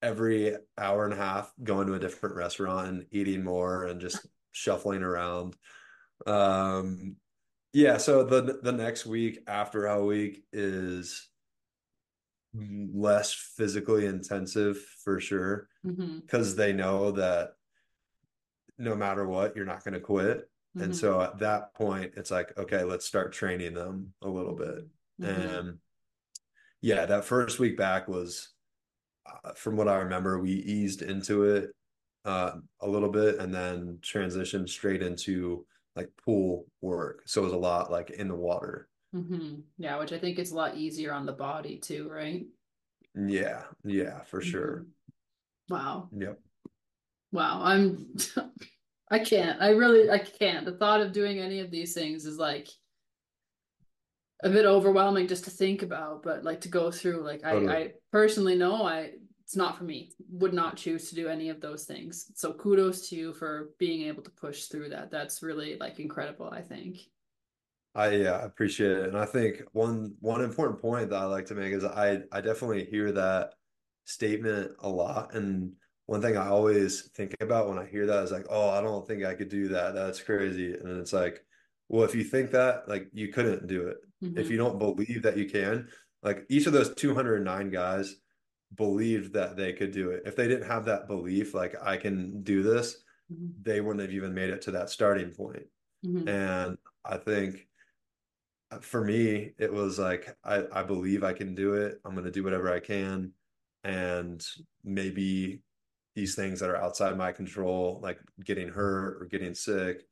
every 0.02 0.56
hour 0.78 1.04
and 1.04 1.12
a 1.12 1.16
half 1.16 1.52
going 1.62 1.86
to 1.86 1.94
a 1.94 1.98
different 1.98 2.36
restaurant 2.36 2.88
and 2.88 3.06
eating 3.10 3.44
more 3.44 3.84
and 3.84 4.00
just 4.00 4.26
shuffling 4.52 5.02
around. 5.02 5.56
Um, 6.26 7.16
yeah, 7.72 7.98
so 7.98 8.24
the 8.24 8.58
the 8.62 8.72
next 8.72 9.06
week 9.06 9.40
after 9.46 9.86
Hell 9.86 10.06
Week 10.06 10.44
is 10.52 11.28
less 12.52 13.32
physically 13.32 14.06
intensive 14.06 14.78
for 15.04 15.20
sure 15.20 15.68
because 15.84 16.50
mm-hmm. 16.50 16.56
they 16.56 16.72
know 16.72 17.12
that 17.12 17.52
no 18.76 18.96
matter 18.96 19.26
what, 19.26 19.54
you're 19.54 19.66
not 19.66 19.84
going 19.84 19.94
to 19.94 20.00
quit. 20.00 20.48
Mm-hmm. 20.76 20.82
And 20.82 20.96
so 20.96 21.20
at 21.20 21.38
that 21.38 21.74
point, 21.74 22.14
it's 22.16 22.30
like, 22.30 22.56
okay, 22.58 22.82
let's 22.82 23.06
start 23.06 23.32
training 23.32 23.74
them 23.74 24.14
a 24.22 24.28
little 24.28 24.54
bit. 24.54 24.86
Mm-hmm. 25.20 25.24
And 25.24 25.78
yeah, 26.80 27.06
that 27.06 27.24
first 27.24 27.58
week 27.58 27.76
back 27.76 28.08
was, 28.08 28.49
from 29.54 29.76
what 29.76 29.88
I 29.88 29.96
remember, 29.96 30.38
we 30.40 30.52
eased 30.52 31.02
into 31.02 31.44
it 31.44 31.70
uh, 32.24 32.52
a 32.80 32.88
little 32.88 33.08
bit 33.08 33.38
and 33.38 33.52
then 33.54 33.98
transitioned 34.02 34.68
straight 34.68 35.02
into 35.02 35.66
like 35.96 36.08
pool 36.24 36.66
work. 36.80 37.22
So 37.26 37.42
it 37.42 37.44
was 37.44 37.52
a 37.52 37.58
lot 37.58 37.90
like 37.90 38.10
in 38.10 38.28
the 38.28 38.34
water. 38.34 38.88
Mm-hmm. 39.14 39.60
Yeah, 39.78 39.98
which 39.98 40.12
I 40.12 40.18
think 40.18 40.38
is 40.38 40.52
a 40.52 40.56
lot 40.56 40.76
easier 40.76 41.12
on 41.12 41.26
the 41.26 41.32
body 41.32 41.78
too, 41.78 42.08
right? 42.10 42.46
Yeah, 43.14 43.62
yeah, 43.84 44.20
for 44.22 44.40
sure. 44.40 44.84
Mm-hmm. 45.70 45.74
Wow. 45.74 46.08
Yep. 46.16 46.38
Wow, 47.32 47.60
I'm 47.62 48.14
I 49.10 49.18
can't. 49.18 49.60
I 49.60 49.70
really 49.70 50.10
I 50.10 50.18
can't. 50.18 50.64
The 50.64 50.76
thought 50.76 51.00
of 51.00 51.12
doing 51.12 51.38
any 51.38 51.60
of 51.60 51.70
these 51.70 51.94
things 51.94 52.24
is 52.26 52.38
like 52.38 52.68
a 54.42 54.50
bit 54.50 54.64
overwhelming 54.64 55.28
just 55.28 55.44
to 55.44 55.50
think 55.50 55.82
about, 55.82 56.22
but 56.22 56.44
like 56.44 56.60
to 56.62 56.68
go 56.68 56.90
through 56.90 57.22
like 57.24 57.42
totally. 57.42 57.68
I, 57.68 57.76
I 57.76 57.92
personally 58.10 58.56
know 58.56 58.86
I 58.86 59.12
it's 59.44 59.56
not 59.56 59.76
for 59.76 59.84
me. 59.84 60.12
Would 60.30 60.54
not 60.54 60.76
choose 60.76 61.08
to 61.08 61.14
do 61.14 61.28
any 61.28 61.48
of 61.48 61.60
those 61.60 61.84
things. 61.84 62.30
So 62.34 62.52
kudos 62.52 63.08
to 63.08 63.16
you 63.16 63.34
for 63.34 63.70
being 63.78 64.06
able 64.06 64.22
to 64.22 64.30
push 64.30 64.66
through 64.66 64.90
that. 64.90 65.10
That's 65.10 65.42
really 65.42 65.76
like 65.78 65.98
incredible, 65.98 66.48
I 66.50 66.60
think. 66.62 66.98
I 67.94 68.10
yeah, 68.10 68.32
I 68.36 68.44
appreciate 68.44 68.92
it. 68.92 69.08
And 69.08 69.18
I 69.18 69.26
think 69.26 69.62
one 69.72 70.14
one 70.20 70.42
important 70.42 70.80
point 70.80 71.10
that 71.10 71.20
I 71.20 71.24
like 71.24 71.46
to 71.46 71.54
make 71.54 71.72
is 71.72 71.84
I 71.84 72.20
I 72.30 72.40
definitely 72.40 72.84
hear 72.84 73.10
that 73.12 73.54
statement 74.04 74.72
a 74.80 74.88
lot 74.88 75.34
and 75.34 75.72
one 76.10 76.20
thing 76.20 76.36
I 76.36 76.48
always 76.48 77.02
think 77.14 77.36
about 77.40 77.68
when 77.68 77.78
I 77.78 77.86
hear 77.86 78.04
that 78.04 78.24
is 78.24 78.32
like, 78.32 78.46
oh, 78.50 78.70
I 78.70 78.82
don't 78.82 79.06
think 79.06 79.24
I 79.24 79.34
could 79.34 79.48
do 79.48 79.68
that. 79.68 79.94
That's 79.94 80.20
crazy. 80.20 80.74
And 80.74 80.98
it's 81.00 81.12
like, 81.12 81.44
well, 81.88 82.02
if 82.02 82.16
you 82.16 82.24
think 82.24 82.50
that, 82.50 82.88
like 82.88 83.06
you 83.12 83.28
couldn't 83.28 83.68
do 83.68 83.86
it. 83.86 83.98
Mm-hmm. 84.22 84.38
If 84.38 84.50
you 84.50 84.56
don't 84.56 84.78
believe 84.78 85.22
that 85.22 85.36
you 85.36 85.48
can, 85.48 85.88
like 86.22 86.44
each 86.48 86.66
of 86.66 86.72
those 86.72 86.94
209 86.94 87.70
guys 87.70 88.16
believed 88.74 89.32
that 89.32 89.56
they 89.56 89.72
could 89.72 89.92
do 89.92 90.10
it. 90.10 90.22
If 90.26 90.36
they 90.36 90.48
didn't 90.48 90.68
have 90.68 90.84
that 90.84 91.08
belief, 91.08 91.54
like 91.54 91.74
I 91.82 91.96
can 91.96 92.42
do 92.42 92.62
this, 92.62 92.96
mm-hmm. 93.32 93.48
they 93.62 93.80
wouldn't 93.80 94.02
have 94.02 94.14
even 94.14 94.34
made 94.34 94.50
it 94.50 94.62
to 94.62 94.72
that 94.72 94.90
starting 94.90 95.30
point. 95.30 95.64
Mm-hmm. 96.04 96.28
And 96.28 96.78
I 97.04 97.16
think 97.16 97.66
uh, 98.70 98.78
for 98.78 99.04
me, 99.04 99.52
it 99.58 99.72
was 99.72 99.98
like, 99.98 100.36
I, 100.44 100.64
I 100.72 100.82
believe 100.82 101.24
I 101.24 101.32
can 101.32 101.54
do 101.54 101.74
it. 101.74 102.00
I'm 102.04 102.12
going 102.12 102.24
to 102.24 102.30
do 102.30 102.44
whatever 102.44 102.72
I 102.72 102.80
can. 102.80 103.32
And 103.82 104.44
maybe 104.84 105.62
these 106.14 106.34
things 106.34 106.60
that 106.60 106.70
are 106.70 106.76
outside 106.76 107.16
my 107.16 107.32
control, 107.32 108.00
like 108.02 108.18
getting 108.44 108.68
hurt 108.68 109.22
or 109.22 109.26
getting 109.26 109.54
sick 109.54 110.02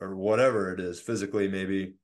or 0.00 0.16
whatever 0.16 0.72
it 0.72 0.80
is 0.80 1.00
physically, 1.00 1.48
maybe 1.48 1.94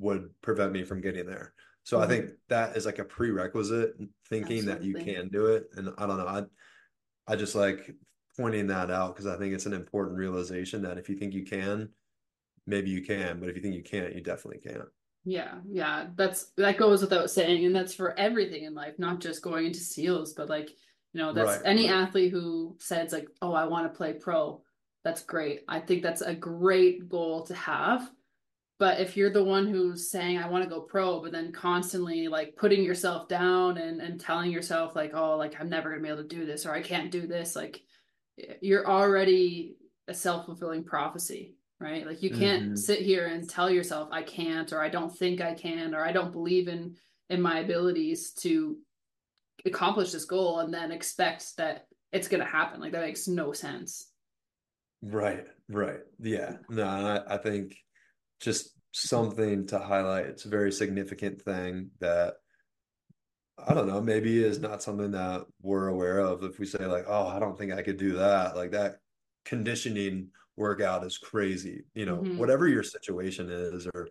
would 0.00 0.30
prevent 0.42 0.72
me 0.72 0.82
from 0.82 1.00
getting 1.00 1.26
there. 1.26 1.54
So 1.84 1.96
mm-hmm. 1.96 2.04
I 2.04 2.08
think 2.08 2.30
that 2.48 2.76
is 2.76 2.86
like 2.86 2.98
a 2.98 3.04
prerequisite 3.04 3.94
thinking 4.28 4.58
Absolutely. 4.58 4.92
that 4.92 5.06
you 5.06 5.14
can 5.14 5.28
do 5.28 5.46
it. 5.46 5.70
And 5.76 5.90
I 5.98 6.06
don't 6.06 6.18
know, 6.18 6.26
I 6.26 6.42
I 7.26 7.36
just 7.36 7.54
like 7.54 7.94
pointing 8.36 8.66
that 8.68 8.90
out 8.90 9.14
because 9.14 9.26
I 9.26 9.36
think 9.36 9.54
it's 9.54 9.66
an 9.66 9.72
important 9.72 10.18
realization 10.18 10.82
that 10.82 10.98
if 10.98 11.08
you 11.08 11.16
think 11.16 11.34
you 11.34 11.44
can, 11.44 11.90
maybe 12.66 12.90
you 12.90 13.02
can, 13.02 13.38
but 13.38 13.48
if 13.48 13.56
you 13.56 13.62
think 13.62 13.74
you 13.74 13.82
can't, 13.82 14.14
you 14.14 14.20
definitely 14.20 14.60
can't. 14.60 14.88
Yeah, 15.24 15.56
yeah, 15.68 16.06
that's 16.16 16.52
that 16.56 16.78
goes 16.78 17.02
without 17.02 17.30
saying, 17.30 17.66
and 17.66 17.76
that's 17.76 17.94
for 17.94 18.18
everything 18.18 18.64
in 18.64 18.74
life, 18.74 18.94
not 18.98 19.20
just 19.20 19.42
going 19.42 19.66
into 19.66 19.80
seals, 19.80 20.32
but 20.32 20.48
like 20.48 20.70
you 21.12 21.20
know, 21.20 21.32
that's 21.32 21.58
right, 21.58 21.66
any 21.66 21.90
right. 21.90 21.96
athlete 21.96 22.32
who 22.32 22.76
says 22.78 23.12
like, 23.12 23.28
"Oh, 23.42 23.52
I 23.52 23.66
want 23.66 23.92
to 23.92 23.96
play 23.96 24.14
pro." 24.14 24.62
That's 25.04 25.22
great. 25.22 25.64
I 25.68 25.80
think 25.80 26.02
that's 26.02 26.22
a 26.22 26.34
great 26.34 27.08
goal 27.08 27.44
to 27.46 27.54
have. 27.54 28.10
But 28.80 28.98
if 28.98 29.14
you're 29.14 29.30
the 29.30 29.44
one 29.44 29.68
who's 29.68 30.10
saying 30.10 30.38
I 30.38 30.48
want 30.48 30.64
to 30.64 30.70
go 30.70 30.80
pro, 30.80 31.20
but 31.20 31.32
then 31.32 31.52
constantly 31.52 32.28
like 32.28 32.56
putting 32.56 32.82
yourself 32.82 33.28
down 33.28 33.76
and 33.76 34.00
and 34.00 34.18
telling 34.18 34.50
yourself 34.50 34.96
like, 34.96 35.12
"Oh, 35.14 35.36
like 35.36 35.60
I'm 35.60 35.68
never 35.68 35.90
going 35.90 36.00
to 36.00 36.02
be 36.02 36.10
able 36.10 36.22
to 36.22 36.36
do 36.36 36.46
this 36.46 36.64
or 36.64 36.72
I 36.72 36.80
can't 36.80 37.10
do 37.10 37.26
this," 37.26 37.54
like 37.54 37.82
you're 38.62 38.88
already 38.88 39.76
a 40.08 40.14
self-fulfilling 40.14 40.84
prophecy, 40.84 41.56
right? 41.78 42.06
Like 42.06 42.22
you 42.22 42.30
can't 42.30 42.62
mm-hmm. 42.62 42.76
sit 42.76 43.00
here 43.00 43.26
and 43.26 43.48
tell 43.48 43.68
yourself 43.68 44.08
I 44.12 44.22
can't 44.22 44.72
or 44.72 44.80
I 44.82 44.88
don't 44.88 45.14
think 45.14 45.42
I 45.42 45.52
can 45.52 45.94
or 45.94 46.02
I 46.02 46.12
don't 46.12 46.32
believe 46.32 46.66
in 46.66 46.96
in 47.28 47.42
my 47.42 47.58
abilities 47.58 48.32
to 48.40 48.78
accomplish 49.66 50.10
this 50.10 50.24
goal 50.24 50.60
and 50.60 50.72
then 50.72 50.90
expect 50.90 51.54
that 51.58 51.86
it's 52.12 52.28
going 52.28 52.42
to 52.42 52.50
happen. 52.50 52.80
Like 52.80 52.92
that 52.92 53.02
makes 53.02 53.28
no 53.28 53.52
sense. 53.52 54.08
Right, 55.02 55.46
right. 55.68 56.00
Yeah. 56.18 56.56
No, 56.70 56.84
I, 56.84 57.34
I 57.34 57.36
think 57.36 57.76
just 58.40 58.74
something 58.92 59.66
to 59.68 59.78
highlight. 59.78 60.26
It's 60.26 60.44
a 60.44 60.48
very 60.48 60.72
significant 60.72 61.42
thing 61.42 61.90
that 62.00 62.34
I 63.66 63.74
don't 63.74 63.86
know, 63.86 64.00
maybe 64.00 64.42
is 64.42 64.58
not 64.58 64.82
something 64.82 65.10
that 65.10 65.44
we're 65.60 65.88
aware 65.88 66.18
of. 66.18 66.42
If 66.42 66.58
we 66.58 66.66
say 66.66 66.86
like, 66.86 67.04
oh, 67.06 67.26
I 67.26 67.38
don't 67.38 67.58
think 67.58 67.72
I 67.72 67.82
could 67.82 67.98
do 67.98 68.14
that, 68.14 68.56
like 68.56 68.70
that 68.72 68.96
conditioning 69.44 70.28
workout 70.56 71.04
is 71.04 71.18
crazy. 71.18 71.84
You 71.94 72.06
know, 72.06 72.18
mm-hmm. 72.18 72.38
whatever 72.38 72.68
your 72.68 72.82
situation 72.82 73.50
is, 73.50 73.86
or 73.94 74.08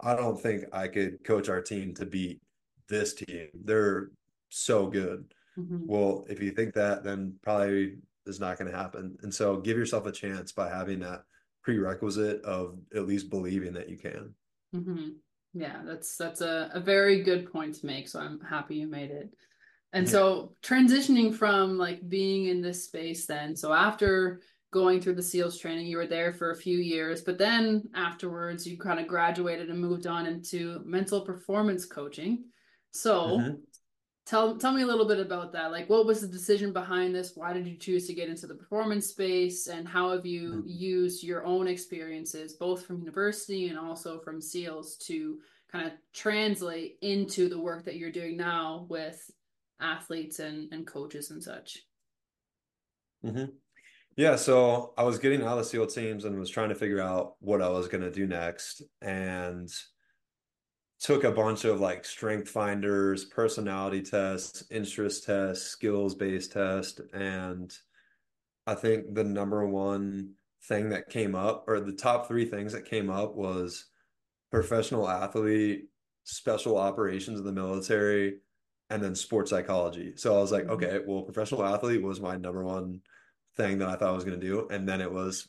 I 0.00 0.14
don't 0.14 0.40
think 0.40 0.64
I 0.72 0.88
could 0.88 1.24
coach 1.24 1.48
our 1.48 1.60
team 1.60 1.94
to 1.94 2.06
beat 2.06 2.40
this 2.88 3.14
team. 3.14 3.48
They're 3.64 4.10
so 4.50 4.86
good. 4.86 5.32
Mm-hmm. 5.58 5.86
Well, 5.86 6.24
if 6.28 6.42
you 6.42 6.52
think 6.52 6.74
that, 6.74 7.04
then 7.04 7.34
probably 7.42 7.96
is 8.26 8.40
not 8.40 8.58
going 8.58 8.70
to 8.70 8.76
happen. 8.76 9.16
And 9.22 9.34
so 9.34 9.56
give 9.56 9.76
yourself 9.76 10.06
a 10.06 10.12
chance 10.12 10.52
by 10.52 10.68
having 10.68 11.00
that 11.00 11.22
prerequisite 11.62 12.42
of 12.44 12.78
at 12.94 13.06
least 13.06 13.30
believing 13.30 13.72
that 13.74 13.88
you 13.88 13.96
can. 13.96 14.34
Mm-hmm. 14.74 15.08
Yeah, 15.54 15.80
that's 15.84 16.16
that's 16.16 16.40
a, 16.40 16.70
a 16.74 16.80
very 16.80 17.22
good 17.22 17.52
point 17.52 17.74
to 17.76 17.86
make. 17.86 18.08
So 18.08 18.20
I'm 18.20 18.40
happy 18.40 18.76
you 18.76 18.86
made 18.86 19.10
it. 19.10 19.30
And 19.92 20.06
yeah. 20.06 20.12
so 20.12 20.56
transitioning 20.62 21.34
from 21.34 21.76
like 21.76 22.08
being 22.08 22.46
in 22.46 22.62
this 22.62 22.84
space 22.84 23.26
then, 23.26 23.54
so 23.54 23.72
after 23.72 24.40
going 24.72 25.00
through 25.00 25.14
the 25.14 25.22
SEALs 25.22 25.58
training, 25.58 25.86
you 25.86 25.98
were 25.98 26.06
there 26.06 26.32
for 26.32 26.50
a 26.50 26.56
few 26.56 26.78
years, 26.78 27.20
but 27.20 27.36
then 27.36 27.82
afterwards 27.94 28.66
you 28.66 28.78
kind 28.78 28.98
of 28.98 29.06
graduated 29.06 29.68
and 29.68 29.78
moved 29.78 30.06
on 30.06 30.24
into 30.26 30.80
mental 30.86 31.20
performance 31.20 31.84
coaching. 31.84 32.44
So 32.92 33.26
mm-hmm. 33.26 33.54
Tell 34.24 34.56
tell 34.56 34.72
me 34.72 34.82
a 34.82 34.86
little 34.86 35.06
bit 35.06 35.18
about 35.18 35.52
that. 35.52 35.72
Like 35.72 35.90
what 35.90 36.06
was 36.06 36.20
the 36.20 36.28
decision 36.28 36.72
behind 36.72 37.14
this? 37.14 37.32
Why 37.34 37.52
did 37.52 37.66
you 37.66 37.76
choose 37.76 38.06
to 38.06 38.14
get 38.14 38.28
into 38.28 38.46
the 38.46 38.54
performance 38.54 39.06
space 39.06 39.66
and 39.66 39.86
how 39.86 40.12
have 40.12 40.24
you 40.24 40.50
mm-hmm. 40.50 40.68
used 40.68 41.24
your 41.24 41.44
own 41.44 41.66
experiences 41.66 42.54
both 42.54 42.86
from 42.86 43.00
university 43.00 43.68
and 43.68 43.78
also 43.78 44.20
from 44.20 44.40
SEALs 44.40 44.96
to 45.06 45.38
kind 45.70 45.86
of 45.86 45.92
translate 46.12 46.98
into 47.02 47.48
the 47.48 47.58
work 47.58 47.84
that 47.84 47.96
you're 47.96 48.12
doing 48.12 48.36
now 48.36 48.86
with 48.88 49.30
athletes 49.80 50.38
and, 50.38 50.72
and 50.72 50.86
coaches 50.86 51.30
and 51.30 51.42
such? 51.42 51.78
Mm-hmm. 53.24 53.46
Yeah, 54.16 54.36
so 54.36 54.92
I 54.98 55.04
was 55.04 55.18
getting 55.18 55.42
out 55.42 55.58
of 55.58 55.58
the 55.58 55.64
SEAL 55.64 55.86
teams 55.86 56.24
and 56.24 56.38
was 56.38 56.50
trying 56.50 56.68
to 56.68 56.74
figure 56.74 57.00
out 57.00 57.34
what 57.40 57.62
I 57.62 57.68
was 57.70 57.88
going 57.88 58.02
to 58.02 58.10
do 58.10 58.26
next. 58.26 58.82
And 59.00 59.70
took 61.02 61.24
a 61.24 61.32
bunch 61.32 61.64
of 61.64 61.80
like 61.80 62.04
strength 62.04 62.48
finders, 62.48 63.24
personality 63.24 64.02
tests, 64.02 64.64
interest 64.70 65.24
tests, 65.24 65.66
skills 65.66 66.14
based 66.14 66.52
test, 66.52 67.00
and 67.12 67.76
I 68.66 68.74
think 68.76 69.14
the 69.14 69.24
number 69.24 69.66
one 69.66 70.34
thing 70.68 70.90
that 70.90 71.08
came 71.10 71.34
up, 71.34 71.64
or 71.66 71.80
the 71.80 71.92
top 71.92 72.28
three 72.28 72.44
things 72.44 72.72
that 72.72 72.84
came 72.84 73.10
up 73.10 73.34
was 73.34 73.86
professional 74.50 75.08
athlete, 75.08 75.88
special 76.24 76.78
operations 76.78 77.40
in 77.40 77.46
the 77.46 77.52
military, 77.52 78.38
and 78.90 79.02
then 79.02 79.14
sports 79.16 79.50
psychology. 79.50 80.14
So 80.16 80.36
I 80.36 80.40
was 80.40 80.52
like, 80.52 80.66
Mhm. 80.66 80.70
okay, 80.70 81.00
well, 81.06 81.22
professional 81.22 81.64
athlete 81.64 82.02
was 82.02 82.20
my 82.20 82.36
number 82.36 82.64
one 82.64 83.02
thing 83.56 83.78
that 83.78 83.88
I 83.88 83.96
thought 83.96 84.10
I 84.10 84.16
was 84.16 84.24
going 84.24 84.38
to 84.40 84.46
do. 84.46 84.68
And 84.68 84.88
then 84.88 85.00
it 85.00 85.12
was 85.12 85.48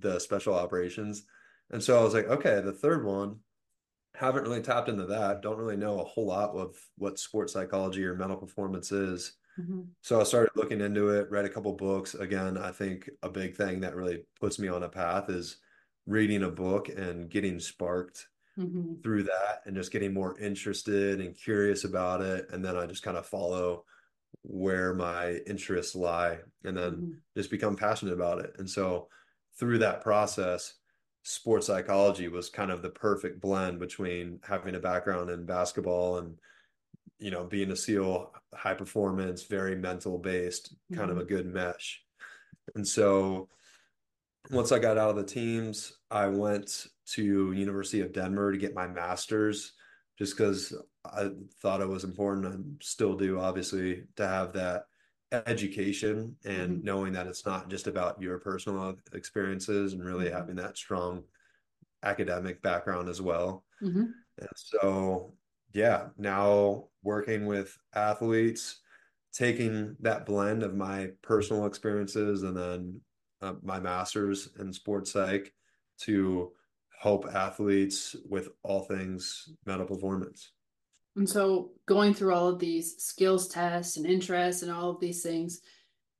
the 0.00 0.18
special 0.18 0.54
operations. 0.54 1.24
And 1.70 1.82
so 1.82 1.98
I 1.98 2.02
was 2.02 2.14
like, 2.14 2.26
okay, 2.26 2.60
the 2.60 2.72
third 2.72 3.04
one, 3.04 3.40
haven't 4.18 4.42
really 4.44 4.62
tapped 4.62 4.88
into 4.88 5.06
that. 5.06 5.42
Don't 5.42 5.58
really 5.58 5.76
know 5.76 6.00
a 6.00 6.04
whole 6.04 6.26
lot 6.26 6.50
of 6.50 6.76
what 6.96 7.18
sports 7.18 7.52
psychology 7.52 8.04
or 8.04 8.14
mental 8.16 8.36
performance 8.36 8.92
is. 8.92 9.38
Mhm. 9.56 9.96
So 10.02 10.20
I 10.20 10.24
started 10.24 10.52
looking 10.56 10.80
into 10.80 11.10
it, 11.10 11.30
read 11.30 11.44
a 11.46 11.50
couple 11.50 11.72
books. 11.74 12.14
Again, 12.14 12.58
I 12.58 12.72
think 12.72 13.10
a 13.22 13.30
big 13.30 13.56
thing 13.56 13.80
that 13.80 13.96
really 13.96 14.24
puts 14.40 14.58
me 14.58 14.68
on 14.68 14.82
a 14.84 14.88
path 14.90 15.30
is 15.30 15.58
reading 16.06 16.42
a 16.44 16.50
book 16.50 16.88
and 16.88 17.30
getting 17.30 17.60
sparked 17.60 18.28
Mhm. 18.56 19.04
through 19.04 19.24
that 19.24 19.62
and 19.64 19.76
just 19.76 19.92
getting 19.92 20.12
more 20.12 20.38
interested 20.38 21.20
and 21.20 21.36
curious 21.36 21.84
about 21.84 22.20
it. 22.20 22.50
And 22.50 22.64
then 22.64 22.76
I 22.76 22.86
just 22.86 23.02
kind 23.02 23.16
of 23.16 23.26
follow 23.26 23.84
where 24.42 24.94
my 24.94 25.34
interests 25.46 25.94
lie 25.94 26.40
and 26.64 26.76
then 26.76 27.00
Mhm. 27.00 27.22
just 27.36 27.50
become 27.50 27.76
passionate 27.76 28.14
about 28.14 28.40
it. 28.40 28.56
And 28.58 28.68
so 28.70 29.08
through 29.58 29.78
that 29.78 30.02
process, 30.02 30.76
sports 31.28 31.66
psychology 31.66 32.26
was 32.28 32.48
kind 32.48 32.70
of 32.70 32.80
the 32.80 32.88
perfect 32.88 33.38
blend 33.38 33.78
between 33.78 34.40
having 34.42 34.74
a 34.74 34.80
background 34.80 35.28
in 35.28 35.44
basketball 35.44 36.16
and 36.18 36.34
you 37.18 37.30
know 37.30 37.44
being 37.44 37.70
a 37.70 37.76
SEAL 37.76 38.32
high 38.54 38.72
performance, 38.72 39.42
very 39.42 39.76
mental 39.76 40.18
based, 40.18 40.74
kind 40.94 41.10
of 41.10 41.18
mm-hmm. 41.18 41.26
a 41.26 41.28
good 41.28 41.46
mesh. 41.46 42.02
And 42.74 42.86
so 42.86 43.48
once 44.50 44.72
I 44.72 44.78
got 44.78 44.96
out 44.96 45.10
of 45.10 45.16
the 45.16 45.24
teams, 45.24 45.98
I 46.10 46.28
went 46.28 46.86
to 47.12 47.52
University 47.52 48.00
of 48.00 48.14
Denver 48.14 48.50
to 48.50 48.58
get 48.58 48.74
my 48.74 48.86
master's 48.86 49.72
just 50.18 50.34
because 50.34 50.74
I 51.04 51.28
thought 51.60 51.82
it 51.82 51.88
was 51.88 52.04
important 52.04 52.46
and 52.46 52.80
still 52.82 53.14
do, 53.14 53.38
obviously, 53.38 54.04
to 54.16 54.26
have 54.26 54.54
that 54.54 54.84
education 55.32 56.36
and 56.44 56.82
Mhm. 56.82 56.84
knowing 56.84 57.12
that 57.12 57.26
it's 57.26 57.46
not 57.46 57.68
just 57.70 57.86
about 57.86 58.20
your 58.22 58.38
personal 58.38 58.96
experiences 59.12 59.92
and 59.92 60.04
really 60.04 60.30
Mhm. 60.30 60.30
having 60.30 60.56
that 60.56 60.76
strong 60.76 61.24
academic 62.02 62.62
background 62.62 63.08
as 63.08 63.22
well. 63.22 63.66
Mhm. 63.80 64.24
So, 64.56 65.36
yeah, 65.72 66.10
now 66.16 66.88
working 67.02 67.46
with 67.46 67.78
athletes, 67.94 68.80
taking 69.32 69.96
that 70.00 70.26
blend 70.26 70.62
of 70.62 70.74
my 70.74 71.12
personal 71.22 71.66
experiences 71.66 72.42
and 72.42 72.56
then 72.56 73.00
uh, 73.40 73.54
my 73.62 73.78
master's 73.80 74.54
in 74.56 74.72
sports 74.72 75.12
psych 75.12 75.54
to 75.98 76.54
help 77.00 77.26
athletes 77.26 78.16
with 78.28 78.48
all 78.62 78.82
things 78.82 79.48
mental 79.66 79.86
performance. 79.86 80.52
And 81.18 81.28
so 81.28 81.72
going 81.86 82.14
through 82.14 82.32
all 82.32 82.48
of 82.48 82.60
these 82.60 82.96
skills 83.02 83.48
tests 83.48 83.96
and 83.96 84.06
interests 84.06 84.62
and 84.62 84.70
all 84.70 84.90
of 84.90 85.00
these 85.00 85.22
things, 85.22 85.60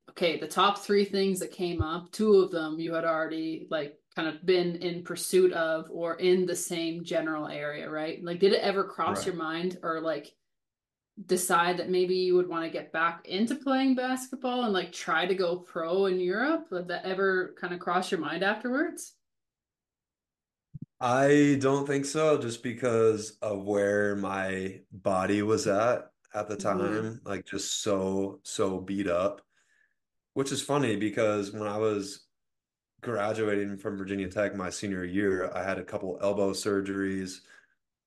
okay, 0.09 0.37
the 0.37 0.47
top 0.47 0.79
three 0.79 1.05
things 1.05 1.39
that 1.39 1.53
came 1.53 1.81
up, 1.81 2.11
two 2.11 2.35
of 2.35 2.51
them 2.51 2.79
you 2.79 2.93
had 2.93 3.05
already 3.05 3.67
like 3.71 3.97
kind 4.13 4.27
of 4.27 4.45
been 4.45 4.75
in 4.75 5.03
pursuit 5.03 5.53
of 5.53 5.87
or 5.89 6.15
in 6.15 6.45
the 6.45 6.55
same 6.55 7.05
general 7.05 7.47
area, 7.47 7.89
right? 7.89 8.21
Like, 8.21 8.39
did 8.39 8.51
it 8.51 8.61
ever 8.61 8.83
cross 8.83 9.19
Right. 9.19 9.27
your 9.27 9.35
mind 9.35 9.77
or 9.81 10.01
like 10.01 10.33
decide 11.25 11.77
that 11.77 11.89
maybe 11.89 12.15
you 12.15 12.35
would 12.35 12.49
want 12.49 12.65
to 12.65 12.69
get 12.69 12.91
back 12.91 13.25
into 13.25 13.55
playing 13.55 13.95
basketball 13.95 14.63
and 14.63 14.73
like 14.73 14.91
try 14.91 15.25
to 15.25 15.35
go 15.35 15.59
pro 15.59 16.07
in 16.07 16.19
Europe? 16.19 16.69
Did 16.69 16.89
that 16.89 17.05
ever 17.05 17.55
kind 17.59 17.73
of 17.73 17.79
cross 17.79 18.11
your 18.11 18.19
mind 18.19 18.43
afterwards? 18.43 19.13
I 21.01 21.57
don't 21.61 21.87
think 21.87 22.05
so, 22.05 22.37
just 22.37 22.61
because 22.63 23.31
of 23.41 23.63
where 23.63 24.15
my 24.15 24.81
body 24.91 25.41
was 25.41 25.65
at 25.67 26.11
at 26.33 26.47
the 26.49 26.57
Mhm. 26.57 26.59
time, 26.61 27.21
like 27.23 27.45
just 27.45 27.81
so, 27.81 28.41
so 28.43 28.79
beat 28.81 29.07
up. 29.07 29.41
Which 30.33 30.51
is 30.51 30.61
funny 30.61 30.95
because 30.97 31.51
when 31.51 31.67
I 31.67 31.77
was 31.77 32.27
graduating 33.01 33.77
from 33.77 33.97
Virginia 33.97 34.29
Tech 34.29 34.55
my 34.55 34.69
senior 34.71 35.05
year, 35.05 35.51
I 35.53 35.63
had 35.63 35.79
a 35.79 35.85
couple 35.85 36.19
elbow 36.21 36.51
surgeries. 36.53 37.41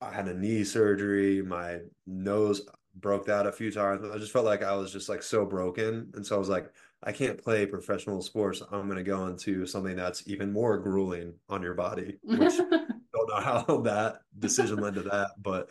I 0.00 0.12
had 0.12 0.28
a 0.28 0.34
knee 0.34 0.64
surgery. 0.64 1.42
My 1.42 1.80
nose 2.06 2.68
broke 2.96 3.26
that 3.26 3.46
a 3.46 3.52
few 3.52 3.70
times. 3.72 4.04
I 4.10 4.18
just 4.18 4.32
felt 4.32 4.46
like 4.46 4.62
I 4.62 4.74
was 4.76 4.92
just 4.92 5.08
like 5.08 5.22
so 5.22 5.46
broken. 5.46 6.12
And 6.14 6.26
so 6.26 6.36
I 6.36 6.38
was 6.38 6.48
like, 6.50 6.72
I 7.02 7.12
can't 7.12 7.42
play 7.42 7.66
professional 7.66 8.22
sports. 8.22 8.62
I'm 8.70 8.86
going 8.86 8.96
to 8.98 9.02
go 9.02 9.26
into 9.26 9.66
something 9.66 9.96
that's 9.96 10.26
even 10.28 10.52
more 10.52 10.78
grueling 10.78 11.34
on 11.48 11.62
your 11.62 11.74
body, 11.74 12.18
which 12.22 12.56
don't 12.70 13.28
know 13.28 13.40
how 13.40 13.62
that 13.84 14.20
decision 14.38 14.78
led 14.78 14.94
to 14.94 15.02
that. 15.02 15.30
But 15.42 15.68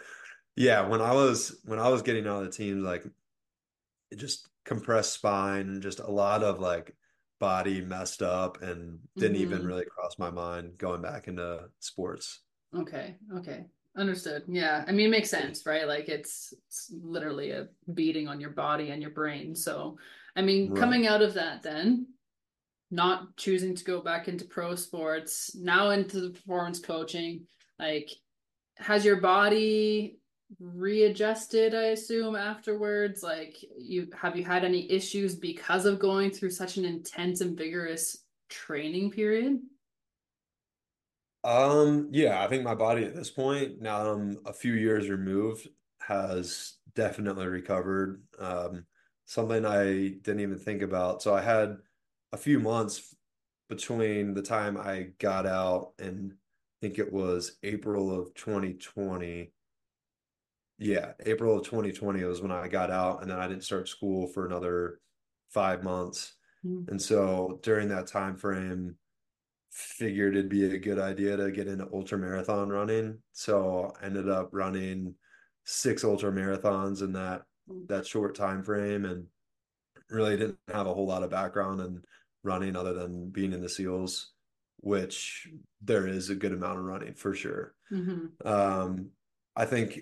yeah, 0.55 0.85
when 0.87 1.01
I 1.01 1.13
was 1.13 1.61
when 1.65 1.79
I 1.79 1.87
was 1.89 2.01
getting 2.01 2.27
out 2.27 2.43
of 2.43 2.45
the 2.45 2.51
teams, 2.51 2.83
like 2.83 3.05
it 4.11 4.17
just 4.17 4.49
compressed 4.65 5.13
spine, 5.13 5.81
just 5.81 5.99
a 5.99 6.11
lot 6.11 6.43
of 6.43 6.59
like 6.59 6.95
body 7.39 7.81
messed 7.81 8.21
up 8.21 8.61
and 8.61 8.99
didn't 9.17 9.37
even 9.37 9.63
Mhm. 9.63 9.67
really 9.67 9.85
cross 9.85 10.19
my 10.19 10.29
mind 10.29 10.77
going 10.77 11.01
back 11.01 11.27
into 11.27 11.69
sports. 11.79 12.41
Okay, 12.75 13.15
okay. 13.37 13.65
Understood. 13.97 14.43
Yeah. 14.47 14.85
I 14.87 14.91
mean, 14.91 15.07
it 15.07 15.09
makes 15.09 15.29
sense, 15.29 15.65
right? 15.65 15.87
Like 15.87 16.07
it's, 16.07 16.53
it's 16.67 16.91
literally 17.03 17.51
a 17.51 17.67
beating 17.93 18.27
on 18.27 18.39
your 18.39 18.51
body 18.51 18.91
and 18.91 19.01
your 19.01 19.11
brain. 19.11 19.55
So, 19.55 19.97
I 20.35 20.41
mean, 20.41 20.73
Right. 20.73 20.79
coming 20.79 21.07
out 21.07 21.21
of 21.21 21.33
that 21.35 21.63
then, 21.63 22.07
not 22.91 23.37
choosing 23.37 23.75
to 23.75 23.83
go 23.83 24.01
back 24.01 24.27
into 24.27 24.45
pro 24.45 24.75
sports, 24.75 25.55
now 25.55 25.91
into 25.91 26.21
the 26.21 26.29
performance 26.31 26.79
coaching, 26.79 27.47
like 27.79 28.11
has 28.77 29.05
your 29.05 29.21
body 29.21 30.19
readjusted, 30.59 31.73
I 31.75 31.85
assume, 31.87 32.35
afterwards? 32.35 33.23
Like 33.23 33.57
you 33.77 34.09
have 34.13 34.35
you 34.37 34.43
had 34.43 34.63
any 34.65 34.91
issues 34.91 35.35
because 35.35 35.85
of 35.85 35.99
going 35.99 36.31
through 36.31 36.51
such 36.51 36.77
an 36.77 36.85
intense 36.85 37.41
and 37.41 37.57
vigorous 37.57 38.25
training 38.49 39.11
period? 39.11 39.61
Um, 41.43 42.09
yeah, 42.11 42.43
I 42.43 42.47
think 42.47 42.63
my 42.63 42.75
body 42.75 43.03
at 43.03 43.15
this 43.15 43.31
point, 43.31 43.81
now 43.81 44.11
I'm 44.11 44.39
a 44.45 44.53
few 44.53 44.73
years 44.73 45.09
removed, 45.09 45.67
has 45.99 46.75
definitely 46.93 47.47
recovered. 47.47 48.23
Um, 48.37 48.85
something 49.31 49.65
I 49.65 49.85
didn't 49.85 50.41
even 50.41 50.57
think 50.57 50.81
about. 50.81 51.21
So 51.21 51.33
I 51.33 51.39
had 51.39 51.77
a 52.33 52.37
few 52.37 52.59
months 52.59 53.15
between 53.69 54.33
the 54.33 54.41
time 54.41 54.77
I 54.77 55.11
got 55.19 55.45
out 55.45 55.93
and 55.99 56.33
I 56.33 56.75
think 56.81 56.99
it 56.99 57.13
was 57.13 57.57
April 57.63 58.11
of 58.11 58.33
2020. 58.33 59.53
Yeah, 60.79 61.13
April 61.25 61.57
of 61.57 61.63
2020 61.63 62.21
was 62.25 62.41
when 62.41 62.51
I 62.51 62.67
got 62.67 62.91
out, 62.91 63.21
and 63.21 63.31
then 63.31 63.39
I 63.39 63.47
didn't 63.47 63.63
start 63.63 63.87
school 63.87 64.27
for 64.27 64.45
another 64.47 64.99
five 65.49 65.81
months. 65.81 66.33
Mm. 66.65 66.89
And 66.89 67.01
so 67.01 67.59
during 67.63 67.87
that 67.87 68.07
time 68.07 68.35
frame, 68.35 68.95
figured 69.71 70.35
it'd 70.35 70.49
be 70.49 70.65
a 70.65 70.79
good 70.79 70.99
idea 70.99 71.37
to 71.37 71.51
get 71.51 71.67
into 71.67 71.87
ultra 71.93 72.17
marathon 72.17 72.67
running. 72.67 73.19
So 73.31 73.93
I 74.01 74.07
ended 74.07 74.27
up 74.27 74.49
running 74.51 75.15
six 75.63 76.03
ultra 76.03 76.31
marathons 76.33 77.01
in 77.01 77.13
that 77.13 77.43
that 77.87 78.05
short 78.05 78.35
time 78.35 78.63
frame 78.63 79.05
and 79.05 79.25
really 80.09 80.37
didn't 80.37 80.57
have 80.73 80.87
a 80.87 80.93
whole 80.93 81.07
lot 81.07 81.23
of 81.23 81.29
background 81.29 81.79
in 81.81 82.03
running 82.43 82.75
other 82.75 82.93
than 82.93 83.29
being 83.29 83.53
in 83.53 83.61
the 83.61 83.69
SEALs, 83.69 84.31
which 84.77 85.47
there 85.81 86.07
is 86.07 86.29
a 86.29 86.35
good 86.35 86.51
amount 86.51 86.79
of 86.79 86.85
running 86.85 87.13
for 87.13 87.33
sure. 87.33 87.73
Mm-hmm. 87.91 88.47
Um, 88.47 89.09
I 89.55 89.65
think 89.65 90.01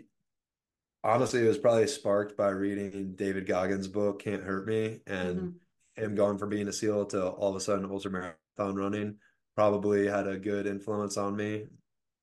honestly, 1.04 1.44
it 1.44 1.48
was 1.48 1.58
probably 1.58 1.88
sparked 1.88 2.38
by 2.38 2.50
reading 2.50 3.14
David 3.16 3.46
Goggins' 3.46 3.88
book, 3.88 4.24
Can't 4.24 4.44
Hurt 4.44 4.68
Me, 4.68 5.02
and 5.06 5.38
Mm-hmm. 5.38 6.04
him 6.04 6.16
going 6.16 6.38
from 6.38 6.50
being 6.50 6.68
a 6.68 6.74
SEAL 6.74 7.08
to 7.08 7.28
all 7.28 7.50
of 7.50 7.56
a 7.56 7.60
sudden 7.60 7.90
ultra 7.90 8.12
marathon 8.12 8.76
running 8.76 9.16
probably 9.56 10.08
had 10.08 10.28
a 10.28 10.38
good 10.40 10.66
influence 10.66 11.18
on 11.18 11.36
me 11.36 11.66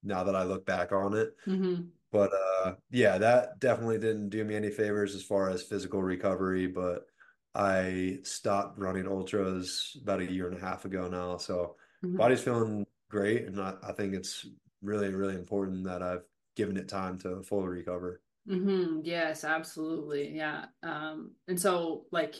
now 0.03 0.24
that 0.24 0.34
I 0.34 0.45
look 0.45 0.64
back 0.64 0.93
on 0.93 1.14
it. 1.14 1.34
Mm-hmm. 1.47 1.82
But 2.17 2.33
uh, 2.33 2.75
yeah, 2.91 3.19
that 3.19 3.59
definitely 3.61 3.99
didn't 3.99 4.31
do 4.31 4.43
me 4.45 4.57
any 4.57 4.71
favors 4.71 5.14
as 5.14 5.23
far 5.23 5.51
as 5.51 5.62
physical 5.62 6.03
recovery. 6.03 6.67
But 6.67 7.07
I 7.55 8.21
stopped 8.23 8.79
running 8.79 9.07
ultras 9.07 9.97
about 10.03 10.21
a 10.21 10.33
year 10.33 10.49
and 10.49 10.57
a 10.57 10.61
half 10.61 10.85
ago 10.85 11.09
now. 11.09 11.37
So 11.37 11.77
Mhm. 12.03 12.17
body's 12.17 12.43
feeling 12.43 12.87
great. 13.11 13.47
And 13.47 13.61
I, 13.61 13.75
I 13.83 13.93
think 13.93 14.14
it's 14.14 14.47
really, 14.83 15.12
really 15.12 15.35
important 15.35 15.85
that 15.85 16.03
I've 16.03 16.25
given 16.55 16.77
it 16.77 16.89
time 16.89 17.19
to 17.19 17.43
fully 17.43 17.69
recover. 17.69 18.23
Mm-hmm. 18.49 19.01
Yes, 19.05 19.45
absolutely. 19.45 20.31
Yeah. 20.37 20.67
Um, 20.83 21.33
and 21.49 21.61
so 21.61 22.07
like 22.12 22.37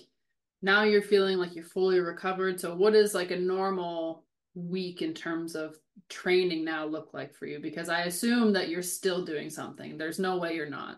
now 0.62 0.85
you're 0.85 1.03
feeling 1.03 1.39
like 1.39 1.55
you're 1.55 1.64
fully 1.64 2.01
recovered. 2.01 2.61
So 2.61 2.74
what 2.74 2.95
is 2.95 3.14
like 3.14 3.31
a 3.31 3.37
normal 3.37 4.26
week 4.57 5.02
in 5.02 5.14
terms 5.14 5.54
of 5.54 5.76
training 6.09 6.64
now 6.64 6.84
look 6.84 7.14
like 7.14 7.34
for 7.34 7.46
you? 7.46 7.61
Because 7.61 7.88
I 7.88 8.02
assume 8.02 8.52
that 8.54 8.68
you're 8.68 8.82
still 8.82 9.24
doing 9.24 9.50
something. 9.50 9.96
There's 9.96 10.18
no 10.18 10.38
way 10.38 10.54
you're 10.54 10.68
not. 10.68 10.96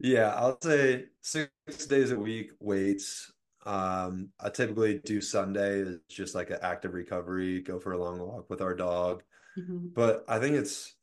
Yeah, 0.00 0.34
I'll 0.34 0.58
say 0.60 1.04
six 1.20 1.50
days 1.86 2.10
a 2.10 2.18
week 2.18 2.50
weights. 2.58 3.30
Um, 3.64 4.30
I 4.40 4.50
typically 4.50 4.98
do 4.98 5.20
Sunday 5.20 5.80
is 5.80 5.98
just 6.08 6.34
like 6.34 6.50
an 6.50 6.58
active 6.62 6.94
recovery, 6.94 7.60
go 7.60 7.78
for 7.78 7.92
a 7.92 7.98
long 7.98 8.18
walk 8.18 8.50
with 8.50 8.60
our 8.60 8.74
dog. 8.74 9.22
Mhm. 9.56 9.94
But 9.94 10.24
I 10.28 10.38
think 10.40 10.56
it's, 10.56 10.94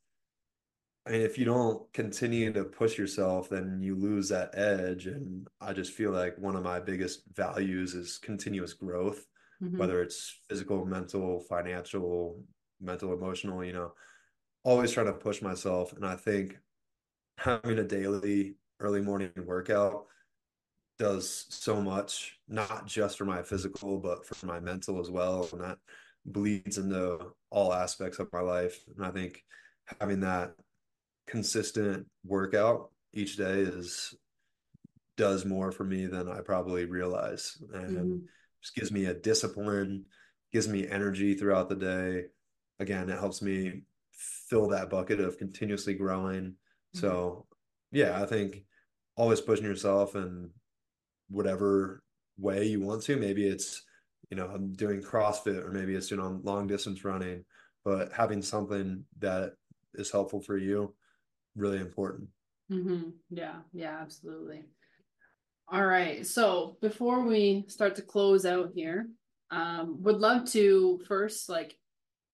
I 1.06 1.12
mean, 1.12 1.22
if 1.22 1.38
you 1.38 1.44
don't 1.44 1.92
continue 1.92 2.52
to 2.52 2.64
push 2.64 2.96
yourself, 2.96 3.48
then 3.48 3.80
you 3.82 3.96
lose 3.96 4.28
that 4.28 4.56
edge. 4.56 5.06
And 5.06 5.48
I 5.60 5.72
just 5.72 5.92
feel 5.92 6.12
like 6.12 6.38
one 6.38 6.54
of 6.54 6.62
my 6.62 6.78
biggest 6.78 7.22
values 7.32 7.94
is 7.94 8.18
continuous 8.18 8.74
growth, 8.74 9.26
Mhm. 9.62 9.78
whether 9.78 10.02
it's 10.02 10.40
physical, 10.48 10.84
mental, 10.84 11.40
financial, 11.40 12.42
mental, 12.80 13.12
emotional, 13.12 13.64
you 13.64 13.72
know, 13.72 13.92
always 14.64 14.92
trying 14.92 15.06
to 15.06 15.12
push 15.12 15.40
myself. 15.42 15.92
And 15.92 16.04
I 16.04 16.16
think 16.16 16.58
having 17.38 17.78
a 17.78 17.84
daily 17.84 18.56
early 18.80 19.00
morning 19.00 19.30
workout 19.36 20.06
does 20.98 21.46
so 21.48 21.80
much, 21.80 22.38
not 22.48 22.86
just 22.86 23.18
for 23.18 23.24
my 23.24 23.42
physical, 23.42 23.98
but 23.98 24.26
for 24.26 24.46
my 24.46 24.60
mental 24.60 25.00
as 25.00 25.10
well. 25.10 25.48
And 25.52 25.60
that 25.60 25.78
bleeds 26.26 26.78
into 26.78 27.32
all 27.50 27.72
aspects 27.72 28.18
of 28.18 28.32
my 28.32 28.40
life. 28.40 28.84
And 28.96 29.04
I 29.04 29.10
think 29.10 29.44
having 30.00 30.20
that 30.20 30.54
consistent 31.26 32.06
workout 32.24 32.90
each 33.12 33.36
day 33.36 33.60
is 33.60 34.14
does 35.16 35.44
more 35.44 35.72
for 35.72 35.84
me 35.84 36.06
than 36.06 36.28
I 36.28 36.40
probably 36.40 36.84
realize. 36.84 37.58
And 37.72 37.96
Mhm. 37.96 38.28
Just 38.62 38.74
gives 38.74 38.92
me 38.92 39.06
a 39.06 39.14
discipline, 39.14 40.04
gives 40.52 40.68
me 40.68 40.88
energy 40.88 41.34
throughout 41.34 41.68
the 41.68 41.74
day. 41.74 42.24
Again, 42.78 43.10
it 43.10 43.18
helps 43.18 43.42
me 43.42 43.82
fill 44.12 44.68
that 44.68 44.90
bucket 44.90 45.20
of 45.20 45.38
continuously 45.38 45.94
growing. 45.94 46.54
So, 46.94 47.46
yeah, 47.90 48.20
I 48.22 48.26
think 48.26 48.64
always 49.16 49.40
pushing 49.40 49.64
yourself 49.64 50.14
and 50.14 50.50
whatever 51.28 52.02
way 52.38 52.66
you 52.66 52.80
want 52.80 53.02
to. 53.04 53.16
Maybe 53.16 53.46
it's, 53.46 53.82
you 54.30 54.36
know, 54.36 54.46
I'm 54.46 54.72
doing 54.74 55.02
CrossFit 55.02 55.64
or 55.64 55.70
maybe 55.70 55.94
it's 55.94 56.08
doing 56.08 56.20
on 56.20 56.42
long 56.42 56.66
distance 56.66 57.04
running, 57.04 57.44
but 57.84 58.12
having 58.12 58.42
something 58.42 59.04
that 59.18 59.54
is 59.94 60.10
helpful 60.10 60.40
for 60.40 60.56
you, 60.56 60.94
really 61.56 61.78
important. 61.78 62.28
Mm-hmm. 62.70 63.10
Yeah, 63.30 63.56
yeah, 63.72 63.98
absolutely. 64.00 64.64
All 65.68 65.84
right. 65.84 66.26
So 66.26 66.76
before 66.80 67.22
we 67.22 67.64
start 67.68 67.96
to 67.96 68.02
close 68.02 68.44
out 68.44 68.70
here, 68.74 69.08
um, 69.50 70.02
would 70.02 70.16
love 70.16 70.50
to 70.52 71.00
first 71.06 71.48
like 71.48 71.76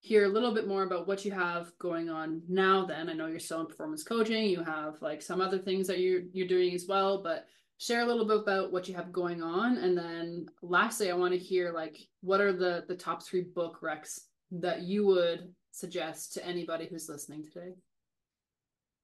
hear 0.01 0.24
a 0.24 0.29
little 0.29 0.55
bit 0.55 0.68
more 0.68 0.85
about 0.85 1.09
what 1.09 1.24
you 1.24 1.33
have 1.33 1.72
going 1.79 2.09
on 2.09 2.43
now 2.49 2.87
then. 2.87 3.09
I 3.09 3.12
know 3.12 3.26
you're 3.26 3.41
still 3.41 3.61
in 3.61 3.66
performance 3.66 4.05
coaching, 4.05 4.45
you 4.45 4.62
have 4.62 5.01
like 5.03 5.22
some 5.22 5.41
other 5.41 5.59
things 5.59 5.87
that 5.89 5.99
you're 5.99 6.22
you're 6.33 6.47
doing 6.47 6.74
as 6.74 6.87
well, 6.89 7.22
but 7.22 7.47
share 7.79 8.01
a 8.01 8.07
little 8.07 8.26
bit 8.26 8.39
about 8.39 8.72
what 8.72 8.89
you 8.89 8.95
have 8.95 9.12
going 9.12 9.43
on. 9.43 9.76
And 9.79 9.97
then 9.97 10.47
lastly, 10.62 11.11
I 11.11 11.14
want 11.14 11.33
to 11.33 11.39
hear 11.39 11.72
like 11.72 11.99
what 12.20 12.41
are 12.41 12.53
the 12.53 12.85
the 12.89 12.97
top 12.97 13.24
three 13.24 13.43
book 13.43 13.81
recs 13.83 14.20
that 14.53 14.83
you 14.83 15.05
would 15.07 15.53
suggest 15.72 16.35
to 16.35 16.47
anybody 16.47 16.87
who's 16.89 17.09
listening 17.09 17.45
today? 17.45 17.74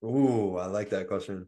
Ooh, 0.05 0.57
I 0.57 0.67
like 0.67 0.91
that 0.91 1.09
question. 1.09 1.47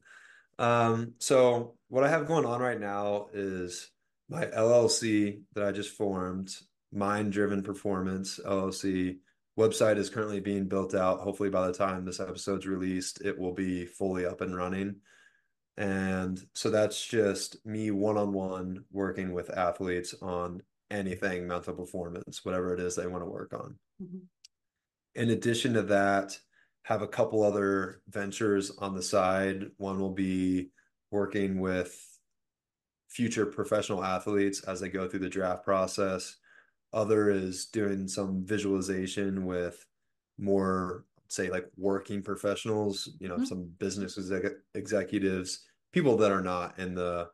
Um, 0.59 1.15
so 1.19 1.77
what 1.89 2.05
I 2.05 2.09
have 2.09 2.27
going 2.27 2.47
on 2.47 2.61
right 2.61 2.81
now 2.81 3.29
is 3.33 3.91
my 4.29 4.47
LLC 4.47 5.43
that 5.55 5.65
I 5.65 5.73
just 5.73 5.97
formed, 5.97 6.55
Mind 6.93 7.33
Driven 7.33 7.63
Performance 7.63 8.41
LLC. 8.45 9.19
Website 9.59 9.97
is 9.97 10.11
currently 10.11 10.41
being 10.41 10.67
built 10.67 10.95
out. 10.95 11.21
Hopefully, 11.21 11.49
by 11.49 11.67
the 11.67 11.73
time 11.73 12.05
this 12.05 12.21
episode's 12.21 12.67
released, 12.67 13.23
it 13.23 13.39
will 13.39 13.55
be 13.55 13.87
fully 13.87 14.27
up 14.27 14.41
and 14.43 14.55
running. 14.55 14.97
And 15.79 16.43
so 16.55 16.71
that's 16.71 17.05
just 17.07 17.65
me 17.65 17.91
one-on-one 17.91 18.85
working 18.91 19.33
with 19.33 19.57
athletes 19.57 20.15
on 20.21 20.63
anything 20.91 21.47
mental 21.47 21.75
performance, 21.75 22.45
whatever 22.45 22.73
it 22.73 22.81
is 22.81 22.97
they 22.97 23.07
want 23.07 23.23
to 23.23 23.31
work 23.31 23.53
on. 23.53 23.79
Mhm. 24.03 24.23
In 25.15 25.31
addition 25.31 25.75
to 25.75 25.83
that, 25.85 26.39
have 26.87 27.03
a 27.03 27.09
couple 27.09 27.43
other 27.43 28.01
ventures 28.07 28.71
on 28.79 28.95
the 28.95 29.03
side. 29.03 29.65
One 29.77 29.99
will 29.99 30.13
be 30.15 30.71
working 31.11 31.59
with 31.59 32.01
future 33.09 33.45
professional 33.45 34.05
athletes 34.05 34.61
as 34.63 34.79
they 34.79 34.89
go 34.89 35.09
through 35.09 35.19
the 35.19 35.29
draft 35.29 35.65
process. 35.65 36.37
Other 36.93 37.29
is 37.29 37.67
doing 37.67 38.07
some 38.07 38.47
visualization 38.47 39.47
with 39.47 39.85
more, 40.39 41.07
say, 41.27 41.51
like 41.51 41.67
working 41.77 42.23
professionals, 42.23 43.09
you 43.19 43.27
know, 43.27 43.39
Mhm. 43.39 43.47
some 43.49 43.65
business 43.65 44.17
exec 44.17 44.53
executives, 44.75 45.67
people 45.91 46.17
that 46.19 46.31
are 46.31 46.41
not 46.41 46.79
in 46.79 46.95
the 46.95 47.29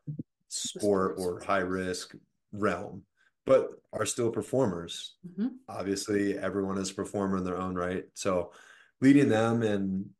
sport 0.49 1.17
or 1.19 1.41
high 1.41 1.59
risk 1.59 2.15
realm, 2.53 3.05
but 3.45 3.83
are 3.93 4.07
still 4.07 4.31
performers. 4.31 5.19
Mhm. 5.29 5.59
Obviously, 5.69 6.39
everyone 6.39 6.79
is 6.79 6.91
a 6.91 6.95
performer 6.95 7.37
in 7.37 7.45
their 7.45 7.59
own 7.59 7.75
right. 7.75 8.09
So 8.15 8.55
leading 9.03 9.29
them 9.31 9.63
and 9.63 10.11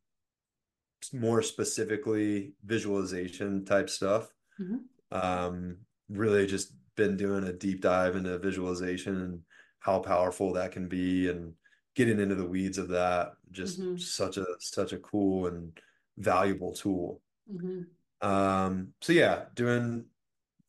more 1.13 1.43
specifically 1.43 2.55
visualization 2.65 3.65
type 3.65 3.91
stuff. 3.91 4.35
Mhm. 4.59 4.89
Um, 5.11 5.79
really 6.09 6.47
just 6.47 6.75
been 6.97 7.17
doing 7.17 7.45
a 7.45 7.53
deep 7.53 7.81
dive 7.83 8.17
into 8.17 8.39
visualization 8.39 9.17
and 9.21 9.43
how 9.81 10.01
powerful 10.01 10.53
that 10.55 10.73
can 10.73 10.89
be 10.89 11.29
and 11.31 11.55
getting 11.95 12.21
into 12.21 12.35
the 12.37 12.49
weeds 12.49 12.79
of 12.79 12.89
that. 12.89 13.35
Just 13.51 13.81
Mhm. 13.81 13.97
such 13.97 14.37
a 14.39 14.47
such 14.61 14.93
a 14.93 14.99
cool 15.01 15.47
and 15.49 15.79
valuable 16.19 16.73
tool. 16.75 17.23
Mhm. 17.47 17.93
Um, 18.21 18.95
so 19.01 19.13
yeah, 19.13 19.47
doing 19.55 20.07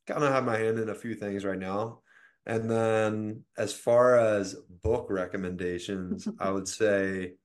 kind 0.07 0.24
of 0.24 0.32
have 0.32 0.45
my 0.45 0.57
hand 0.57 0.80
in 0.80 0.89
a 0.89 0.95
few 0.95 1.16
things 1.16 1.45
right 1.45 1.59
now. 1.59 2.03
And 2.45 2.70
then 2.70 3.45
as 3.57 3.74
far 3.74 4.18
as 4.18 4.55
book 4.55 5.09
recommendations, 5.09 6.30
I 6.39 6.51
would 6.51 6.68
say 6.70 7.36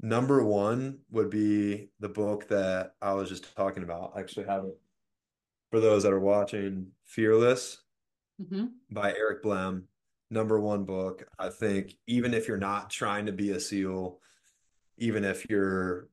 number 0.00 0.44
one 0.44 0.98
would 1.10 1.30
be 1.30 1.88
the 2.00 2.08
book 2.08 2.48
that 2.48 2.94
I 3.00 3.14
was 3.14 3.28
just 3.28 3.54
talking 3.56 3.82
about. 3.82 4.12
I 4.14 4.20
actually 4.20 4.46
have 4.46 4.64
it 4.64 4.78
for 5.70 5.80
those 5.80 6.02
that 6.04 6.12
are 6.12 6.20
watching, 6.20 6.92
Fearless 7.04 7.82
Mhm. 8.40 8.72
by 8.90 9.12
Eric 9.14 9.42
Blehm. 9.42 9.86
Number 10.30 10.58
one 10.60 10.84
book. 10.84 11.28
I 11.38 11.48
think 11.50 11.94
even 12.06 12.34
if 12.34 12.48
you're 12.48 12.56
not 12.56 12.90
trying 12.90 13.26
to 13.26 13.32
be 13.32 13.50
a 13.50 13.60
SEAL, 13.60 14.20
even 14.98 15.22
if 15.24 15.48
you're, 15.48 16.08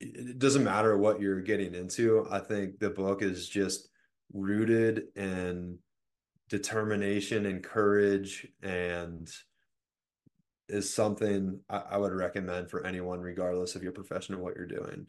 it 0.00 0.38
doesn't 0.38 0.62
matter 0.64 0.96
what 0.96 1.20
you're 1.20 1.40
getting 1.40 1.74
into. 1.74 2.26
I 2.30 2.38
think 2.40 2.78
the 2.78 2.90
book 2.90 3.22
is 3.22 3.48
just 3.48 3.88
rooted 4.32 5.08
in 5.16 5.78
determination 6.48 7.46
and 7.46 7.62
courage 7.64 8.46
and 8.62 9.28
is 10.68 10.92
something 10.92 11.60
I, 11.68 11.82
I 11.90 11.96
would 11.96 12.12
recommend 12.12 12.70
for 12.70 12.86
anyone, 12.86 13.20
regardless 13.20 13.74
of 13.74 13.82
your 13.82 13.92
profession 13.92 14.34
or 14.34 14.38
what 14.38 14.56
you're 14.56 14.66
doing. 14.66 15.06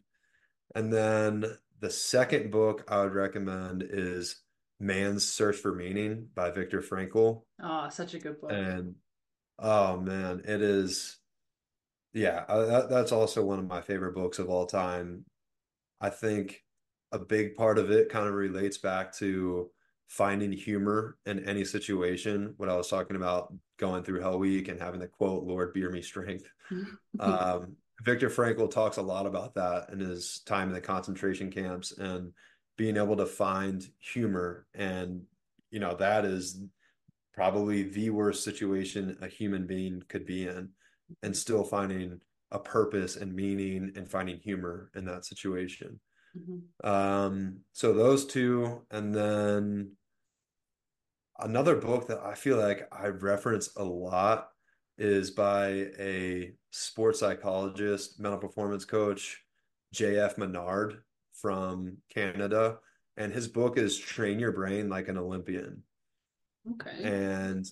And 0.74 0.92
then 0.92 1.44
the 1.80 1.90
second 1.90 2.50
book 2.50 2.84
I 2.88 3.02
would 3.02 3.14
recommend 3.14 3.84
is 3.88 4.42
Man's 4.78 5.24
Search 5.24 5.56
for 5.56 5.74
Meaning 5.74 6.28
by 6.34 6.50
Viktor 6.50 6.80
Frankl. 6.80 7.42
Oh, 7.62 7.88
such 7.90 8.14
a 8.14 8.18
good 8.18 8.40
book. 8.40 8.52
And 8.52 8.94
oh 9.58 9.98
man, 9.98 10.42
it 10.44 10.62
is, 10.62 11.18
yeah, 12.14 12.44
uh, 12.48 12.66
that, 12.66 12.90
that's 12.90 13.12
also 13.12 13.44
one 13.44 13.58
of 13.58 13.66
my 13.66 13.80
favorite 13.80 14.14
books 14.14 14.38
of 14.38 14.48
all 14.48 14.66
time. 14.66 15.24
I 16.00 16.08
think 16.10 16.62
a 17.12 17.18
big 17.18 17.56
part 17.56 17.78
of 17.78 17.90
it 17.90 18.08
kind 18.08 18.26
of 18.26 18.34
relates 18.34 18.78
back 18.78 19.12
to 19.16 19.70
finding 20.10 20.50
humor 20.50 21.16
in 21.24 21.48
any 21.48 21.64
situation. 21.64 22.52
What 22.56 22.68
I 22.68 22.76
was 22.76 22.88
talking 22.88 23.14
about 23.14 23.54
going 23.78 24.02
through 24.02 24.20
Hell 24.20 24.40
Week 24.40 24.66
and 24.66 24.80
having 24.80 24.98
the 24.98 25.06
quote, 25.06 25.44
Lord, 25.44 25.72
bear 25.72 25.90
me 25.90 26.02
strength. 26.02 26.46
Um, 27.18 27.72
Viktor 28.04 28.30
Frankl 28.30 28.70
talks 28.70 28.96
a 28.96 29.02
lot 29.02 29.26
about 29.26 29.54
that 29.56 29.90
in 29.90 29.98
his 29.98 30.40
time 30.46 30.68
in 30.68 30.74
the 30.74 30.80
concentration 30.80 31.50
camps 31.50 31.92
and 31.98 32.32
being 32.78 32.96
able 32.96 33.16
to 33.16 33.26
find 33.26 33.84
humor. 33.98 34.66
And, 34.74 35.22
you 35.70 35.80
know, 35.80 35.94
that 35.96 36.24
is 36.24 36.62
probably 37.34 37.82
the 37.82 38.10
worst 38.10 38.44
situation 38.44 39.18
a 39.20 39.26
human 39.26 39.66
being 39.66 40.02
could 40.08 40.24
be 40.24 40.46
in 40.46 40.70
and 41.24 41.36
still 41.36 41.64
finding 41.64 42.20
a 42.52 42.58
purpose 42.60 43.16
and 43.16 43.34
meaning 43.34 43.92
and 43.96 44.08
finding 44.08 44.38
humor 44.38 44.90
in 44.94 45.04
that 45.06 45.24
situation. 45.24 46.00
Mhm. 46.38 46.62
Um, 46.84 47.60
so 47.72 47.92
those 47.92 48.24
two, 48.24 48.86
and 48.90 49.12
then 49.12 49.96
another 51.42 51.76
book 51.76 52.06
that 52.08 52.20
I 52.20 52.34
feel 52.34 52.56
like 52.56 52.88
I 52.92 53.08
reference 53.08 53.70
a 53.76 53.84
lot 53.84 54.48
is 54.98 55.30
by 55.30 55.68
a 55.98 56.52
sports 56.70 57.20
psychologist, 57.20 58.20
mental 58.20 58.38
performance 58.38 58.84
coach, 58.84 59.42
JF 59.94 60.38
Menard 60.38 61.02
from 61.34 61.96
Canada. 62.12 62.78
And 63.16 63.32
his 63.32 63.48
book 63.48 63.76
is 63.76 63.98
Train 63.98 64.38
Your 64.38 64.52
Brain 64.52 64.88
Like 64.88 65.08
an 65.08 65.18
Olympian. 65.18 65.82
Okay. 66.72 67.02
And 67.02 67.66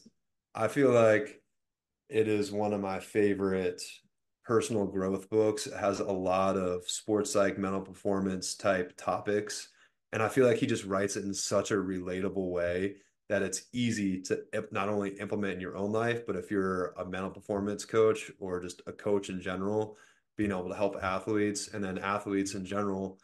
I 0.54 0.68
feel 0.68 0.90
like 0.90 1.40
it 2.08 2.28
is 2.28 2.50
one 2.50 2.72
of 2.72 2.80
my 2.80 3.00
favorite 3.00 3.82
personal 4.44 4.86
growth 4.86 5.28
books. 5.28 5.66
It 5.66 5.78
has 5.78 6.00
a 6.00 6.04
lot 6.04 6.56
of 6.56 6.88
sports 6.88 7.32
psych, 7.32 7.58
mental 7.58 7.82
performance 7.82 8.54
type 8.54 8.94
topics. 8.96 9.68
And 10.12 10.22
I 10.22 10.28
feel 10.28 10.46
like 10.46 10.56
he 10.56 10.66
just 10.66 10.84
writes 10.84 11.16
it 11.16 11.24
in 11.24 11.34
such 11.34 11.70
a 11.70 11.74
relatable 11.74 12.50
way 12.50 12.96
that 13.28 13.42
it's 13.42 13.62
easy 13.72 14.20
to 14.22 14.42
not 14.70 14.88
only 14.88 15.10
implement 15.10 15.54
in 15.54 15.60
your 15.60 15.76
own 15.76 15.92
life, 15.92 16.26
but 16.26 16.36
if 16.36 16.50
you're 16.50 16.94
a 16.96 17.04
mental 17.04 17.30
performance 17.30 17.84
coach 17.84 18.30
or 18.40 18.60
just 18.60 18.80
a 18.86 18.92
coach 18.92 19.28
in 19.28 19.40
general, 19.40 19.96
being 20.36 20.50
able 20.50 20.68
to 20.68 20.74
help 20.74 20.96
athletes 21.02 21.68
and 21.68 21.84
then 21.84 21.98
athletes 21.98 22.54
in 22.54 22.64
general 22.64 23.18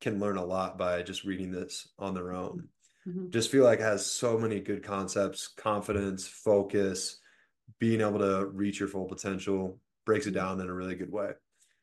can 0.00 0.18
learn 0.18 0.36
a 0.36 0.44
lot 0.44 0.76
by 0.76 1.02
just 1.02 1.24
reading 1.24 1.52
this 1.52 1.88
on 1.98 2.14
their 2.14 2.32
own. 2.32 2.68
Mm-hmm. 3.06 3.30
Just 3.30 3.50
feel 3.50 3.64
like 3.64 3.80
it 3.80 3.84
has 3.84 4.04
so 4.04 4.38
many 4.38 4.60
good 4.60 4.82
concepts, 4.82 5.48
confidence, 5.48 6.26
focus, 6.26 7.18
being 7.78 8.00
able 8.00 8.18
to 8.18 8.46
reach 8.46 8.80
your 8.80 8.88
full 8.88 9.06
potential, 9.06 9.78
breaks 10.04 10.26
it 10.26 10.32
down 10.32 10.60
in 10.60 10.68
a 10.68 10.74
really 10.74 10.94
good 10.94 11.12
way. 11.12 11.32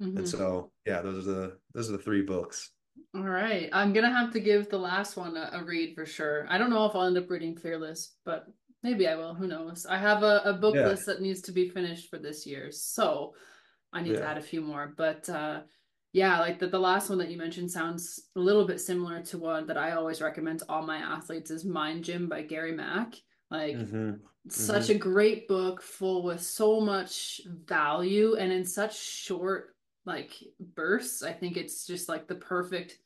Mm-hmm. 0.01 0.17
And 0.17 0.29
so, 0.29 0.71
yeah, 0.85 1.01
those 1.01 1.27
are 1.27 1.31
the 1.31 1.57
those 1.73 1.89
are 1.89 1.93
the 1.93 2.03
three 2.03 2.23
books. 2.23 2.71
All 3.15 3.23
right. 3.23 3.69
I'm 3.73 3.93
going 3.93 4.05
to 4.05 4.15
have 4.15 4.31
to 4.33 4.39
give 4.39 4.69
the 4.69 4.77
last 4.77 5.17
one 5.17 5.37
a, 5.37 5.49
a, 5.53 5.63
read 5.63 5.95
for 5.95 6.05
sure. 6.05 6.45
I 6.49 6.57
don't 6.57 6.69
know 6.69 6.85
if 6.85 6.95
I'll 6.95 7.03
end 7.03 7.17
up 7.17 7.29
reading 7.29 7.55
Fearless, 7.55 8.15
but 8.25 8.45
maybe 8.83 9.07
I 9.07 9.15
will. 9.15 9.33
Who 9.33 9.47
knows? 9.47 9.85
I 9.85 9.97
have 9.97 10.23
a, 10.23 10.41
a 10.45 10.53
book 10.53 10.75
yeah. 10.75 10.87
list 10.87 11.05
that 11.05 11.21
needs 11.21 11.41
to 11.41 11.51
be 11.51 11.69
finished 11.69 12.09
for 12.09 12.17
this 12.17 12.45
year. 12.45 12.71
So 12.71 13.33
I 13.93 14.01
need 14.01 14.13
yeah. 14.13 14.19
to 14.19 14.27
add 14.27 14.37
a 14.37 14.41
few 14.41 14.61
more. 14.61 14.93
But 14.95 15.29
uh, 15.29 15.61
yeah, 16.13 16.39
like 16.39 16.59
the, 16.59 16.67
the 16.67 16.79
last 16.79 17.09
one 17.09 17.17
that 17.19 17.29
you 17.29 17.37
mentioned 17.37 17.71
sounds 17.71 18.19
a 18.35 18.39
little 18.39 18.65
bit 18.65 18.81
similar 18.81 19.21
to 19.23 19.37
one 19.37 19.67
that 19.67 19.77
I 19.77 19.91
always 19.91 20.21
recommend 20.21 20.59
to 20.59 20.65
all 20.69 20.85
my 20.85 20.97
athletes 20.97 21.51
is 21.51 21.65
Mind 21.65 22.03
Gym 22.03 22.27
by 22.27 22.41
Gary 22.41 22.73
Mack. 22.73 23.15
Like 23.49 23.75
mm-hmm. 23.75 24.11
such 24.49 24.83
mm-hmm. 24.83 24.95
a 24.95 24.99
great 24.99 25.47
book 25.47 25.81
full 25.81 26.23
with 26.23 26.41
so 26.41 26.79
much 26.79 27.41
value 27.45 28.35
and 28.35 28.51
in 28.51 28.65
such 28.65 28.97
short 28.97 29.75
like 30.05 30.33
bursts. 30.75 31.23
I 31.23 31.31
think 31.31 31.57
it's 31.57 31.85
just 31.85 32.09
like 32.09 32.27
the 32.27 32.35
perfect 32.35 32.97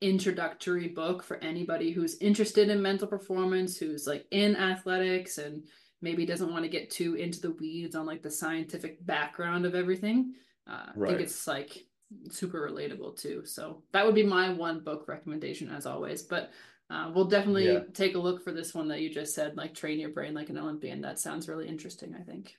introductory 0.00 0.88
book 0.88 1.22
for 1.22 1.36
anybody 1.38 1.92
who's 1.92 2.18
interested 2.18 2.68
in 2.68 2.82
mental 2.82 3.06
performance, 3.06 3.76
who's 3.76 4.06
like 4.06 4.26
in 4.30 4.56
athletics 4.56 5.38
and 5.38 5.62
maybe 6.00 6.26
doesn't 6.26 6.50
want 6.50 6.64
to 6.64 6.68
get 6.68 6.90
too 6.90 7.14
into 7.14 7.40
the 7.40 7.52
weeds 7.52 7.94
on 7.94 8.04
like 8.04 8.22
the 8.22 8.30
scientific 8.30 9.04
background 9.06 9.64
of 9.64 9.76
everything. 9.76 10.34
Uh, 10.68 10.86
right. 10.96 11.08
I 11.08 11.12
think 11.12 11.26
it's 11.28 11.46
like 11.46 11.86
super 12.30 12.68
relatable 12.68 13.16
too. 13.20 13.44
So 13.44 13.84
that 13.92 14.04
would 14.04 14.14
be 14.14 14.24
my 14.24 14.52
one 14.52 14.80
book 14.80 15.06
recommendation 15.06 15.70
as 15.70 15.86
always. 15.86 16.22
But 16.22 16.50
uh, 16.90 17.10
we'll 17.14 17.26
definitely 17.26 17.72
yeah. 17.72 17.80
take 17.94 18.16
a 18.16 18.18
look 18.18 18.42
for 18.42 18.52
this 18.52 18.74
one 18.74 18.88
that 18.88 19.00
you 19.00 19.08
just 19.08 19.34
said, 19.34 19.56
like 19.56 19.74
train 19.74 19.98
your 19.98 20.10
brain 20.10 20.34
like 20.34 20.50
an 20.50 20.58
Olympian. 20.58 21.00
That 21.00 21.18
sounds 21.18 21.48
really 21.48 21.68
interesting, 21.68 22.14
I 22.18 22.22
think. 22.22 22.56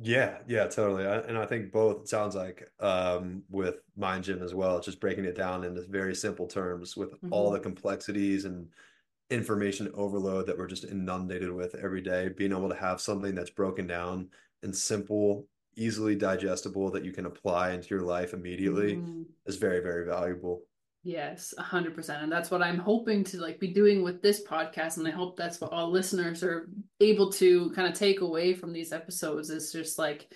Yeah, 0.00 0.38
yeah, 0.48 0.66
totally. 0.66 1.06
I, 1.06 1.18
and 1.18 1.38
I 1.38 1.46
think 1.46 1.70
both 1.70 2.02
it 2.02 2.08
sounds 2.08 2.34
like 2.34 2.68
um, 2.80 3.42
with 3.48 3.76
Mind 3.96 4.24
Gym 4.24 4.42
as 4.42 4.54
well, 4.54 4.80
just 4.80 5.00
breaking 5.00 5.24
it 5.24 5.36
down 5.36 5.64
into 5.64 5.82
very 5.82 6.14
simple 6.14 6.46
terms 6.46 6.96
with 6.96 7.12
mm-hmm. 7.12 7.32
all 7.32 7.50
the 7.50 7.60
complexities 7.60 8.44
and 8.44 8.68
information 9.30 9.90
overload 9.94 10.46
that 10.46 10.58
we're 10.58 10.66
just 10.66 10.84
inundated 10.84 11.52
with 11.52 11.74
every 11.76 12.00
day. 12.00 12.28
Being 12.28 12.52
able 12.52 12.68
to 12.68 12.74
have 12.74 13.00
something 13.00 13.34
that's 13.34 13.50
broken 13.50 13.86
down 13.86 14.30
and 14.62 14.74
simple, 14.74 15.46
easily 15.76 16.16
digestible 16.16 16.90
that 16.90 17.04
you 17.04 17.12
can 17.12 17.26
apply 17.26 17.72
into 17.72 17.88
your 17.88 18.02
life 18.02 18.32
immediately 18.32 18.96
mm-hmm. 18.96 19.22
is 19.46 19.56
very, 19.56 19.80
very 19.80 20.06
valuable. 20.06 20.62
Yes, 21.06 21.52
a 21.58 21.62
hundred 21.62 21.94
percent. 21.94 22.22
And 22.22 22.32
that's 22.32 22.50
what 22.50 22.62
I'm 22.62 22.78
hoping 22.78 23.24
to 23.24 23.36
like 23.38 23.60
be 23.60 23.74
doing 23.74 24.02
with 24.02 24.22
this 24.22 24.42
podcast. 24.42 24.96
And 24.96 25.06
I 25.06 25.10
hope 25.10 25.36
that's 25.36 25.60
what 25.60 25.70
all 25.70 25.90
listeners 25.90 26.42
are 26.42 26.66
able 26.98 27.30
to 27.32 27.70
kind 27.72 27.86
of 27.86 27.92
take 27.92 28.22
away 28.22 28.54
from 28.54 28.72
these 28.72 28.90
episodes 28.90 29.50
is 29.50 29.70
just 29.70 29.98
like 29.98 30.32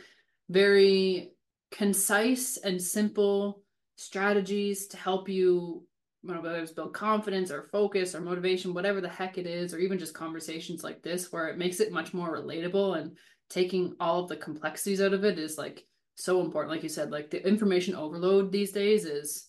very 0.50 1.30
concise 1.70 2.58
and 2.58 2.80
simple 2.80 3.62
strategies 3.96 4.86
to 4.88 4.98
help 4.98 5.28
you 5.28 5.84
whether 6.22 6.56
it's 6.60 6.72
build 6.72 6.92
confidence 6.92 7.50
or 7.50 7.68
focus 7.72 8.14
or 8.14 8.20
motivation, 8.20 8.74
whatever 8.74 9.00
the 9.00 9.08
heck 9.08 9.38
it 9.38 9.46
is, 9.46 9.72
or 9.72 9.78
even 9.78 9.98
just 9.98 10.12
conversations 10.12 10.84
like 10.84 11.02
this 11.02 11.32
where 11.32 11.48
it 11.48 11.56
makes 11.56 11.80
it 11.80 11.92
much 11.92 12.12
more 12.12 12.36
relatable 12.36 12.98
and 13.00 13.16
taking 13.48 13.94
all 14.00 14.20
of 14.22 14.28
the 14.28 14.36
complexities 14.36 15.00
out 15.00 15.14
of 15.14 15.24
it 15.24 15.38
is 15.38 15.56
like 15.56 15.86
so 16.16 16.42
important. 16.42 16.70
Like 16.74 16.82
you 16.82 16.90
said, 16.90 17.10
like 17.10 17.30
the 17.30 17.46
information 17.48 17.94
overload 17.94 18.52
these 18.52 18.72
days 18.72 19.06
is 19.06 19.47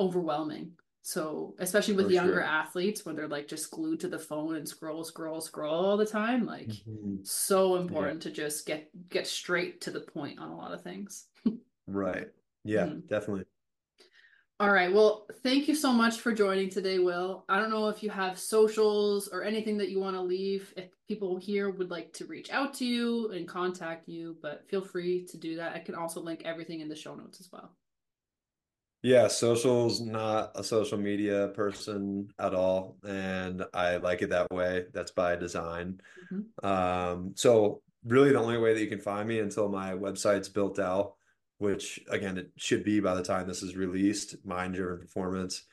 overwhelming. 0.00 0.72
So, 1.02 1.54
especially 1.60 1.94
with 1.94 2.06
For 2.06 2.12
younger 2.12 2.32
sure. 2.34 2.42
athletes 2.42 3.06
when 3.06 3.14
they're 3.14 3.28
like 3.28 3.46
just 3.46 3.70
glued 3.70 4.00
to 4.00 4.08
the 4.08 4.18
phone 4.18 4.56
and 4.56 4.68
scroll, 4.68 5.04
scroll, 5.04 5.40
scroll 5.40 5.86
all 5.86 5.96
the 5.96 6.04
time, 6.04 6.44
like 6.44 6.66
mm-hmm. 6.66 7.18
so 7.22 7.76
important 7.76 8.24
yeah. 8.24 8.30
to 8.30 8.36
just 8.36 8.66
get 8.66 8.90
get 9.08 9.26
straight 9.26 9.80
to 9.82 9.92
the 9.92 10.00
point 10.00 10.40
on 10.40 10.48
a 10.48 10.56
lot 10.56 10.72
of 10.72 10.82
things. 10.82 11.26
right. 11.86 12.26
Yeah, 12.64 12.86
mm-hmm. 12.86 13.06
definitely. 13.06 13.44
All 14.58 14.72
right. 14.72 14.92
Well, 14.92 15.26
thank 15.42 15.68
you 15.68 15.74
so 15.74 15.92
much 15.92 16.18
for 16.18 16.32
joining 16.32 16.70
today, 16.70 16.98
Will. 16.98 17.44
I 17.46 17.60
don't 17.60 17.70
know 17.70 17.88
if 17.88 18.02
you 18.02 18.08
have 18.08 18.38
socials 18.38 19.28
or 19.28 19.44
anything 19.44 19.76
that 19.78 19.90
you 19.90 20.00
want 20.00 20.16
to 20.16 20.22
leave. 20.22 20.72
If 20.78 20.86
people 21.06 21.36
here 21.36 21.68
would 21.70 21.90
like 21.90 22.12
to 22.14 22.24
reach 22.24 22.50
out 22.50 22.72
to 22.74 22.86
you 22.86 23.30
and 23.32 23.46
contact 23.46 24.08
you, 24.08 24.38
but 24.40 24.66
feel 24.68 24.80
free 24.80 25.26
to 25.26 25.36
do 25.36 25.56
that. 25.56 25.76
I 25.76 25.78
can 25.78 25.94
also 25.94 26.20
link 26.20 26.42
everything 26.44 26.80
in 26.80 26.88
the 26.88 26.96
show 26.96 27.14
notes 27.14 27.38
as 27.38 27.52
well. 27.52 27.70
Yeah, 29.02 29.28
social's 29.28 30.00
not 30.00 30.52
a 30.54 30.64
social 30.64 30.98
media 30.98 31.48
person 31.48 32.28
at 32.38 32.54
all, 32.54 32.96
and 33.06 33.64
I 33.72 33.98
like 33.98 34.22
it 34.22 34.30
that 34.30 34.50
way. 34.50 34.86
That's 34.92 35.12
by 35.12 35.36
design. 35.36 36.00
Mm-hmm. 36.32 36.66
Um, 36.66 37.32
so 37.36 37.82
really, 38.04 38.32
the 38.32 38.40
only 38.40 38.58
way 38.58 38.74
that 38.74 38.80
you 38.80 38.88
can 38.88 39.00
find 39.00 39.28
me 39.28 39.38
until 39.38 39.68
my 39.68 39.92
website's 39.92 40.48
built 40.48 40.78
out, 40.78 41.14
which 41.58 42.00
again 42.10 42.38
it 42.38 42.50
should 42.56 42.84
be 42.84 43.00
by 43.00 43.14
the 43.14 43.22
time 43.22 43.46
this 43.46 43.62
is 43.62 43.76
released, 43.76 44.44
Mind 44.44 44.74
Driven 44.74 44.98
Performance. 44.98 45.64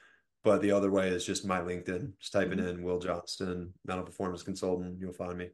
But 0.44 0.62
the 0.62 0.72
other 0.72 0.92
way 0.92 1.08
is 1.08 1.26
just 1.26 1.46
my 1.46 1.60
LinkedIn. 1.60 2.14
Just 2.20 2.34
typing 2.34 2.60
mm-hmm. 2.60 2.68
in 2.68 2.84
Will 2.84 3.00
Johnston, 3.00 3.74
mental 3.86 4.06
performance 4.06 4.44
consultant. 4.44 5.00
You'll 5.00 5.14
find 5.14 5.38
me. 5.38 5.50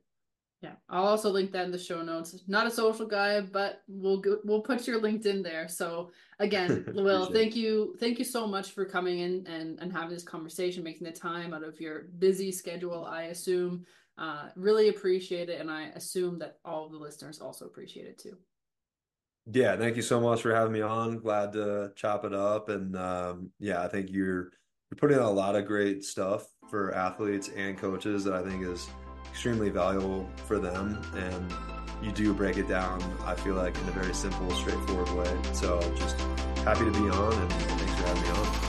Yeah, 0.62 0.74
I'll 0.89 1.05
also 1.05 1.30
link 1.30 1.53
that 1.53 1.66
in 1.66 1.72
the 1.72 1.78
show 1.78 2.01
notes. 2.01 2.36
Not 2.47 2.68
a 2.68 2.72
social 2.72 3.05
guy, 3.05 3.39
but 3.39 3.82
we'll 3.88 4.18
go, 4.18 4.39
we'll 4.43 4.62
put 4.62 4.88
your 4.88 4.99
LinkedIn 4.99 5.41
there. 5.41 5.70
So 5.70 6.12
again, 6.39 6.86
Will, 6.93 7.28
thank 7.28 7.55
you, 7.55 7.95
thank 7.97 8.20
you 8.20 8.26
so 8.26 8.45
much 8.45 8.72
for 8.72 8.84
coming 8.84 9.20
in 9.20 9.47
and 9.47 9.80
and 9.80 9.91
having 9.91 10.10
this 10.10 10.24
conversation, 10.24 10.84
making 10.84 11.05
the 11.05 11.14
time 11.14 11.53
out 11.53 11.64
of 11.64 11.80
your 11.80 12.07
busy 12.20 12.51
schedule. 12.51 13.05
I 13.05 13.24
assume, 13.24 13.86
uh, 14.18 14.49
really 14.57 14.89
appreciate 14.89 15.47
it, 15.47 15.62
and 15.62 15.72
I 15.72 15.91
assume 15.95 16.39
that 16.39 16.57
all 16.66 16.86
of 16.86 16.91
the 16.91 16.97
listeners 16.97 17.39
also 17.39 17.66
appreciate 17.66 18.07
it 18.07 18.20
too. 18.20 18.38
Yeah, 19.49 19.78
thank 19.78 19.95
you 19.95 20.01
so 20.01 20.20
much 20.20 20.41
for 20.41 20.53
having 20.53 20.74
me 20.74 20.82
on. 20.82 21.20
Glad 21.20 21.53
to 21.53 21.93
chop 21.95 22.26
it 22.26 22.34
up, 22.34 22.68
and 22.68 22.97
um, 22.97 23.51
yeah, 23.60 23.82
I 23.82 23.88
think 23.88 24.10
you're 24.12 24.51
you're 24.91 24.97
putting 24.97 25.16
in 25.16 25.24
a 25.24 25.32
lot 25.32 25.55
of 25.55 25.66
great 25.66 26.03
stuff 26.03 26.47
for 26.70 26.93
athletes 26.93 27.49
and 27.55 27.78
coaches 27.78 28.26
that 28.26 28.34
I 28.34 28.43
think 28.43 28.66
is 28.66 28.89
extremely 29.30 29.70
valuable 29.70 30.30
for 30.46 30.60
them. 30.60 31.02
And 31.16 31.54
you 32.02 32.12
do 32.12 32.34
break 32.34 32.58
it 32.58 32.68
down, 32.68 33.02
I 33.26 33.36
feel 33.36 33.56
like, 33.56 33.78
in 33.78 33.88
a 33.90 33.92
very 33.92 34.14
simple, 34.14 34.50
straightforward 34.52 35.10
way. 35.12 35.38
So 35.54 35.80
just 35.96 36.20
happy 36.64 36.86
to 36.86 36.92
be 36.92 37.10
on 37.10 37.34
and 37.34 37.52
thanks 37.52 37.96
for 37.96 38.08
having 38.08 38.24
me 38.24 38.30
on. 38.30 38.69